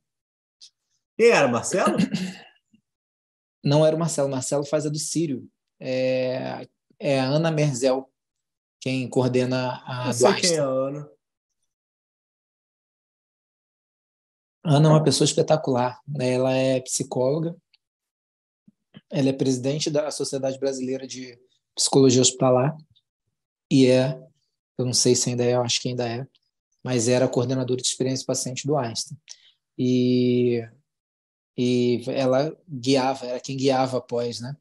Quem 1.16 1.30
era, 1.30 1.48
Marcelo? 1.48 1.96
Não 3.64 3.86
era 3.86 3.96
o 3.96 4.00
Marcelo, 4.00 4.28
o 4.28 4.32
Marcelo 4.32 4.66
faz 4.66 4.88
a 4.88 4.90
do 4.90 4.98
Sírio. 4.98 5.48
É, 5.80 6.68
é 7.00 7.20
a 7.20 7.26
Ana 7.26 7.52
Merzel, 7.52 8.12
quem 8.80 9.08
coordena 9.08 9.84
a 9.86 10.06
Não 10.08 10.14
sei 10.14 10.34
quem 10.34 10.56
é 10.56 10.60
a 10.60 10.66
Ana. 10.66 11.12
Ana 14.64 14.90
é 14.90 14.92
uma 14.92 15.04
pessoa 15.04 15.26
espetacular. 15.26 16.02
Né? 16.08 16.34
Ela 16.34 16.54
é 16.54 16.82
psicóloga, 16.82 17.56
ela 19.12 19.30
é 19.30 19.34
presidente 19.34 19.92
da 19.92 20.10
Sociedade 20.10 20.58
Brasileira 20.58 21.06
de 21.06 21.40
Psicologia 21.76 22.22
Hospitalar 22.22 22.76
e 23.72 23.88
é, 23.88 24.20
eu 24.78 24.86
não 24.86 24.94
sei 24.94 25.16
se 25.16 25.30
ainda 25.30 25.44
é, 25.44 25.54
eu 25.54 25.62
acho 25.62 25.80
que 25.80 25.90
ainda 25.90 26.08
é, 26.08 26.28
mas 26.84 27.08
era 27.08 27.28
coordenadora 27.28 27.82
de 27.82 27.88
experiência 27.88 28.26
paciente 28.26 28.68
do 28.68 28.78
Einstein. 28.78 29.18
E, 29.78 30.68
e 31.58 32.04
ela 32.08 32.56
guiava, 32.68 33.26
era 33.26 33.40
quem 33.40 33.58
guiava 33.58 33.98
após, 33.98 34.40
né? 34.40 34.56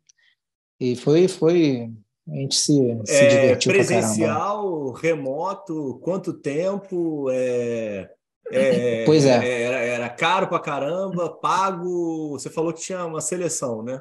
E 0.79 0.97
foi, 0.97 1.29
foi 1.29 1.93
a 2.29 2.35
gente 2.37 2.55
se, 2.55 3.01
se 3.05 3.13
é, 3.13 3.29
divertiu 3.29 3.73
Presencial, 3.73 4.93
remoto, 4.93 6.01
quanto 6.03 6.33
tempo? 6.33 7.29
É, 7.31 8.11
é, 8.51 9.05
pois 9.07 9.25
é. 9.25 9.45
é. 9.45 9.63
Era, 9.63 9.77
era 9.79 10.09
caro 10.09 10.49
pra 10.49 10.61
caramba, 10.61 11.29
pago. 11.29 12.31
Você 12.31 12.49
falou 12.49 12.73
que 12.73 12.83
tinha 12.83 13.05
uma 13.05 13.21
seleção, 13.21 13.83
né? 13.83 14.01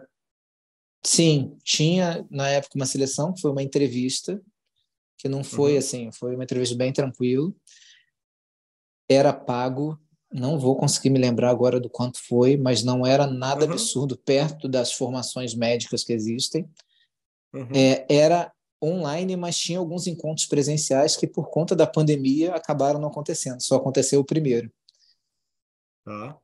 Sim, 1.03 1.57
tinha 1.63 2.25
na 2.29 2.49
época 2.49 2.75
uma 2.75 2.85
seleção, 2.85 3.35
foi 3.35 3.51
uma 3.51 3.63
entrevista, 3.63 4.39
que 5.17 5.29
não 5.29 5.43
foi 5.43 5.73
uhum. 5.73 5.77
assim, 5.79 6.11
foi 6.11 6.35
uma 6.35 6.43
entrevista 6.43 6.75
bem 6.75 6.91
tranquilo. 6.91 7.55
Era 9.09 9.33
pago, 9.33 9.99
não 10.31 10.59
vou 10.59 10.75
conseguir 10.77 11.09
me 11.09 11.19
lembrar 11.19 11.49
agora 11.49 11.79
do 11.79 11.89
quanto 11.89 12.19
foi, 12.19 12.55
mas 12.55 12.83
não 12.83 13.05
era 13.05 13.25
nada 13.25 13.65
uhum. 13.65 13.71
absurdo 13.71 14.17
perto 14.17 14.67
das 14.67 14.93
formações 14.93 15.55
médicas 15.55 16.03
que 16.03 16.13
existem. 16.13 16.69
Uhum. 17.53 17.69
É, 17.73 18.05
era 18.07 18.53
online, 18.81 19.35
mas 19.35 19.57
tinha 19.57 19.79
alguns 19.79 20.07
encontros 20.07 20.45
presenciais 20.45 21.15
que, 21.15 21.27
por 21.27 21.49
conta 21.49 21.75
da 21.75 21.87
pandemia, 21.87 22.53
acabaram 22.53 22.99
não 22.99 23.09
acontecendo. 23.09 23.61
Só 23.61 23.75
aconteceu 23.75 24.19
o 24.19 24.25
primeiro. 24.25 24.71
Tá. 26.05 26.37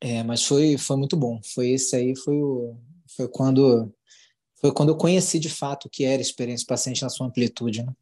É, 0.00 0.22
mas 0.22 0.44
foi, 0.44 0.76
foi 0.76 0.96
muito 0.96 1.16
bom. 1.16 1.40
Foi 1.54 1.70
esse 1.70 1.94
aí, 1.94 2.16
foi, 2.16 2.34
o, 2.34 2.76
foi 3.16 3.28
quando 3.28 3.92
foi 4.60 4.72
quando 4.72 4.90
eu 4.90 4.96
conheci 4.96 5.38
de 5.38 5.48
fato 5.48 5.86
o 5.86 5.90
que 5.90 6.04
era 6.04 6.20
experiência 6.20 6.66
paciente 6.66 7.02
na 7.02 7.08
sua 7.08 7.26
amplitude. 7.26 7.82
Né? 7.82 7.94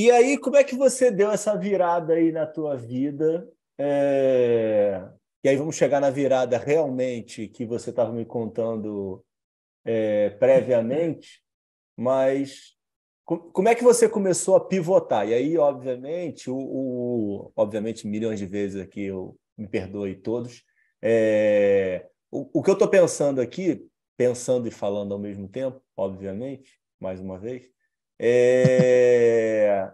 E 0.00 0.12
aí, 0.12 0.38
como 0.38 0.56
é 0.56 0.62
que 0.62 0.76
você 0.76 1.10
deu 1.10 1.28
essa 1.28 1.56
virada 1.56 2.12
aí 2.12 2.30
na 2.30 2.46
tua 2.46 2.76
vida? 2.76 3.50
É... 3.76 5.04
E 5.42 5.48
aí 5.48 5.56
vamos 5.56 5.74
chegar 5.74 5.98
na 6.00 6.08
virada 6.08 6.56
realmente 6.56 7.48
que 7.48 7.66
você 7.66 7.90
estava 7.90 8.12
me 8.12 8.24
contando 8.24 9.24
é, 9.84 10.30
previamente, 10.30 11.42
mas 11.96 12.76
como 13.24 13.68
é 13.68 13.74
que 13.74 13.82
você 13.82 14.08
começou 14.08 14.54
a 14.54 14.64
pivotar? 14.64 15.28
E 15.28 15.34
aí, 15.34 15.58
obviamente, 15.58 16.48
o, 16.48 16.56
o 16.56 17.52
obviamente 17.56 18.06
milhões 18.06 18.38
de 18.38 18.46
vezes 18.46 18.80
aqui 18.80 19.02
eu 19.02 19.36
me 19.56 19.66
perdoe 19.66 20.14
todos. 20.14 20.62
É, 21.02 22.06
o, 22.30 22.60
o 22.60 22.62
que 22.62 22.70
eu 22.70 22.74
estou 22.74 22.88
pensando 22.88 23.40
aqui, 23.40 23.84
pensando 24.16 24.68
e 24.68 24.70
falando 24.70 25.12
ao 25.12 25.18
mesmo 25.18 25.48
tempo, 25.48 25.82
obviamente, 25.96 26.78
mais 27.00 27.20
uma 27.20 27.36
vez, 27.36 27.68
é... 28.20 29.90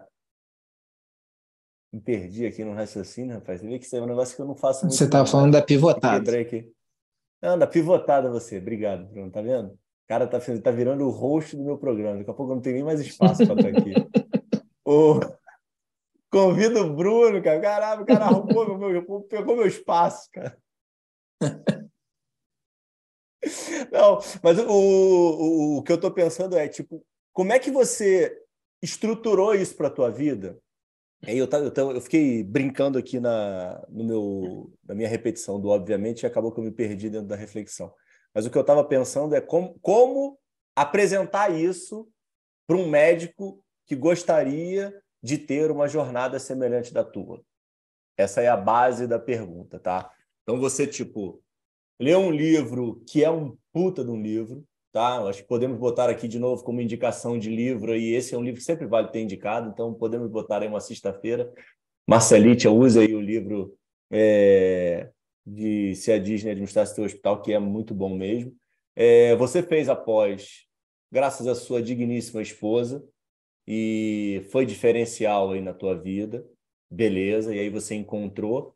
Me 1.93 2.01
perdi 2.01 2.45
aqui 2.45 2.63
no 2.63 2.73
raciocínio, 2.73 3.35
rapaz. 3.35 3.61
Você 3.61 3.67
vê 3.67 3.79
que 3.79 3.85
isso 3.85 3.95
é 3.95 4.01
um 4.01 4.07
negócio 4.07 4.35
que 4.35 4.41
eu 4.41 4.45
não 4.45 4.55
faço 4.55 4.85
muito. 4.85 4.95
Você 4.95 5.05
estava 5.05 5.25
falando 5.25 5.53
da 5.53 5.61
pivotada. 5.61 6.39
Aqui. 6.39 6.69
Não, 7.41 7.57
da 7.57 7.67
pivotada 7.67 8.29
você. 8.29 8.57
Obrigado, 8.57 9.05
Bruno. 9.05 9.31
Tá 9.31 9.41
vendo? 9.41 9.77
cara 10.07 10.27
tá, 10.27 10.39
tá 10.39 10.71
virando 10.71 11.05
o 11.05 11.09
host 11.09 11.55
do 11.55 11.63
meu 11.63 11.77
programa. 11.77 12.17
Daqui 12.17 12.29
a 12.29 12.33
pouco 12.33 12.51
eu 12.51 12.55
não 12.55 12.61
tenho 12.61 12.75
nem 12.75 12.83
mais 12.83 12.99
espaço 12.99 13.45
para 13.45 13.55
estar 13.55 13.69
aqui. 13.69 13.93
o... 14.85 15.19
Convido 16.29 16.81
o 16.81 16.93
Bruno, 16.93 17.41
cara. 17.41 17.61
Caralho, 17.61 18.03
o 18.03 18.05
cara 18.05 18.25
arrumou 18.25 18.77
meu, 18.77 19.21
pegou 19.21 19.55
meu 19.55 19.67
espaço, 19.67 20.29
cara. 20.31 20.57
Não, 23.91 24.19
mas 24.41 24.57
o, 24.57 24.67
o, 24.67 25.77
o 25.77 25.83
que 25.83 25.91
eu 25.91 25.95
estou 25.95 26.11
pensando 26.11 26.57
é, 26.57 26.67
tipo, 26.67 27.05
como 27.35 27.51
é 27.51 27.59
que 27.59 27.69
você 27.69 28.41
estruturou 28.81 29.53
isso 29.53 29.75
para 29.75 29.89
a 29.89 29.91
tua 29.91 30.09
vida? 30.09 30.57
Aí 31.27 31.37
eu, 31.37 31.49
eu, 31.51 31.91
eu 31.91 32.01
fiquei 32.01 32.41
brincando 32.41 32.97
aqui 32.97 33.19
na, 33.19 33.85
no 33.89 34.05
meu, 34.05 34.73
na 34.85 34.95
minha 34.95 35.09
repetição 35.09 35.59
do 35.59 35.67
obviamente 35.67 36.21
e 36.21 36.25
acabou 36.25 36.49
que 36.49 36.61
eu 36.61 36.63
me 36.63 36.71
perdi 36.71 37.09
dentro 37.09 37.27
da 37.27 37.35
reflexão. 37.35 37.93
Mas 38.33 38.45
o 38.45 38.49
que 38.49 38.57
eu 38.57 38.61
estava 38.61 38.85
pensando 38.85 39.35
é 39.35 39.41
como, 39.41 39.77
como 39.81 40.39
apresentar 40.73 41.53
isso 41.53 42.07
para 42.65 42.77
um 42.77 42.87
médico 42.87 43.61
que 43.85 43.97
gostaria 43.97 44.97
de 45.21 45.37
ter 45.37 45.71
uma 45.71 45.89
jornada 45.89 46.39
semelhante 46.39 46.93
da 46.93 47.03
tua. 47.03 47.43
Essa 48.15 48.41
é 48.41 48.47
a 48.47 48.55
base 48.55 49.07
da 49.07 49.19
pergunta, 49.19 49.77
tá? 49.77 50.09
Então 50.43 50.57
você, 50.57 50.87
tipo, 50.87 51.43
lê 51.99 52.15
um 52.15 52.31
livro 52.31 53.03
que 53.05 53.25
é 53.25 53.29
um 53.29 53.57
puta 53.73 54.05
de 54.05 54.11
um 54.11 54.21
livro, 54.21 54.65
tá? 54.95 55.21
Acho 55.27 55.41
que 55.41 55.47
podemos 55.49 55.77
botar 55.77 56.09
aqui 56.09 56.25
de 56.25 56.39
novo 56.39 56.63
como 56.63 56.79
indicação 56.79 57.37
de 57.37 57.49
livro, 57.49 57.93
e 57.93 58.13
esse 58.13 58.33
é 58.33 58.37
um 58.37 58.41
livro 58.41 58.61
que 58.61 58.65
sempre 58.65 58.85
vale 58.85 59.09
ter 59.09 59.19
indicado, 59.19 59.69
então 59.69 59.93
podemos 59.93 60.31
botar 60.31 60.61
aí 60.61 60.69
uma 60.69 60.79
sexta-feira. 60.79 61.53
Marcelite, 62.07 62.65
use 62.69 62.97
aí 62.97 63.13
o 63.13 63.19
livro 63.19 63.77
é, 64.09 65.09
de 65.45 65.93
se 65.95 66.13
a 66.13 66.17
Disney 66.17 66.51
administrasse 66.51 66.95
seu 66.95 67.03
hospital, 67.03 67.41
que 67.41 67.51
é 67.51 67.59
muito 67.59 67.93
bom 67.93 68.15
mesmo. 68.15 68.55
É, 68.95 69.35
você 69.35 69.61
fez 69.61 69.89
após, 69.89 70.65
graças 71.11 71.45
à 71.45 71.55
sua 71.55 71.83
digníssima 71.83 72.41
esposa, 72.41 73.05
e 73.67 74.45
foi 74.49 74.65
diferencial 74.65 75.51
aí 75.51 75.59
na 75.59 75.73
tua 75.73 75.93
vida, 75.93 76.47
beleza, 76.89 77.53
e 77.53 77.59
aí 77.59 77.69
você 77.69 77.95
encontrou. 77.95 78.73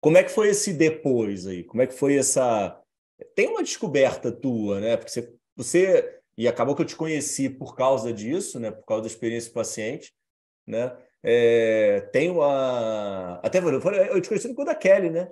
Como 0.00 0.16
é 0.16 0.22
que 0.22 0.30
foi 0.30 0.50
esse 0.50 0.72
depois 0.72 1.44
aí? 1.44 1.64
Como 1.64 1.82
é 1.82 1.88
que 1.88 1.94
foi 1.94 2.16
essa... 2.16 2.80
Tem 3.34 3.48
uma 3.48 3.64
descoberta 3.64 4.30
tua, 4.30 4.78
né? 4.78 4.96
Porque 4.96 5.10
você, 5.10 5.35
você... 5.56 6.20
E 6.38 6.46
acabou 6.46 6.76
que 6.76 6.82
eu 6.82 6.86
te 6.86 6.94
conheci 6.94 7.48
por 7.48 7.74
causa 7.74 8.12
disso, 8.12 8.60
né? 8.60 8.70
Por 8.70 8.84
causa 8.84 9.02
da 9.02 9.08
experiência 9.08 9.50
paciente, 9.50 10.12
né? 10.66 10.94
É, 11.22 12.02
tem 12.12 12.30
uma... 12.30 13.40
Até 13.42 13.58
eu 13.58 14.20
te 14.20 14.28
conheci 14.28 14.48
no 14.48 14.64
da 14.64 14.74
Kelly, 14.74 15.10
né? 15.10 15.30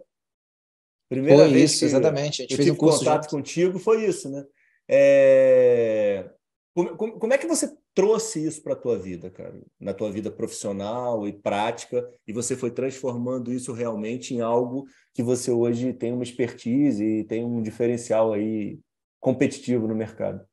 Primeira 1.08 1.44
foi 1.44 1.52
vez 1.52 1.70
isso, 1.70 1.80
que 1.80 1.84
exatamente. 1.84 2.42
A 2.42 2.44
gente 2.44 2.52
eu 2.52 2.58
tive 2.58 2.70
um 2.72 2.76
contato 2.76 3.24
junto. 3.24 3.30
contigo 3.30 3.78
foi 3.78 4.04
isso, 4.04 4.30
né? 4.30 4.44
É... 4.88 6.30
Como, 6.74 6.96
como, 6.96 7.18
como, 7.20 7.32
é 7.32 7.38
que 7.38 7.46
você 7.46 7.72
trouxe 7.94 8.44
isso 8.44 8.60
para 8.62 8.72
a 8.72 8.76
tua 8.76 8.98
vida, 8.98 9.30
cara? 9.30 9.54
Na 9.78 9.94
tua 9.94 10.10
vida 10.10 10.30
profissional 10.30 11.28
e 11.28 11.32
prática, 11.32 12.04
e 12.26 12.32
você 12.32 12.56
foi 12.56 12.70
transformando 12.70 13.52
isso 13.52 13.72
realmente 13.72 14.34
em 14.34 14.40
algo 14.40 14.86
que 15.12 15.22
você 15.22 15.52
hoje 15.52 15.92
tem 15.92 16.12
uma 16.12 16.24
expertise 16.24 17.04
e 17.04 17.24
tem 17.24 17.44
um 17.44 17.62
diferencial 17.62 18.32
aí 18.32 18.80
competitivo 19.24 19.88
no 19.88 19.94
mercado. 19.94 20.46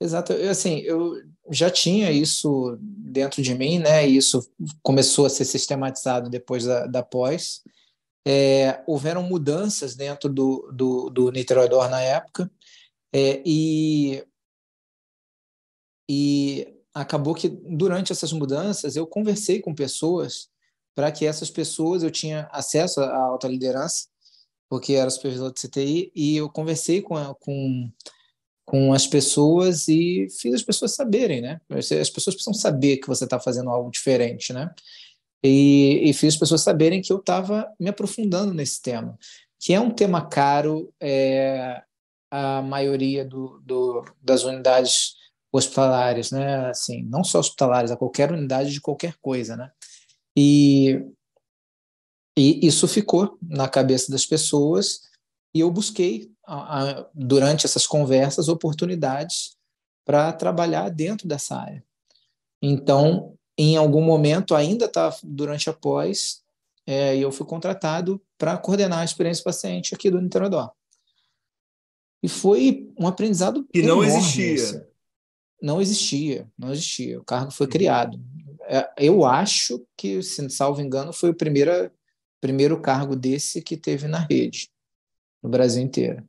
Exato. 0.00 0.32
Assim, 0.32 0.78
eu 0.78 1.14
já 1.50 1.70
tinha 1.70 2.10
isso 2.10 2.78
dentro 2.80 3.42
de 3.42 3.54
mim, 3.54 3.78
né? 3.78 4.06
Isso 4.06 4.50
começou 4.82 5.26
a 5.26 5.30
ser 5.30 5.44
sistematizado 5.44 6.30
depois 6.30 6.64
da, 6.64 6.86
da 6.86 7.02
pós 7.02 7.62
é, 8.26 8.82
houveram 8.86 9.22
mudanças 9.22 9.94
dentro 9.94 10.28
do, 10.28 10.70
do, 10.72 11.10
do 11.10 11.30
Niterói 11.30 11.68
Dor 11.68 11.88
na 11.88 12.00
época, 12.00 12.50
é, 13.12 13.42
e, 13.44 14.24
e 16.08 16.82
acabou 16.94 17.34
que 17.34 17.48
durante 17.48 18.12
essas 18.12 18.32
mudanças 18.32 18.96
eu 18.96 19.06
conversei 19.06 19.60
com 19.60 19.74
pessoas 19.74 20.48
para 20.94 21.10
que 21.10 21.24
essas 21.24 21.50
pessoas, 21.50 22.02
eu 22.02 22.10
tinha 22.10 22.48
acesso 22.52 23.00
à 23.00 23.16
alta 23.16 23.48
liderança, 23.48 24.08
porque 24.70 24.94
era 24.94 25.10
supervisor 25.10 25.52
de 25.52 25.60
CTI, 25.60 26.12
e 26.14 26.36
eu 26.38 26.48
conversei 26.48 27.02
com, 27.02 27.16
com, 27.34 27.92
com 28.64 28.92
as 28.94 29.06
pessoas 29.06 29.88
e 29.88 30.28
fiz 30.40 30.54
as 30.54 30.62
pessoas 30.62 30.94
saberem, 30.94 31.42
né? 31.42 31.60
As 31.68 32.08
pessoas 32.08 32.34
precisam 32.34 32.54
saber 32.54 32.96
que 32.96 33.08
você 33.08 33.24
está 33.24 33.38
fazendo 33.38 33.68
algo 33.68 33.90
diferente, 33.90 34.52
né? 34.54 34.72
e, 35.42 36.10
e 36.10 36.12
fiz 36.12 36.34
as 36.34 36.40
pessoas 36.40 36.62
saberem 36.62 37.00
que 37.00 37.12
eu 37.12 37.18
estava 37.18 37.70
me 37.78 37.88
aprofundando 37.88 38.52
nesse 38.52 38.80
tema, 38.82 39.18
que 39.58 39.72
é 39.72 39.80
um 39.80 39.90
tema 39.90 40.26
caro, 40.26 40.92
é, 41.00 41.82
a 42.30 42.62
maioria 42.62 43.24
do, 43.24 43.60
do, 43.64 44.04
das 44.22 44.44
unidades 44.44 45.14
hospitalares, 45.52 46.30
né? 46.30 46.68
Assim, 46.68 47.02
não 47.04 47.24
só 47.24 47.40
hospitalares, 47.40 47.90
a 47.90 47.96
qualquer 47.96 48.30
unidade 48.30 48.72
de 48.72 48.80
qualquer 48.80 49.14
coisa, 49.20 49.56
né? 49.56 49.70
E, 50.36 51.02
e 52.36 52.66
isso 52.66 52.86
ficou 52.88 53.38
na 53.42 53.68
cabeça 53.68 54.10
das 54.10 54.24
pessoas 54.24 55.02
e 55.54 55.60
eu 55.60 55.70
busquei 55.70 56.30
a, 56.46 57.00
a, 57.00 57.06
durante 57.14 57.66
essas 57.66 57.86
conversas 57.86 58.48
oportunidades 58.48 59.56
para 60.04 60.32
trabalhar 60.32 60.88
dentro 60.88 61.28
dessa 61.28 61.56
área. 61.56 61.84
Então, 62.62 63.36
em 63.58 63.76
algum 63.76 64.02
momento, 64.02 64.54
ainda 64.54 64.86
está 64.86 65.14
durante 65.22 65.68
a 65.68 65.72
pós, 65.72 66.42
é, 66.86 67.16
eu 67.16 67.30
fui 67.30 67.46
contratado 67.46 68.20
para 68.38 68.56
coordenar 68.56 69.00
a 69.00 69.04
experiência 69.04 69.44
paciente 69.44 69.94
aqui 69.94 70.10
do 70.10 70.20
Niterói. 70.20 70.68
E 72.22 72.28
foi 72.28 72.90
um 72.98 73.06
aprendizado 73.06 73.66
que 73.72 73.82
não 73.82 74.02
existia. 74.02 74.54
Assim. 74.54 74.82
Não 75.62 75.80
existia, 75.80 76.50
não 76.58 76.72
existia. 76.72 77.20
O 77.20 77.24
cargo 77.24 77.50
foi 77.50 77.66
uhum. 77.66 77.72
criado. 77.72 78.20
É, 78.62 78.90
eu 78.98 79.24
acho 79.24 79.84
que, 79.96 80.22
se 80.22 80.48
salvo 80.50 80.80
engano, 80.80 81.12
foi 81.12 81.30
o 81.30 81.34
primeiro, 81.34 81.90
primeiro 82.40 82.80
cargo 82.80 83.14
desse 83.14 83.62
que 83.62 83.76
teve 83.76 84.08
na 84.08 84.18
rede, 84.18 84.70
no 85.42 85.48
Brasil 85.48 85.82
inteiro. 85.82 86.26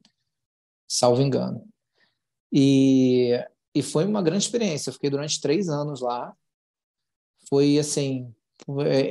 Salvo 0.88 1.22
engano. 1.22 1.68
E, 2.52 3.32
e 3.74 3.82
foi 3.82 4.06
uma 4.06 4.22
grande 4.22 4.44
experiência. 4.44 4.90
Eu 4.90 4.94
fiquei 4.94 5.10
durante 5.10 5.40
três 5.40 5.70
anos 5.70 6.02
lá. 6.02 6.36
Foi, 7.50 7.78
assim, 7.80 8.34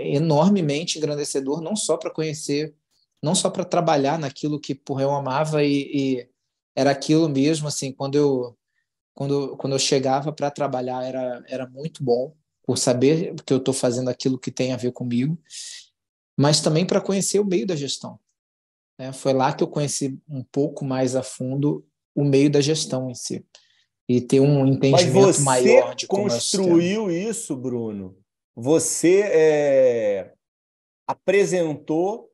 enormemente 0.05 0.99
engrandecedor, 0.99 1.61
não 1.61 1.75
só 1.75 1.97
para 1.97 2.11
conhecer, 2.11 2.75
não 3.23 3.35
só 3.35 3.51
para 3.51 3.65
trabalhar 3.65 4.19
naquilo 4.19 4.61
que 4.61 4.75
porra, 4.75 5.03
eu 5.03 5.11
amava 5.11 5.65
e, 5.65 5.91
e 5.93 6.29
era 6.75 6.91
aquilo 6.91 7.29
mesmo, 7.29 7.69
assim, 7.69 7.93
quando 7.93 8.17
eu 8.17 8.57
quando, 9.13 9.57
quando 9.59 9.75
eu 9.75 9.79
chegava 9.79 10.33
para 10.33 10.51
trabalhar 10.51 11.05
era, 11.05 11.45
era 11.47 11.69
muito 11.69 12.03
bom, 12.03 12.35
por 12.63 12.79
saber 12.79 13.35
que 13.45 13.53
eu 13.53 13.59
estou 13.59 13.75
fazendo 13.75 14.09
aquilo 14.09 14.39
que 14.39 14.51
tem 14.51 14.73
a 14.73 14.77
ver 14.77 14.93
comigo, 14.93 15.39
mas 16.41 16.63
também 16.63 16.87
para 16.87 17.03
conhecer 17.03 17.39
o 17.39 17.45
meio 17.45 17.67
da 17.67 17.77
gestão. 17.77 18.19
Né? 18.99 19.13
Foi 19.13 19.35
lá 19.35 19.53
que 19.53 19.63
eu 19.63 19.69
conheci 19.69 20.19
um 20.27 20.43
pouco 20.43 20.87
mais 20.87 21.15
a 21.15 21.23
fundo 21.23 21.87
o 22.15 22.25
meio 22.25 22.51
da 22.51 22.63
gestão 22.63 23.11
em 23.11 23.15
si 23.15 23.45
e 24.09 24.23
ter 24.23 24.41
um 24.41 24.67
entendimento 24.67 25.43
maior 25.43 25.95
de 25.95 26.07
como 26.07 26.23
construiu 26.23 27.11
isso, 27.11 27.55
Bruno. 27.55 28.17
Você 28.57 29.21
é, 29.21 30.33
apresentou 31.07 32.31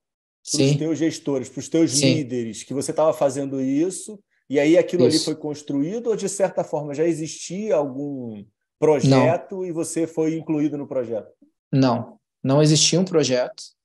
para 0.53 0.63
os 0.65 0.77
teus 0.77 0.99
gestores, 0.99 1.49
para 1.49 1.59
os 1.59 1.69
teus 1.69 1.91
Sim. 1.91 2.15
líderes, 2.15 2.63
que 2.63 2.73
você 2.73 2.93
estava 2.93 3.13
fazendo 3.13 3.61
isso 3.61 4.21
e 4.49 4.61
aí 4.61 4.79
aquilo 4.79 5.09
Isso. 5.09 5.17
ali 5.17 5.25
foi 5.25 5.35
construído 5.35 6.11
ou 6.11 6.17
de 6.17 6.29
certa 6.29 6.63
forma 6.63 6.95
já 6.95 7.05
existia 7.05 7.75
algum 7.75 8.45
projeto 8.79 9.57
não. 9.57 9.65
e 9.65 9.73
você 9.73 10.07
foi 10.07 10.37
incluído 10.37 10.79
no 10.79 10.87
projeto? 10.87 11.33
Não, 11.73 12.21
não 12.41 12.63
existia 12.63 13.01
um 13.01 13.05
projeto. 13.05 13.76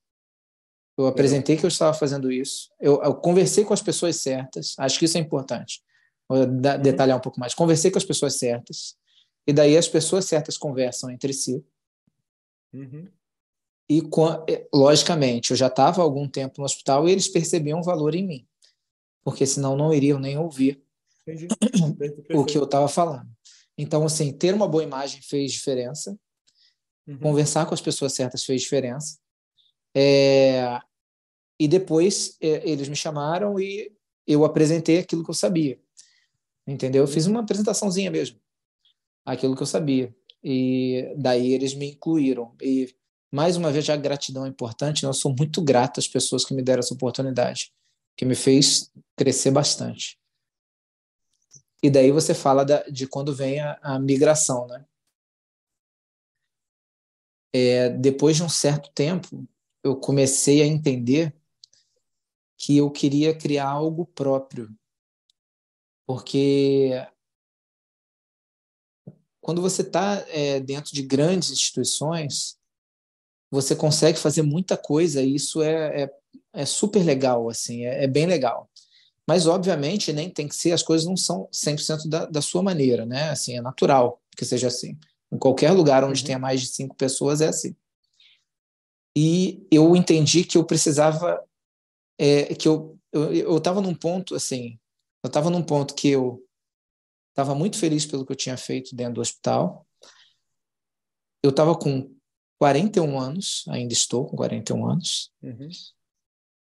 Eu 1.02 1.08
apresentei 1.08 1.56
que 1.56 1.64
eu 1.64 1.68
estava 1.68 1.92
fazendo 1.94 2.30
isso. 2.30 2.70
Eu, 2.80 3.02
eu 3.02 3.14
conversei 3.14 3.64
com 3.64 3.74
as 3.74 3.82
pessoas 3.82 4.16
certas. 4.16 4.74
Acho 4.78 4.98
que 4.98 5.04
isso 5.04 5.16
é 5.16 5.20
importante. 5.20 5.82
Vou 6.28 6.46
da, 6.46 6.76
uhum. 6.76 6.82
detalhar 6.82 7.16
um 7.16 7.20
pouco 7.20 7.40
mais. 7.40 7.54
Conversei 7.54 7.90
com 7.90 7.98
as 7.98 8.04
pessoas 8.04 8.38
certas. 8.38 8.96
E 9.46 9.52
daí 9.52 9.76
as 9.76 9.88
pessoas 9.88 10.24
certas 10.24 10.56
conversam 10.56 11.10
entre 11.10 11.32
si. 11.32 11.64
Uhum. 12.72 13.08
E, 13.90 14.02
logicamente, 14.72 15.50
eu 15.50 15.56
já 15.56 15.66
estava 15.66 16.00
há 16.00 16.04
algum 16.04 16.26
tempo 16.26 16.54
no 16.58 16.64
hospital 16.64 17.08
e 17.08 17.12
eles 17.12 17.28
percebiam 17.28 17.82
valor 17.82 18.14
em 18.14 18.26
mim 18.26 18.46
porque 19.24 19.46
senão 19.46 19.76
não 19.76 19.92
iriam 19.92 20.18
nem 20.18 20.38
ouvir 20.38 20.82
Entendi. 21.26 21.48
o 22.34 22.44
que 22.44 22.58
eu 22.58 22.64
estava 22.64 22.88
falando. 22.88 23.28
Então, 23.78 24.04
assim, 24.04 24.32
ter 24.32 24.54
uma 24.54 24.68
boa 24.68 24.82
imagem 24.82 25.22
fez 25.22 25.52
diferença, 25.52 26.18
uhum. 27.06 27.18
conversar 27.18 27.66
com 27.66 27.74
as 27.74 27.80
pessoas 27.80 28.12
certas 28.12 28.44
fez 28.44 28.62
diferença. 28.62 29.18
É... 29.94 30.78
E 31.58 31.68
depois 31.68 32.36
é, 32.40 32.68
eles 32.68 32.88
me 32.88 32.96
chamaram 32.96 33.58
e 33.58 33.92
eu 34.26 34.44
apresentei 34.44 34.98
aquilo 34.98 35.24
que 35.24 35.30
eu 35.30 35.34
sabia. 35.34 35.80
Entendeu? 36.66 37.02
Eu 37.02 37.08
fiz 37.08 37.26
uma 37.26 37.40
apresentaçãozinha 37.40 38.10
mesmo, 38.10 38.38
aquilo 39.24 39.56
que 39.56 39.62
eu 39.62 39.66
sabia. 39.66 40.14
E 40.42 41.14
daí 41.16 41.52
eles 41.52 41.74
me 41.74 41.92
incluíram. 41.92 42.54
E 42.60 42.94
mais 43.30 43.56
uma 43.56 43.70
vez, 43.70 43.88
a 43.88 43.96
gratidão 43.96 44.44
é 44.44 44.48
importante. 44.48 45.02
Né? 45.02 45.08
Eu 45.08 45.14
sou 45.14 45.34
muito 45.36 45.62
grato 45.62 45.98
às 46.00 46.08
pessoas 46.08 46.44
que 46.44 46.54
me 46.54 46.62
deram 46.62 46.80
essa 46.80 46.94
oportunidade 46.94 47.72
que 48.16 48.24
me 48.24 48.34
fez 48.34 48.92
crescer 49.16 49.50
bastante. 49.50 50.18
E 51.82 51.90
daí 51.90 52.12
você 52.12 52.34
fala 52.34 52.64
da, 52.64 52.82
de 52.84 53.06
quando 53.06 53.34
vem 53.34 53.58
a, 53.58 53.78
a 53.82 53.98
migração, 53.98 54.66
né? 54.66 54.84
É, 57.54 57.90
depois 57.90 58.36
de 58.36 58.42
um 58.42 58.48
certo 58.48 58.90
tempo, 58.94 59.46
eu 59.82 59.96
comecei 59.96 60.62
a 60.62 60.66
entender 60.66 61.34
que 62.62 62.76
eu 62.76 62.90
queria 62.90 63.36
criar 63.36 63.68
algo 63.68 64.06
próprio. 64.06 64.70
Porque 66.06 66.90
quando 69.40 69.60
você 69.60 69.82
está 69.82 70.24
é, 70.28 70.60
dentro 70.60 70.94
de 70.94 71.02
grandes 71.02 71.50
instituições, 71.50 72.56
você 73.50 73.74
consegue 73.74 74.18
fazer 74.18 74.42
muita 74.42 74.76
coisa 74.76 75.20
e 75.20 75.34
isso 75.34 75.60
é, 75.62 76.02
é 76.02 76.22
é 76.52 76.66
super 76.66 77.02
legal, 77.02 77.48
assim, 77.48 77.84
é, 77.86 78.04
é, 78.04 78.06
bem 78.06 78.26
legal. 78.26 78.68
Mas, 79.26 79.46
obviamente, 79.46 80.12
nem 80.12 80.28
tem 80.28 80.48
que 80.48 80.54
ser, 80.54 80.72
as 80.72 80.82
coisas 80.82 81.06
não 81.06 81.16
são 81.16 81.48
100% 81.52 82.08
da, 82.08 82.26
da 82.26 82.42
sua 82.42 82.62
maneira, 82.62 83.06
né? 83.06 83.30
Assim, 83.30 83.56
é 83.56 83.62
natural 83.62 84.20
que 84.36 84.44
seja 84.44 84.66
assim. 84.66 84.98
Em 85.32 85.38
qualquer 85.38 85.70
lugar 85.70 86.04
onde 86.04 86.20
uhum. 86.20 86.26
tenha 86.26 86.38
mais 86.38 86.60
de 86.60 86.66
cinco 86.66 86.94
pessoas 86.94 87.40
é 87.40 87.48
assim. 87.48 87.74
E 89.16 89.66
eu 89.70 89.94
entendi 89.94 90.44
que 90.44 90.58
eu 90.58 90.64
precisava, 90.64 91.40
é, 92.24 92.54
que 92.54 92.68
eu 92.68 92.98
eu 93.12 93.58
estava 93.58 93.80
num 93.82 93.94
ponto 93.94 94.34
assim, 94.34 94.78
eu 95.22 95.28
estava 95.28 95.50
num 95.50 95.62
ponto 95.62 95.94
que 95.94 96.08
eu 96.08 96.42
estava 97.30 97.54
muito 97.54 97.78
feliz 97.78 98.06
pelo 98.06 98.24
que 98.24 98.32
eu 98.32 98.36
tinha 98.36 98.56
feito 98.56 98.96
dentro 98.96 99.14
do 99.14 99.20
hospital. 99.20 99.86
Eu 101.42 101.50
estava 101.50 101.76
com 101.76 102.14
41 102.58 103.18
anos, 103.18 103.64
ainda 103.68 103.92
estou 103.92 104.26
com 104.26 104.36
41 104.36 104.86
anos. 104.86 105.30
Uhum. 105.42 105.68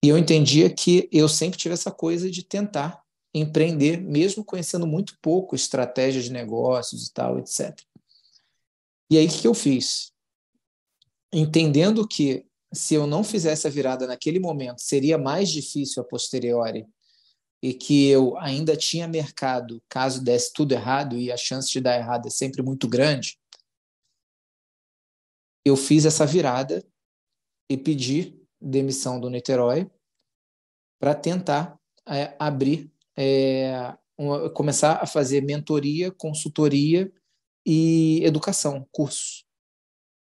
E 0.03 0.09
eu 0.09 0.17
entendia 0.17 0.73
que 0.73 1.09
eu 1.13 1.29
sempre 1.29 1.59
tive 1.59 1.75
essa 1.75 1.91
coisa 1.91 2.31
de 2.31 2.43
tentar 2.43 3.03
empreender, 3.35 4.01
mesmo 4.01 4.45
conhecendo 4.45 4.87
muito 4.87 5.19
pouco 5.21 5.55
estratégia 5.55 6.23
de 6.23 6.33
negócios 6.33 7.07
e 7.07 7.13
tal, 7.13 7.39
etc. 7.39 7.79
E 9.11 9.19
aí 9.19 9.27
o 9.27 9.31
que 9.31 9.47
eu 9.47 9.55
fiz? 9.55 10.13
Entendendo 11.33 12.07
que 12.09 12.47
se 12.73 12.95
eu 12.95 13.07
não 13.07 13.25
fizesse 13.25 13.67
a 13.67 13.71
virada 13.71 14.07
naquele 14.07 14.39
momento, 14.39 14.81
seria 14.81 15.19
mais 15.19 15.49
difícil 15.51 16.03
a 16.03 16.07
posteriori 16.07 16.87
e 17.63 17.75
que 17.75 18.09
eu 18.09 18.39
ainda 18.39 18.77
tinha 18.77 19.07
mercado 19.07 19.83
caso 19.89 20.23
desse 20.23 20.53
tudo 20.53 20.73
errado 20.73 21.17
e 21.17 21.31
a 21.31 21.37
chance 21.37 21.71
de 21.71 21.81
dar 21.81 21.97
errado 21.97 22.27
é 22.27 22.31
sempre 22.31 22.63
muito 22.63 22.89
grande, 22.89 23.39
eu 25.65 25.77
fiz 25.77 26.07
essa 26.07 26.25
virada 26.25 26.85
e 27.69 27.77
pedi 27.77 28.41
demissão 28.61 29.21
do 29.21 29.29
Niterói 29.29 29.91
para 30.99 31.15
tentar 31.15 31.79
é, 32.07 32.35
abrir, 32.39 32.91
é, 33.17 33.97
uma, 34.17 34.51
começar 34.51 35.03
a 35.03 35.07
fazer 35.07 35.43
mentoria, 35.43 36.11
consultoria 36.11 37.13
e 37.65 38.23
educação, 38.25 38.87
cursos, 38.91 39.47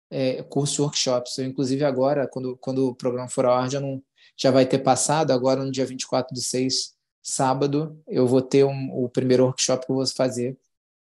é, 0.09 0.43
cursos 0.43 0.79
workshops. 0.79 1.37
Eu, 1.37 1.45
inclusive, 1.45 1.83
agora, 1.83 2.27
quando, 2.27 2.57
quando 2.57 2.89
o 2.89 2.95
programa 2.95 3.29
for 3.29 3.45
ao 3.45 3.53
ar, 3.53 3.69
já, 3.69 3.79
não, 3.79 4.01
já 4.37 4.51
vai 4.51 4.65
ter 4.65 4.79
passado, 4.79 5.31
agora 5.31 5.63
no 5.63 5.71
dia 5.71 5.85
24 5.85 6.33
de 6.33 6.41
6, 6.41 6.93
sábado, 7.21 8.01
eu 8.07 8.27
vou 8.27 8.41
ter 8.41 8.63
um, 8.65 8.91
o 8.93 9.09
primeiro 9.09 9.45
workshop 9.45 9.85
que 9.85 9.91
eu 9.91 9.95
vou 9.95 10.07
fazer, 10.07 10.57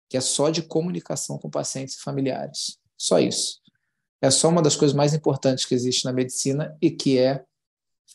que 0.09 0.17
é 0.17 0.21
só 0.21 0.51
de 0.51 0.63
comunicação 0.63 1.39
com 1.39 1.49
pacientes 1.51 1.97
e 1.97 2.03
familiares. 2.03 2.79
Só 2.97 3.19
isso 3.19 3.61
é 4.21 4.31
só 4.31 4.49
uma 4.49 4.63
das 4.63 4.77
coisas 4.77 4.95
mais 4.95 5.15
importantes 5.15 5.65
que 5.65 5.75
existe 5.75 6.05
na 6.05 6.13
medicina 6.13 6.77
e 6.81 6.91
que 6.91 7.19
é 7.19 7.45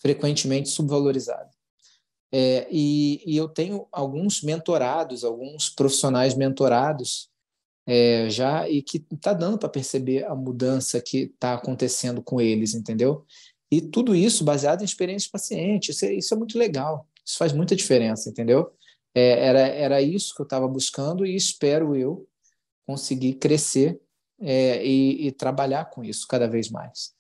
frequentemente 0.02 0.70
subvalorizada. 0.70 1.50
É, 2.32 2.68
e, 2.70 3.22
e, 3.26 3.38
eu 3.38 3.48
tenho 3.48 3.88
alguns 3.92 4.42
mentorados, 4.42 5.24
alguns 5.24 5.70
profissionais 5.70 6.34
mentorados 6.34 7.30
é, 7.86 8.30
já 8.30 8.68
e 8.70 8.82
que 8.82 9.06
está 9.12 9.34
dando 9.34 9.58
para 9.58 9.70
perceber 9.70 10.26
a 10.26 10.36
mudança 10.36 11.02
que 11.02 11.32
está 11.34 11.54
acontecendo 11.54 12.22
com 12.22 12.40
eles, 12.40 12.74
entendeu? 12.74 13.26
E 13.72 13.82
tudo 13.82 14.16
isso 14.16 14.44
baseado 14.44 14.82
em 14.82 14.86
experiência 14.86 15.30
paciente, 15.32 15.92
isso 15.92 16.06
é, 16.06 16.14
isso 16.14 16.34
é 16.34 16.38
muito 16.38 16.58
legal, 16.58 17.08
isso 17.26 17.38
faz 17.38 17.52
muita 17.52 17.76
diferença, 17.76 18.30
entendeu? 18.30 18.72
É, 19.16 19.48
era, 19.48 19.60
era 19.60 20.02
isso 20.02 20.34
que 20.36 20.42
eu 20.42 20.46
estava 20.46 20.68
buscando 20.68 21.26
e 21.26 21.36
espero 21.36 21.96
eu 21.96 22.28
conseguir 22.86 23.36
crescer 23.36 24.00
é, 24.40 24.86
e, 24.86 25.28
e, 25.28 25.32
trabalhar 25.32 25.86
com 25.86 26.04
isso 26.04 26.28
cada 26.28 26.48
vez 26.48 26.70
mais. 26.70 27.16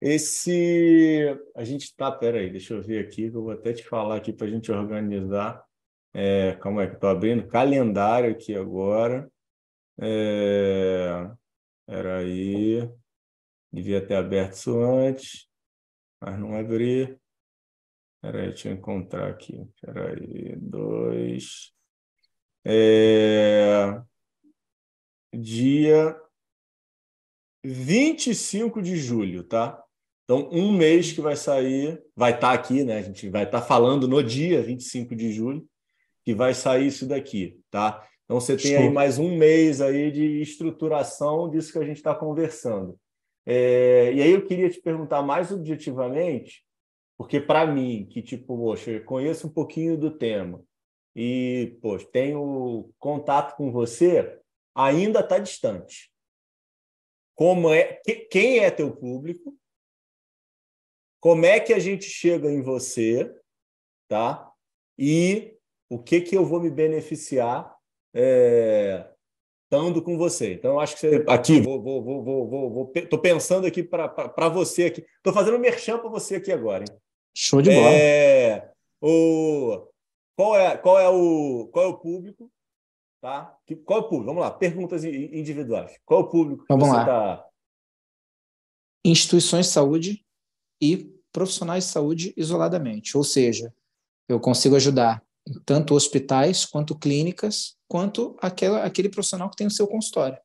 Esse. 0.00 1.26
A 1.56 1.64
gente 1.64 1.84
está. 1.84 2.12
Peraí, 2.12 2.50
deixa 2.50 2.74
eu 2.74 2.82
ver 2.82 3.04
aqui, 3.04 3.28
que 3.28 3.36
eu 3.36 3.42
vou 3.42 3.50
até 3.50 3.72
te 3.72 3.82
falar 3.82 4.16
aqui 4.16 4.32
para 4.32 4.46
a 4.46 4.50
gente 4.50 4.70
organizar. 4.70 5.67
É, 6.14 6.54
calma 6.56 6.82
aí, 6.82 6.88
que 6.88 6.94
estou 6.94 7.10
abrindo 7.10 7.46
calendário 7.46 8.30
aqui 8.30 8.54
agora. 8.54 9.30
É, 10.00 11.30
peraí. 11.86 12.88
Devia 13.72 14.04
ter 14.04 14.14
aberto 14.14 14.54
isso 14.54 14.80
antes, 14.80 15.48
mas 16.20 16.38
não 16.38 16.54
abri. 16.54 17.18
Peraí, 18.20 18.48
deixa 18.48 18.68
eu 18.68 18.72
encontrar 18.74 19.28
aqui. 19.28 19.68
Peraí, 19.80 20.56
dois. 20.56 21.72
É, 22.64 24.02
dia 25.32 26.18
25 27.64 28.82
de 28.82 28.96
julho, 28.96 29.44
tá? 29.44 29.82
Então, 30.24 30.48
um 30.52 30.76
mês 30.76 31.12
que 31.12 31.20
vai 31.20 31.36
sair, 31.36 32.02
vai 32.14 32.34
estar 32.34 32.48
tá 32.48 32.52
aqui, 32.52 32.84
né? 32.84 32.98
A 32.98 33.02
gente 33.02 33.28
vai 33.30 33.44
estar 33.44 33.60
tá 33.60 33.66
falando 33.66 34.06
no 34.06 34.22
dia 34.22 34.62
25 34.62 35.16
de 35.16 35.32
julho, 35.32 35.66
que 36.28 36.34
vai 36.34 36.52
sair 36.52 36.88
isso 36.88 37.06
daqui, 37.06 37.58
tá? 37.70 38.06
Então, 38.26 38.38
você 38.38 38.54
tem 38.54 38.76
aí 38.76 38.90
mais 38.90 39.18
um 39.18 39.34
mês 39.34 39.80
aí 39.80 40.12
de 40.12 40.42
estruturação 40.42 41.48
disso 41.48 41.72
que 41.72 41.78
a 41.78 41.84
gente 41.84 41.96
está 41.96 42.14
conversando. 42.14 43.00
É, 43.46 44.12
e 44.12 44.20
aí 44.20 44.32
eu 44.32 44.44
queria 44.44 44.68
te 44.68 44.78
perguntar 44.78 45.22
mais 45.22 45.50
objetivamente, 45.50 46.66
porque 47.16 47.40
para 47.40 47.66
mim, 47.66 48.06
que 48.10 48.20
tipo, 48.20 48.58
poxa, 48.58 48.90
eu 48.90 49.04
conheço 49.06 49.46
um 49.46 49.50
pouquinho 49.50 49.96
do 49.96 50.10
tema 50.10 50.62
e, 51.16 51.78
poxa, 51.80 52.06
tenho 52.12 52.90
contato 52.98 53.56
com 53.56 53.72
você, 53.72 54.38
ainda 54.74 55.20
está 55.20 55.38
distante. 55.38 56.12
Como 57.34 57.72
é, 57.72 58.02
quem 58.30 58.58
é 58.58 58.70
teu 58.70 58.94
público? 58.94 59.56
Como 61.20 61.46
é 61.46 61.58
que 61.58 61.72
a 61.72 61.78
gente 61.78 62.04
chega 62.04 62.50
em 62.50 62.60
você, 62.60 63.34
tá? 64.06 64.52
E 64.98 65.57
o 65.88 65.98
que 65.98 66.20
que 66.20 66.36
eu 66.36 66.44
vou 66.44 66.60
me 66.60 66.70
beneficiar 66.70 67.74
é, 68.14 69.06
estando 69.64 70.02
com 70.02 70.16
você. 70.16 70.54
Então, 70.54 70.72
eu 70.72 70.80
acho 70.80 70.94
que 70.96 71.00
você. 71.00 71.24
Aqui, 71.28 71.60
vou, 71.60 71.82
vou, 71.82 72.02
vou, 72.02 72.24
vou, 72.24 72.48
vou, 72.48 72.70
vou 72.70 72.92
tô 73.08 73.18
pensando 73.18 73.66
aqui 73.66 73.82
para 73.82 74.48
você 74.48 74.86
aqui. 74.86 75.04
Tô 75.22 75.32
fazendo 75.32 75.58
merchan 75.58 75.98
para 75.98 76.08
você 76.08 76.36
aqui 76.36 76.50
agora, 76.50 76.84
hein? 76.84 76.98
Show 77.36 77.62
de 77.62 77.70
bola. 77.70 77.90
É, 77.90 78.70
o, 79.00 79.86
qual, 80.34 80.56
é, 80.56 80.76
qual, 80.76 80.98
é 80.98 81.08
o, 81.08 81.68
qual 81.72 81.84
é 81.84 81.88
o 81.88 81.98
público? 81.98 82.50
Tá? 83.20 83.56
Qual 83.84 84.00
é 84.00 84.02
o 84.02 84.08
público? 84.08 84.26
Vamos 84.26 84.42
lá, 84.42 84.50
perguntas 84.50 85.04
individuais. 85.04 85.98
Qual 86.04 86.20
é 86.20 86.24
o 86.24 86.28
público 86.28 86.62
que 86.62 86.72
Vamos 86.72 86.88
você 86.88 87.00
está. 87.00 87.44
Instituições 89.04 89.66
de 89.66 89.72
saúde 89.72 90.26
e 90.80 91.14
profissionais 91.32 91.84
de 91.84 91.90
saúde 91.90 92.34
isoladamente. 92.36 93.16
Ou 93.16 93.22
seja, 93.22 93.72
eu 94.28 94.40
consigo 94.40 94.76
ajudar 94.76 95.22
tanto 95.64 95.94
hospitais 95.94 96.64
quanto 96.64 96.98
clínicas, 96.98 97.76
quanto 97.88 98.36
aquela, 98.40 98.84
aquele 98.84 99.08
profissional 99.08 99.50
que 99.50 99.56
tem 99.56 99.66
o 99.66 99.70
seu 99.70 99.86
consultório. 99.86 100.38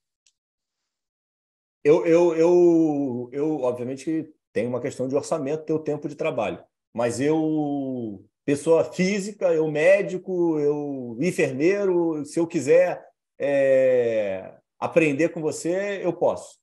Eu, 1.84 2.06
eu, 2.06 2.36
eu, 2.36 3.30
eu, 3.34 3.62
obviamente, 3.62 4.34
tenho 4.54 4.70
uma 4.70 4.80
questão 4.80 5.08
de 5.08 5.16
orçamento, 5.16 5.66
ter 5.66 5.74
o 5.74 5.84
tempo 5.84 6.08
de 6.08 6.16
trabalho, 6.16 6.64
mas 6.94 7.20
eu, 7.20 8.24
pessoa 8.46 8.86
física, 8.86 9.54
eu 9.54 9.70
médico, 9.70 10.60
eu 10.60 11.18
enfermeiro, 11.20 12.24
se 12.24 12.40
eu 12.40 12.48
quiser 12.48 13.06
é, 13.38 14.56
aprender 14.80 15.30
com 15.30 15.42
você, 15.42 16.02
eu 16.04 16.14
posso. 16.14 16.58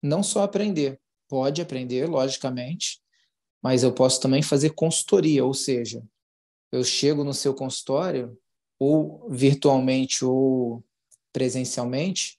Não 0.00 0.22
só 0.22 0.42
aprender, 0.42 1.00
pode 1.28 1.60
aprender, 1.60 2.06
logicamente, 2.06 3.00
mas 3.60 3.82
eu 3.82 3.92
posso 3.92 4.20
também 4.20 4.42
fazer 4.42 4.70
consultoria, 4.70 5.44
ou 5.44 5.52
seja, 5.52 6.00
eu 6.76 6.84
chego 6.84 7.24
no 7.24 7.34
seu 7.34 7.54
consultório, 7.54 8.36
ou 8.78 9.26
virtualmente 9.30 10.24
ou 10.24 10.84
presencialmente, 11.32 12.38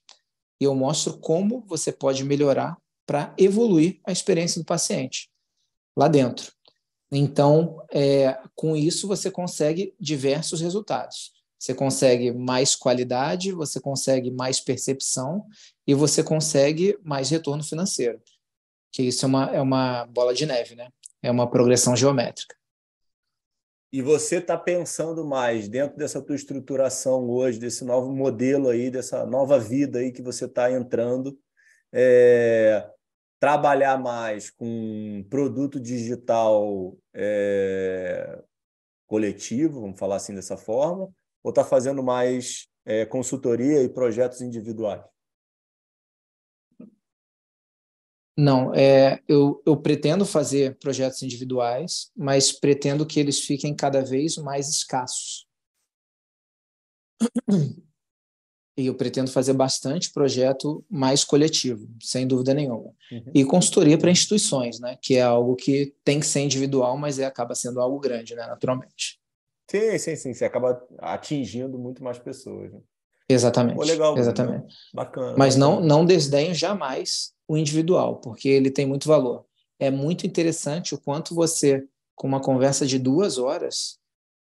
e 0.60 0.64
eu 0.64 0.74
mostro 0.74 1.18
como 1.18 1.64
você 1.66 1.92
pode 1.92 2.24
melhorar 2.24 2.76
para 3.06 3.34
evoluir 3.38 4.00
a 4.04 4.12
experiência 4.12 4.60
do 4.60 4.64
paciente 4.64 5.30
lá 5.96 6.08
dentro. 6.08 6.52
Então, 7.10 7.84
é, 7.90 8.38
com 8.54 8.76
isso, 8.76 9.08
você 9.08 9.30
consegue 9.30 9.94
diversos 9.98 10.60
resultados. 10.60 11.32
Você 11.58 11.74
consegue 11.74 12.32
mais 12.32 12.76
qualidade, 12.76 13.50
você 13.50 13.80
consegue 13.80 14.30
mais 14.30 14.60
percepção 14.60 15.44
e 15.86 15.94
você 15.94 16.22
consegue 16.22 16.98
mais 17.02 17.30
retorno 17.30 17.64
financeiro. 17.64 18.20
Que 18.92 19.02
isso 19.02 19.24
é 19.24 19.28
uma, 19.28 19.44
é 19.46 19.60
uma 19.60 20.06
bola 20.06 20.34
de 20.34 20.46
neve, 20.46 20.74
né? 20.74 20.88
É 21.22 21.30
uma 21.30 21.50
progressão 21.50 21.96
geométrica 21.96 22.57
e 23.92 24.02
você 24.02 24.36
está 24.36 24.56
pensando 24.56 25.24
mais 25.24 25.68
dentro 25.68 25.96
dessa 25.96 26.20
tua 26.20 26.36
estruturação 26.36 27.28
hoje, 27.28 27.58
desse 27.58 27.84
novo 27.84 28.12
modelo 28.14 28.68
aí, 28.68 28.90
dessa 28.90 29.24
nova 29.24 29.58
vida 29.58 29.98
aí 29.98 30.12
que 30.12 30.22
você 30.22 30.44
está 30.44 30.70
entrando, 30.70 31.38
é, 31.92 32.86
trabalhar 33.40 33.98
mais 33.98 34.50
com 34.50 35.24
produto 35.30 35.80
digital 35.80 36.96
é, 37.14 38.42
coletivo, 39.06 39.80
vamos 39.80 39.98
falar 39.98 40.16
assim 40.16 40.34
dessa 40.34 40.56
forma, 40.56 41.08
ou 41.42 41.50
está 41.50 41.64
fazendo 41.64 42.02
mais 42.02 42.68
é, 42.84 43.06
consultoria 43.06 43.82
e 43.82 43.88
projetos 43.88 44.42
individuais? 44.42 45.02
Não, 48.38 48.72
é, 48.72 49.20
eu, 49.26 49.60
eu 49.66 49.76
pretendo 49.76 50.24
fazer 50.24 50.76
projetos 50.78 51.24
individuais, 51.24 52.12
mas 52.16 52.52
pretendo 52.52 53.04
que 53.04 53.18
eles 53.18 53.40
fiquem 53.40 53.74
cada 53.74 54.00
vez 54.00 54.36
mais 54.36 54.68
escassos. 54.68 55.44
E 58.78 58.86
eu 58.86 58.94
pretendo 58.94 59.28
fazer 59.28 59.54
bastante 59.54 60.12
projeto 60.12 60.84
mais 60.88 61.24
coletivo, 61.24 61.88
sem 62.00 62.28
dúvida 62.28 62.54
nenhuma. 62.54 62.94
Uhum. 63.10 63.32
E 63.34 63.44
consultoria 63.44 63.98
para 63.98 64.12
instituições, 64.12 64.78
né? 64.78 64.96
Que 65.02 65.16
é 65.16 65.22
algo 65.22 65.56
que 65.56 65.92
tem 66.04 66.20
que 66.20 66.26
ser 66.26 66.42
individual, 66.42 66.96
mas 66.96 67.18
é, 67.18 67.24
acaba 67.24 67.56
sendo 67.56 67.80
algo 67.80 67.98
grande, 67.98 68.36
né? 68.36 68.46
Naturalmente. 68.46 69.18
Sim, 69.68 69.98
sim, 69.98 70.14
sim. 70.14 70.32
Você 70.32 70.44
acaba 70.44 70.80
atingindo 70.98 71.76
muito 71.76 72.04
mais 72.04 72.20
pessoas. 72.20 72.72
Né? 72.72 72.78
Exatamente. 73.28 73.76
Pô, 73.76 73.84
legal. 73.84 74.16
Exatamente. 74.16 74.74
Bacana. 74.94 75.34
Mas 75.36 75.56
bacana. 75.56 75.80
não, 75.80 75.86
não 75.86 76.06
desdenho 76.06 76.54
jamais 76.54 77.32
o 77.46 77.56
individual, 77.56 78.16
porque 78.16 78.48
ele 78.48 78.70
tem 78.70 78.86
muito 78.86 79.06
valor. 79.06 79.44
É 79.78 79.90
muito 79.90 80.26
interessante 80.26 80.94
o 80.94 80.98
quanto 80.98 81.34
você, 81.34 81.84
com 82.14 82.26
uma 82.26 82.40
conversa 82.40 82.86
de 82.86 82.98
duas 82.98 83.38
horas, 83.38 83.98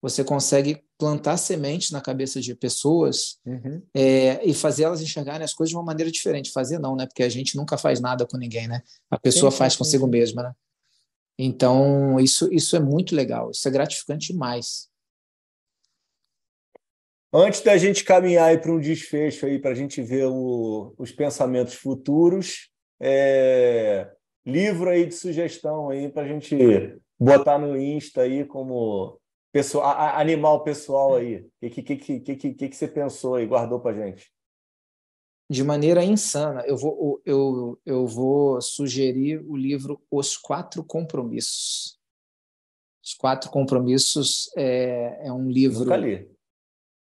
você 0.01 0.23
consegue 0.23 0.83
plantar 0.97 1.37
semente 1.37 1.93
na 1.93 2.01
cabeça 2.01 2.41
de 2.41 2.55
pessoas 2.55 3.39
uhum. 3.45 3.83
é, 3.95 4.45
e 4.45 4.55
fazer 4.55 4.85
elas 4.85 5.01
enxergarem 5.01 5.45
as 5.45 5.55
coisas 5.55 5.71
de 5.71 5.77
uma 5.77 5.85
maneira 5.85 6.11
diferente. 6.11 6.53
Fazer 6.53 6.79
não, 6.79 6.97
né? 6.97 7.07
Porque 7.07 7.23
a 7.23 7.29
gente 7.29 7.57
nunca 7.57 7.77
faz 7.77 8.01
nada 8.01 8.27
com 8.27 8.37
ninguém, 8.37 8.69
né? 8.69 8.83
A 9.11 9.19
pessoa 9.19 9.51
sim, 9.51 9.59
faz 9.59 9.73
sim, 9.73 9.79
consigo 9.79 10.05
sim. 10.05 10.11
mesma, 10.11 10.43
né? 10.43 10.53
Então, 11.39 12.19
isso, 12.19 12.53
isso 12.53 12.75
é 12.75 12.81
muito 12.81 13.15
legal, 13.15 13.53
isso 13.53 13.67
é 13.69 13.71
gratificante 13.71 14.33
demais. 14.33 14.88
Antes 17.33 17.61
da 17.61 17.77
gente 17.77 18.05
caminhar 18.05 18.59
para 18.61 18.73
um 18.73 18.81
desfecho 18.81 19.45
aí, 19.45 19.59
para 19.59 19.73
a 19.73 19.75
gente 19.75 20.01
ver 20.01 20.27
o, 20.27 20.95
os 20.97 21.13
pensamentos 21.13 21.75
futuros, 21.75 22.71
é, 22.99 24.11
livro 24.47 24.89
aí 24.89 25.07
de 25.07 25.15
sugestão 25.15 25.91
aí 25.91 26.09
para 26.09 26.23
a 26.23 26.29
gente 26.29 26.57
botar 27.19 27.59
no 27.59 27.77
Insta 27.77 28.23
aí 28.23 28.47
como 28.47 29.21
pessoal, 29.53 29.95
animal 30.17 30.65
pessoal 30.65 31.17
aí. 31.17 31.47
O 31.63 31.71
que, 31.71 31.83
que, 31.83 31.97
que, 31.97 32.21
que, 32.21 32.37
que, 32.37 32.69
que 32.69 32.77
você 32.77 32.89
pensou 32.89 33.35
aí, 33.35 33.47
guardou 33.47 33.79
para 33.79 34.07
gente? 34.07 34.33
De 35.51 35.63
maneira 35.65 36.05
insana, 36.05 36.63
eu 36.67 36.77
vou, 36.77 37.23
eu, 37.25 37.81
eu 37.85 38.07
vou 38.07 38.61
sugerir 38.61 39.43
o 39.47 39.57
livro 39.57 40.01
Os 40.11 40.37
Quatro 40.37 40.85
Compromissos. 40.85 41.99
Os 43.03 43.15
Quatro 43.15 43.51
Compromissos 43.51 44.51
é, 44.57 45.27
é 45.27 45.33
um 45.33 45.51
livro 45.51 45.85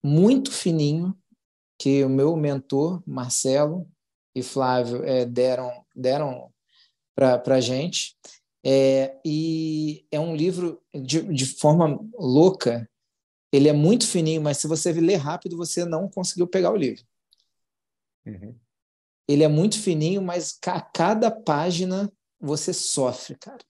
muito 0.02 0.52
fininho 0.52 1.16
que 1.78 2.04
o 2.04 2.08
meu 2.08 2.36
mentor, 2.36 3.02
Marcelo, 3.06 3.88
e 4.34 4.42
Flávio 4.42 5.04
é, 5.04 5.24
deram, 5.24 5.84
deram 5.94 6.52
para 7.14 7.56
a 7.56 7.60
gente. 7.60 8.16
É, 8.64 9.18
e 9.24 10.06
é 10.10 10.18
um 10.18 10.34
livro 10.34 10.80
de, 10.94 11.22
de 11.22 11.46
forma 11.46 11.98
louca. 12.18 12.88
Ele 13.52 13.68
é 13.68 13.72
muito 13.72 14.06
fininho, 14.06 14.42
mas 14.42 14.58
se 14.58 14.66
você 14.66 14.92
ler 14.92 15.16
rápido, 15.16 15.56
você 15.56 15.84
não 15.84 16.08
conseguiu 16.08 16.46
pegar 16.46 16.70
o 16.70 16.76
livro. 16.76 17.04
Uhum. 18.26 18.54
Ele 19.26 19.42
é 19.42 19.48
muito 19.48 19.80
fininho, 19.80 20.22
mas 20.22 20.58
a 20.66 20.80
cada 20.80 21.30
página 21.30 22.12
você 22.40 22.72
sofre, 22.72 23.36
cara. 23.36 23.64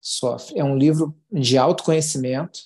Sofre. 0.00 0.58
É 0.58 0.64
um 0.64 0.76
livro 0.76 1.18
de 1.30 1.56
autoconhecimento. 1.56 2.60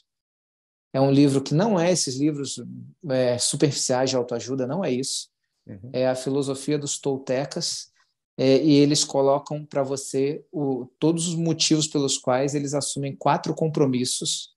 É 0.93 1.01
um 1.01 1.11
livro 1.11 1.41
que 1.43 1.55
não 1.55 1.79
é 1.79 1.91
esses 1.93 2.17
livros 2.17 2.61
é, 3.09 3.39
superficiais 3.39 4.11
de 4.11 4.17
autoajuda, 4.17 4.67
não 4.67 4.85
é 4.85 4.91
isso. 4.91 5.29
Uhum. 5.67 5.91
É 5.93 6.09
a 6.09 6.15
filosofia 6.15 6.79
dos 6.79 6.99
toltecas. 6.99 7.93
é, 8.37 8.57
e 8.63 8.73
eles 8.75 9.05
colocam 9.05 9.65
para 9.67 9.83
você 9.83 10.43
o, 10.51 10.87
todos 10.99 11.29
os 11.29 11.35
motivos 11.35 11.87
pelos 11.87 12.17
quais 12.17 12.55
eles 12.55 12.75
assumem 12.75 13.15
quatro 13.15 13.55
compromissos 13.55 14.55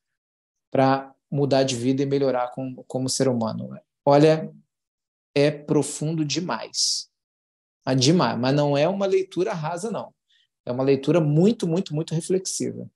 para 0.71 1.13
mudar 1.29 1.63
de 1.63 1.75
vida 1.75 2.01
e 2.01 2.05
melhorar 2.05 2.51
com, 2.51 2.75
como 2.87 3.09
ser 3.09 3.27
humano. 3.27 3.77
Olha, 4.05 4.51
é 5.35 5.51
profundo 5.51 6.23
demais. 6.23 7.09
Ah, 7.85 7.93
demais, 7.93 8.39
mas 8.39 8.55
não 8.55 8.77
é 8.77 8.87
uma 8.87 9.05
leitura 9.05 9.53
rasa, 9.53 9.91
não. 9.91 10.13
É 10.65 10.71
uma 10.71 10.83
leitura 10.83 11.19
muito, 11.19 11.67
muito, 11.67 11.93
muito 11.93 12.15
reflexiva. 12.15 12.89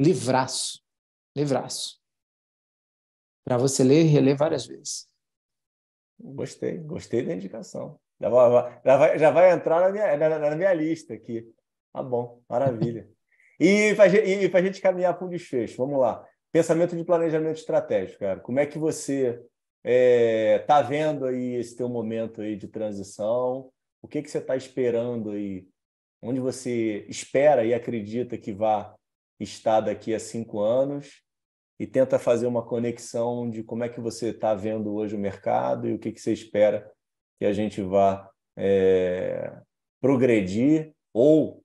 Livraço. 0.00 0.80
Livraço. 1.36 2.01
Para 3.44 3.56
você 3.56 3.82
ler 3.82 4.02
e 4.02 4.08
reler 4.08 4.36
várias 4.36 4.66
vezes. 4.66 5.08
Gostei, 6.18 6.78
gostei 6.78 7.24
da 7.24 7.34
indicação. 7.34 7.98
Já 8.20 8.28
vai, 8.28 9.18
já 9.18 9.30
vai, 9.30 9.50
entrar 9.50 9.80
na 9.80 9.90
minha, 9.90 10.16
na, 10.16 10.38
na 10.38 10.56
minha 10.56 10.72
lista 10.72 11.14
aqui. 11.14 11.44
Tá 11.92 12.02
bom, 12.02 12.40
maravilha. 12.48 13.08
e 13.58 13.94
para 13.94 14.60
a 14.60 14.62
gente 14.62 14.80
caminhar 14.80 15.18
para 15.18 15.26
o 15.26 15.30
desfecho, 15.30 15.76
vamos 15.76 15.98
lá. 16.00 16.24
Pensamento 16.52 16.94
de 16.94 17.04
planejamento 17.04 17.56
estratégico, 17.56 18.20
cara. 18.20 18.38
Como 18.38 18.60
é 18.60 18.66
que 18.66 18.78
você 18.78 19.30
está 19.30 19.48
é, 19.84 20.58
tá 20.60 20.82
vendo 20.82 21.24
aí 21.24 21.54
esse 21.56 21.76
teu 21.76 21.88
momento 21.88 22.42
aí 22.42 22.56
de 22.56 22.68
transição? 22.68 23.72
O 24.00 24.06
que, 24.06 24.22
que 24.22 24.30
você 24.30 24.38
está 24.38 24.54
esperando 24.56 25.30
aí? 25.30 25.66
Onde 26.20 26.38
você 26.38 27.04
espera 27.08 27.64
e 27.64 27.74
acredita 27.74 28.38
que 28.38 28.52
vá 28.52 28.94
estar 29.40 29.80
daqui 29.80 30.14
a 30.14 30.20
cinco 30.20 30.60
anos? 30.60 31.22
E 31.82 31.86
tenta 31.88 32.16
fazer 32.16 32.46
uma 32.46 32.62
conexão 32.62 33.50
de 33.50 33.64
como 33.64 33.82
é 33.82 33.88
que 33.88 34.00
você 34.00 34.28
está 34.28 34.54
vendo 34.54 34.94
hoje 34.94 35.16
o 35.16 35.18
mercado 35.18 35.88
e 35.88 35.92
o 35.92 35.98
que, 35.98 36.12
que 36.12 36.20
você 36.20 36.32
espera 36.32 36.88
que 37.40 37.44
a 37.44 37.52
gente 37.52 37.82
vá 37.82 38.30
é, 38.56 39.52
progredir 40.00 40.94
ou 41.12 41.64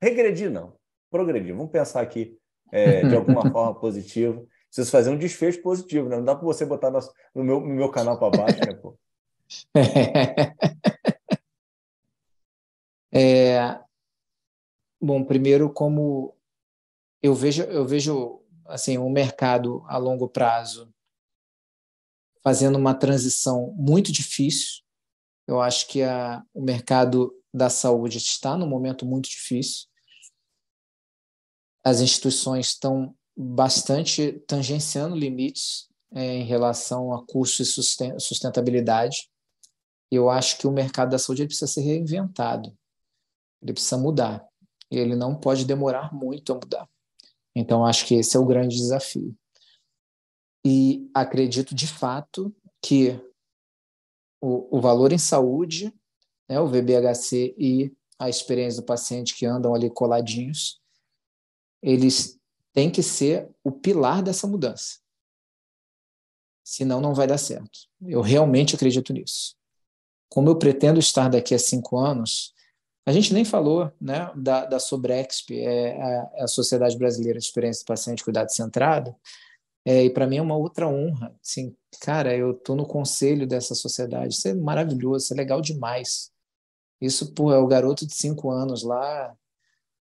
regredir, 0.00 0.50
não, 0.50 0.78
progredir. 1.10 1.54
Vamos 1.54 1.70
pensar 1.70 2.00
aqui 2.00 2.38
é, 2.72 3.06
de 3.06 3.14
alguma 3.14 3.42
forma 3.52 3.78
positiva. 3.78 4.42
Preciso 4.68 4.90
fazer 4.90 5.10
um 5.10 5.18
desfecho 5.18 5.60
positivo, 5.60 6.08
né? 6.08 6.16
Não 6.16 6.24
dá 6.24 6.34
para 6.34 6.46
você 6.46 6.64
botar 6.64 6.90
no, 6.90 6.98
no, 7.34 7.44
meu, 7.44 7.60
no 7.60 7.66
meu 7.66 7.90
canal 7.90 8.18
para 8.18 8.38
baixo, 8.38 8.60
né, 8.60 8.72
pô? 8.80 8.96
É, 13.16 13.78
bom, 15.00 15.22
primeiro, 15.22 15.70
como 15.70 16.34
eu 17.22 17.32
vejo, 17.32 17.62
eu 17.62 17.86
vejo 17.86 18.43
assim, 18.66 18.98
o 18.98 19.06
um 19.06 19.10
mercado 19.10 19.84
a 19.86 19.96
longo 19.96 20.28
prazo 20.28 20.92
fazendo 22.44 22.76
uma 22.76 22.94
transição 22.94 23.72
muito 23.76 24.12
difícil. 24.12 24.82
Eu 25.46 25.62
acho 25.62 25.88
que 25.88 26.02
a, 26.02 26.44
o 26.52 26.62
mercado 26.62 27.34
da 27.52 27.70
saúde 27.70 28.18
está 28.18 28.56
num 28.56 28.68
momento 28.68 29.06
muito 29.06 29.30
difícil. 29.30 29.86
As 31.82 32.00
instituições 32.00 32.68
estão 32.68 33.16
bastante 33.36 34.44
tangenciando 34.46 35.16
limites 35.16 35.88
é, 36.12 36.36
em 36.36 36.44
relação 36.44 37.14
a 37.14 37.26
custo 37.26 37.62
e 37.62 38.20
sustentabilidade. 38.20 39.30
Eu 40.10 40.28
acho 40.28 40.58
que 40.58 40.66
o 40.66 40.72
mercado 40.72 41.10
da 41.10 41.18
saúde 41.18 41.46
precisa 41.46 41.66
ser 41.66 41.80
reinventado. 41.80 42.76
Ele 43.62 43.72
precisa 43.72 43.96
mudar. 43.96 44.46
E 44.90 44.98
ele 44.98 45.16
não 45.16 45.34
pode 45.34 45.64
demorar 45.64 46.14
muito 46.14 46.52
a 46.52 46.56
mudar. 46.56 46.88
Então, 47.54 47.86
acho 47.86 48.06
que 48.06 48.14
esse 48.14 48.36
é 48.36 48.40
o 48.40 48.46
grande 48.46 48.76
desafio. 48.76 49.36
E 50.64 51.10
acredito 51.14 51.74
de 51.74 51.86
fato 51.86 52.54
que 52.82 53.20
o, 54.40 54.78
o 54.78 54.80
valor 54.80 55.12
em 55.12 55.18
saúde, 55.18 55.92
né, 56.48 56.58
o 56.60 56.66
VBHC 56.66 57.54
e 57.58 57.92
a 58.18 58.28
experiência 58.28 58.80
do 58.80 58.86
paciente 58.86 59.34
que 59.34 59.46
andam 59.46 59.74
ali 59.74 59.90
coladinhos, 59.90 60.80
eles 61.82 62.38
têm 62.72 62.90
que 62.90 63.02
ser 63.02 63.50
o 63.62 63.70
pilar 63.70 64.22
dessa 64.22 64.46
mudança. 64.46 64.98
Senão, 66.64 67.00
não 67.00 67.14
vai 67.14 67.26
dar 67.26 67.36
certo. 67.36 67.80
Eu 68.00 68.22
realmente 68.22 68.74
acredito 68.74 69.12
nisso. 69.12 69.54
Como 70.30 70.48
eu 70.48 70.58
pretendo 70.58 70.98
estar 70.98 71.28
daqui 71.28 71.54
a 71.54 71.58
cinco 71.58 71.98
anos, 71.98 72.53
a 73.06 73.12
gente 73.12 73.34
nem 73.34 73.44
falou 73.44 73.92
né, 74.00 74.30
da, 74.34 74.64
da 74.64 74.78
Sobrexp, 74.78 75.50
é 75.50 76.02
a, 76.02 76.30
é 76.34 76.42
a, 76.44 76.48
Sociedade 76.48 76.96
Brasileira 76.96 77.38
de 77.38 77.44
Experiência 77.44 77.84
do 77.84 77.88
Paciente 77.88 78.20
e 78.20 78.24
Cuidado 78.24 78.50
Centrado, 78.52 79.14
é, 79.84 80.04
e 80.04 80.10
para 80.10 80.26
mim 80.26 80.38
é 80.38 80.42
uma 80.42 80.56
outra 80.56 80.88
honra. 80.88 81.34
Assim, 81.42 81.76
cara, 82.00 82.34
eu 82.34 82.52
estou 82.52 82.74
no 82.74 82.86
conselho 82.86 83.46
dessa 83.46 83.74
sociedade, 83.74 84.34
isso 84.34 84.48
é 84.48 84.54
maravilhoso, 84.54 85.24
isso 85.24 85.34
é 85.34 85.36
legal 85.36 85.60
demais. 85.60 86.32
Isso, 87.00 87.32
pô, 87.32 87.52
é 87.52 87.58
o 87.58 87.66
garoto 87.66 88.06
de 88.06 88.14
cinco 88.14 88.50
anos 88.50 88.82
lá 88.82 89.36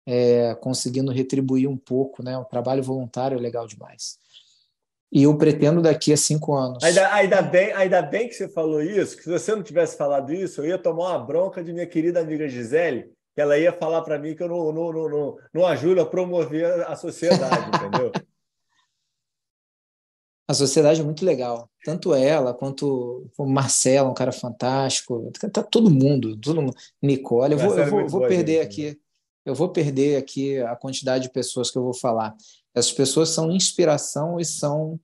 é, 0.04 0.54
conseguindo 0.56 1.12
retribuir 1.12 1.68
um 1.68 1.76
pouco, 1.76 2.22
né? 2.22 2.36
O 2.38 2.44
trabalho 2.44 2.82
voluntário 2.82 3.38
é 3.38 3.40
legal 3.40 3.66
demais. 3.66 4.18
E 5.10 5.22
eu 5.22 5.36
pretendo 5.38 5.80
daqui 5.80 6.12
a 6.12 6.16
cinco 6.16 6.54
anos. 6.54 6.82
Ainda, 6.84 7.12
ainda, 7.14 7.42
bem, 7.42 7.72
ainda 7.72 8.02
bem 8.02 8.28
que 8.28 8.34
você 8.34 8.48
falou 8.48 8.82
isso, 8.82 9.16
que 9.16 9.22
se 9.22 9.30
você 9.30 9.54
não 9.54 9.62
tivesse 9.62 9.96
falado 9.96 10.32
isso, 10.32 10.60
eu 10.60 10.66
ia 10.66 10.78
tomar 10.78 11.10
uma 11.10 11.18
bronca 11.18 11.64
de 11.64 11.72
minha 11.72 11.86
querida 11.86 12.20
amiga 12.20 12.48
Gisele, 12.48 13.10
que 13.34 13.40
ela 13.40 13.56
ia 13.56 13.72
falar 13.72 14.02
para 14.02 14.18
mim 14.18 14.34
que 14.34 14.42
eu 14.42 14.48
não, 14.48 14.72
não, 14.72 14.92
não, 14.92 15.08
não, 15.08 15.36
não 15.54 15.66
ajudo 15.66 16.00
a 16.02 16.06
promover 16.06 16.66
a 16.86 16.94
sociedade, 16.94 17.68
entendeu? 17.68 18.12
A 20.50 20.54
sociedade 20.54 21.02
é 21.02 21.04
muito 21.04 21.26
legal. 21.26 21.70
Tanto 21.84 22.14
ela 22.14 22.54
quanto 22.54 23.30
o 23.36 23.46
Marcelo, 23.46 24.10
um 24.10 24.14
cara 24.14 24.32
fantástico. 24.32 25.30
Tá 25.52 25.62
todo 25.62 25.90
mundo, 25.90 26.38
todo 26.38 26.62
mundo. 26.62 26.74
Nicole, 27.02 27.52
eu 27.52 27.58
vou, 27.58 27.78
eu 27.78 27.90
vou, 27.90 28.08
vou 28.08 28.20
perder 28.26 28.62
gente, 28.62 28.66
aqui. 28.66 28.86
Né? 28.86 28.96
Eu 29.44 29.54
vou 29.54 29.68
perder 29.68 30.16
aqui 30.16 30.58
a 30.58 30.74
quantidade 30.74 31.24
de 31.24 31.30
pessoas 31.30 31.70
que 31.70 31.76
eu 31.76 31.82
vou 31.82 31.92
falar. 31.92 32.34
Essas 32.78 32.92
pessoas 32.92 33.30
são 33.30 33.50
inspiração 33.50 34.38
e 34.38 34.44
são 34.44 34.98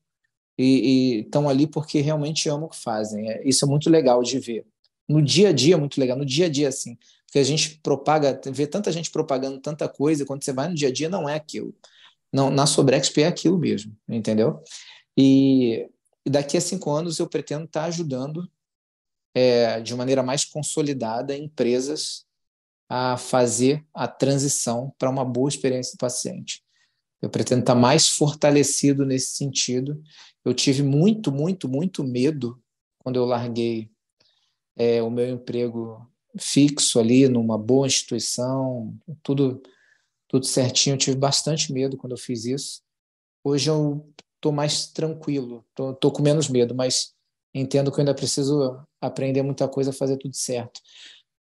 e 0.56 1.22
estão 1.24 1.48
ali 1.48 1.66
porque 1.66 2.00
realmente 2.00 2.48
amam 2.48 2.66
o 2.66 2.68
que 2.68 2.78
fazem. 2.78 3.28
É, 3.28 3.42
isso 3.46 3.64
é 3.64 3.68
muito 3.68 3.90
legal 3.90 4.22
de 4.22 4.38
ver. 4.38 4.64
No 5.08 5.20
dia 5.20 5.48
a 5.48 5.52
dia, 5.52 5.74
é 5.74 5.78
muito 5.78 5.98
legal. 5.98 6.16
No 6.16 6.24
dia 6.24 6.46
a 6.46 6.48
dia, 6.48 6.68
assim. 6.68 6.96
Porque 7.26 7.38
a 7.40 7.44
gente 7.44 7.80
propaga, 7.82 8.40
vê 8.52 8.66
tanta 8.66 8.92
gente 8.92 9.10
propagando 9.10 9.60
tanta 9.60 9.88
coisa, 9.88 10.24
quando 10.24 10.44
você 10.44 10.52
vai 10.52 10.68
no 10.68 10.74
dia 10.74 10.88
a 10.88 10.92
dia, 10.92 11.08
não 11.08 11.28
é 11.28 11.34
aquilo. 11.34 11.74
Não, 12.32 12.50
na 12.50 12.66
Sobrexp 12.66 13.18
é 13.18 13.26
aquilo 13.26 13.58
mesmo, 13.58 13.96
entendeu? 14.08 14.62
E, 15.16 15.88
daqui 16.28 16.56
a 16.56 16.60
cinco 16.60 16.90
anos 16.90 17.18
eu 17.18 17.28
pretendo 17.28 17.64
estar 17.64 17.84
ajudando 17.84 18.48
é, 19.34 19.80
de 19.80 19.94
maneira 19.94 20.22
mais 20.22 20.44
consolidada 20.44 21.36
empresas 21.36 22.24
a 22.88 23.16
fazer 23.16 23.84
a 23.92 24.06
transição 24.06 24.92
para 24.98 25.10
uma 25.10 25.24
boa 25.24 25.48
experiência 25.48 25.92
do 25.92 25.98
paciente. 25.98 26.63
Eu 27.24 27.30
pretendo 27.30 27.60
estar 27.60 27.74
mais 27.74 28.08
fortalecido 28.08 29.06
nesse 29.06 29.36
sentido. 29.36 30.02
Eu 30.44 30.52
tive 30.52 30.82
muito, 30.82 31.32
muito, 31.32 31.66
muito 31.66 32.04
medo 32.04 32.62
quando 32.98 33.16
eu 33.16 33.24
larguei 33.24 33.90
é, 34.76 35.02
o 35.02 35.10
meu 35.10 35.30
emprego 35.30 36.06
fixo 36.38 37.00
ali 37.00 37.26
numa 37.28 37.56
boa 37.56 37.86
instituição, 37.86 38.94
tudo 39.22 39.62
tudo 40.28 40.44
certinho. 40.44 40.94
Eu 40.94 40.98
tive 40.98 41.16
bastante 41.16 41.72
medo 41.72 41.96
quando 41.96 42.12
eu 42.12 42.18
fiz 42.18 42.44
isso. 42.44 42.82
Hoje 43.42 43.70
eu 43.70 44.06
estou 44.36 44.52
mais 44.52 44.88
tranquilo, 44.88 45.64
estou 45.70 46.12
com 46.12 46.22
menos 46.22 46.48
medo, 46.48 46.74
mas 46.74 47.14
entendo 47.54 47.90
que 47.90 47.98
eu 47.98 48.02
ainda 48.02 48.14
preciso 48.14 48.84
aprender 49.00 49.42
muita 49.42 49.66
coisa, 49.68 49.92
fazer 49.92 50.18
tudo 50.18 50.34
certo. 50.34 50.80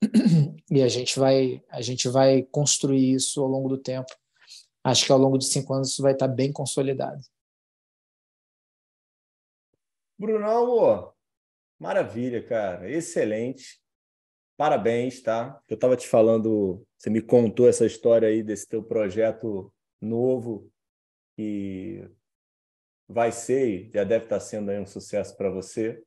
E 0.71 0.81
a 0.81 0.89
gente 0.89 1.19
vai 1.19 1.63
a 1.69 1.83
gente 1.83 2.09
vai 2.09 2.43
construir 2.45 3.15
isso 3.15 3.41
ao 3.41 3.49
longo 3.49 3.69
do 3.69 3.77
tempo 3.77 4.22
acho 4.85 5.07
que 5.07 5.13
ao 5.13 5.19
longo 5.19 5.39
de 5.39 5.47
cinco 5.47 5.75
anos 5.75 5.91
isso 5.91 6.03
vai 6.03 6.13
estar 6.13 6.29
bem 6.29 6.53
consolidado. 6.53 7.21
Brunão, 10.19 11.13
maravilha, 11.79 12.43
cara, 12.47 12.91
excelente. 12.91 13.81
Parabéns, 14.57 15.21
tá? 15.21 15.61
Eu 15.69 15.75
estava 15.75 15.97
te 15.97 16.07
falando, 16.07 16.87
você 16.97 17.11
me 17.11 17.21
contou 17.21 17.69
essa 17.69 17.85
história 17.85 18.29
aí 18.29 18.43
desse 18.43 18.69
teu 18.69 18.83
projeto 18.83 19.73
novo 20.01 20.71
que 21.35 22.09
vai 23.09 23.33
ser, 23.33 23.91
já 23.93 24.05
deve 24.05 24.25
estar 24.25 24.41
sendo 24.41 24.71
aí 24.71 24.79
um 24.79 24.87
sucesso 24.87 25.37
para 25.37 25.51
você. 25.51 26.03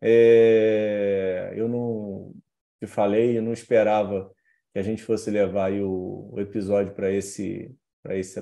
É, 0.00 1.52
eu 1.56 1.68
não 1.68 2.34
te 2.78 2.86
falei, 2.86 3.38
eu 3.38 3.42
não 3.42 3.52
esperava 3.52 4.32
que 4.72 4.78
a 4.78 4.82
gente 4.82 5.02
fosse 5.02 5.30
levar 5.30 5.72
o, 5.72 6.30
o 6.32 6.40
episódio 6.40 6.94
para 6.94 7.10
esse 7.10 7.74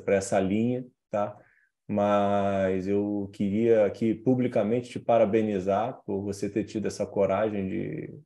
para 0.05 0.17
essa 0.17 0.41
linha, 0.41 0.85
tá? 1.11 1.39
Mas 1.87 2.89
eu 2.89 3.31
queria 3.33 3.87
aqui 3.87 4.15
publicamente 4.15 4.91
te 4.91 4.99
parabenizar 4.99 6.03
por 6.05 6.23
você 6.23 6.49
ter 6.49 6.65
tido 6.65 6.87
essa 6.87 7.07
coragem 7.07 7.69
de 7.69 8.19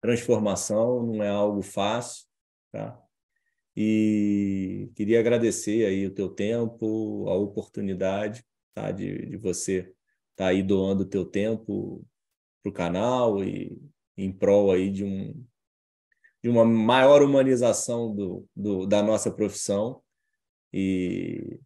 transformação, 0.00 1.02
não 1.02 1.22
é 1.22 1.28
algo 1.28 1.62
fácil, 1.62 2.26
tá? 2.70 3.00
E 3.76 4.90
queria 4.94 5.20
agradecer 5.20 5.86
aí 5.86 6.06
o 6.06 6.14
teu 6.14 6.28
tempo, 6.28 7.26
a 7.28 7.34
oportunidade, 7.34 8.44
tá? 8.74 8.90
De, 8.90 9.26
de 9.26 9.36
você 9.36 9.78
estar 9.78 9.94
tá 10.36 10.46
aí 10.48 10.62
doando 10.62 11.04
o 11.04 11.08
teu 11.08 11.24
tempo 11.24 12.04
para 12.62 12.70
o 12.70 12.72
canal 12.72 13.42
e 13.42 13.80
em 14.16 14.30
prol 14.30 14.70
aí 14.70 14.90
de 14.90 15.04
um 15.04 15.44
de 16.42 16.48
uma 16.48 16.64
maior 16.64 17.22
humanização 17.22 18.12
do, 18.12 18.44
do, 18.54 18.84
da 18.84 19.00
nossa 19.00 19.30
profissão 19.30 20.01
e 20.72 21.58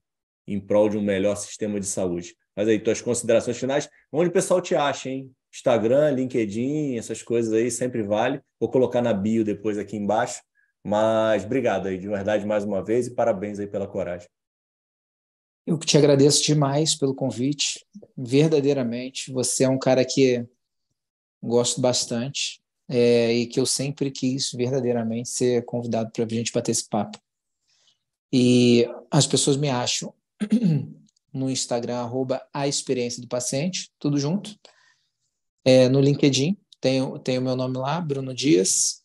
em 0.47 0.61
prol 0.61 0.89
de 0.89 0.97
um 0.97 1.03
melhor 1.03 1.37
sistema 1.37 1.81
de 1.81 1.87
saúde. 1.87 2.37
Mas 2.55 2.69
aí, 2.69 2.79
tuas 2.79 3.03
considerações 3.03 3.59
finais, 3.59 3.89
onde 4.13 4.31
o 4.31 4.33
pessoal 4.33 4.61
te 4.61 4.75
acha, 4.75 5.11
hein? 5.11 5.31
Instagram, 5.53 6.11
LinkedIn, 6.11 6.97
essas 6.97 7.23
coisas 7.23 7.53
aí 7.53 7.71
sempre 7.71 8.03
vale. 8.03 8.41
Vou 8.61 8.71
colocar 8.71 9.03
na 9.03 9.13
bio 9.13 9.45
depois 9.45 9.79
aqui 9.79 9.97
embaixo. 9.97 10.43
Mas 10.85 11.45
obrigado 11.45 11.89
aí, 11.89 11.99
de 11.99 12.07
verdade, 12.07 12.47
mais 12.47 12.65
uma 12.65 12.83
vez, 12.85 13.07
e 13.07 13.15
parabéns 13.15 13.59
aí 13.59 13.67
pela 13.67 13.89
coragem. 13.89 14.29
Eu 15.67 15.79
te 15.79 15.99
agradeço 15.99 16.45
demais 16.45 16.95
pelo 16.95 17.15
convite. 17.15 17.85
Verdadeiramente, 18.17 19.33
você 19.33 19.65
é 19.65 19.69
um 19.69 19.79
cara 19.79 20.05
que 20.05 20.47
gosto 21.43 21.81
bastante 21.81 22.61
é, 22.89 23.33
e 23.33 23.47
que 23.47 23.59
eu 23.59 23.67
sempre 23.67 24.11
quis 24.11 24.53
verdadeiramente 24.53 25.29
ser 25.29 25.65
convidado 25.65 26.11
para 26.13 26.25
a 26.25 26.29
gente 26.29 26.53
bater 26.53 26.71
esse 26.71 26.89
papo. 26.89 27.19
E 28.33 28.87
as 29.11 29.27
pessoas 29.27 29.57
me 29.57 29.69
acham 29.69 30.13
no 31.33 31.51
Instagram, 31.51 31.99
arroba 31.99 32.47
a 32.53 32.67
experiência 32.67 33.21
do 33.21 33.29
paciente, 33.29 33.91
tudo 33.99 34.19
junto. 34.19 34.59
É, 35.65 35.89
no 35.89 36.01
LinkedIn, 36.01 36.57
tem, 36.81 37.01
o 37.03 37.43
meu 37.43 37.57
nome 37.57 37.79
lá, 37.79 38.01
Bruno 38.01 38.35
Dias. 38.35 39.03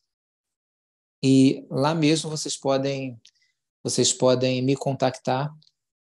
E 1.23 1.65
lá 1.69 1.93
mesmo 1.93 2.30
vocês 2.30 2.56
podem, 2.56 3.19
vocês 3.84 4.11
podem 4.14 4.61
me 4.61 4.76
contactar 4.76 5.53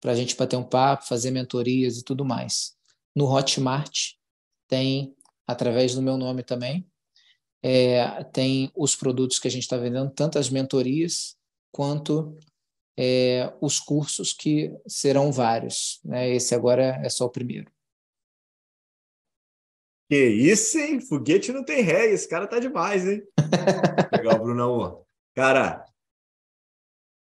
para 0.01 0.13
a 0.13 0.15
gente 0.15 0.37
bater 0.37 0.57
um 0.57 0.65
papo, 0.65 1.07
fazer 1.07 1.31
mentorias 1.31 1.99
e 1.99 2.05
tudo 2.05 2.25
mais. 2.25 2.77
No 3.15 3.27
Hotmart 3.27 4.13
tem, 4.69 5.15
através 5.47 5.95
do 5.95 6.03
meu 6.03 6.17
nome 6.17 6.43
também, 6.43 6.87
é, 7.63 8.23
tem 8.25 8.71
os 8.77 8.95
produtos 8.95 9.39
que 9.39 9.49
a 9.49 9.51
gente 9.51 9.63
está 9.63 9.77
vendendo, 9.77 10.11
tanto 10.11 10.39
as 10.39 10.51
mentorias 10.51 11.37
quanto 11.73 12.37
é, 12.97 13.53
os 13.61 13.81
cursos 13.81 14.33
que 14.33 14.73
serão 14.87 15.33
vários. 15.33 16.01
Né? 16.05 16.31
Esse 16.31 16.55
agora 16.55 17.01
é 17.05 17.09
só 17.09 17.27
o 17.27 17.31
primeiro. 17.31 17.71
Que 20.09 20.27
isso, 20.27 20.79
hein? 20.79 21.01
Foguete 21.01 21.53
não 21.53 21.65
tem 21.65 21.83
ré, 21.83 22.07
esse 22.07 22.29
cara 22.29 22.47
tá 22.47 22.59
demais, 22.59 23.07
hein? 23.07 23.23
Legal, 24.13 24.39
Brunão. 24.39 25.05
Cara, 25.35 25.85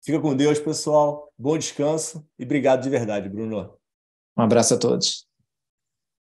Fica 0.06 0.22
com 0.22 0.36
Deus, 0.36 0.60
pessoal. 0.60 1.34
Bom 1.36 1.58
descanso 1.58 2.24
e 2.38 2.44
obrigado 2.44 2.84
de 2.84 2.90
verdade, 2.92 3.28
Bruno. 3.28 3.76
Um 4.38 4.44
abraço 4.44 4.76
a 4.76 4.78
todos. 4.78 5.25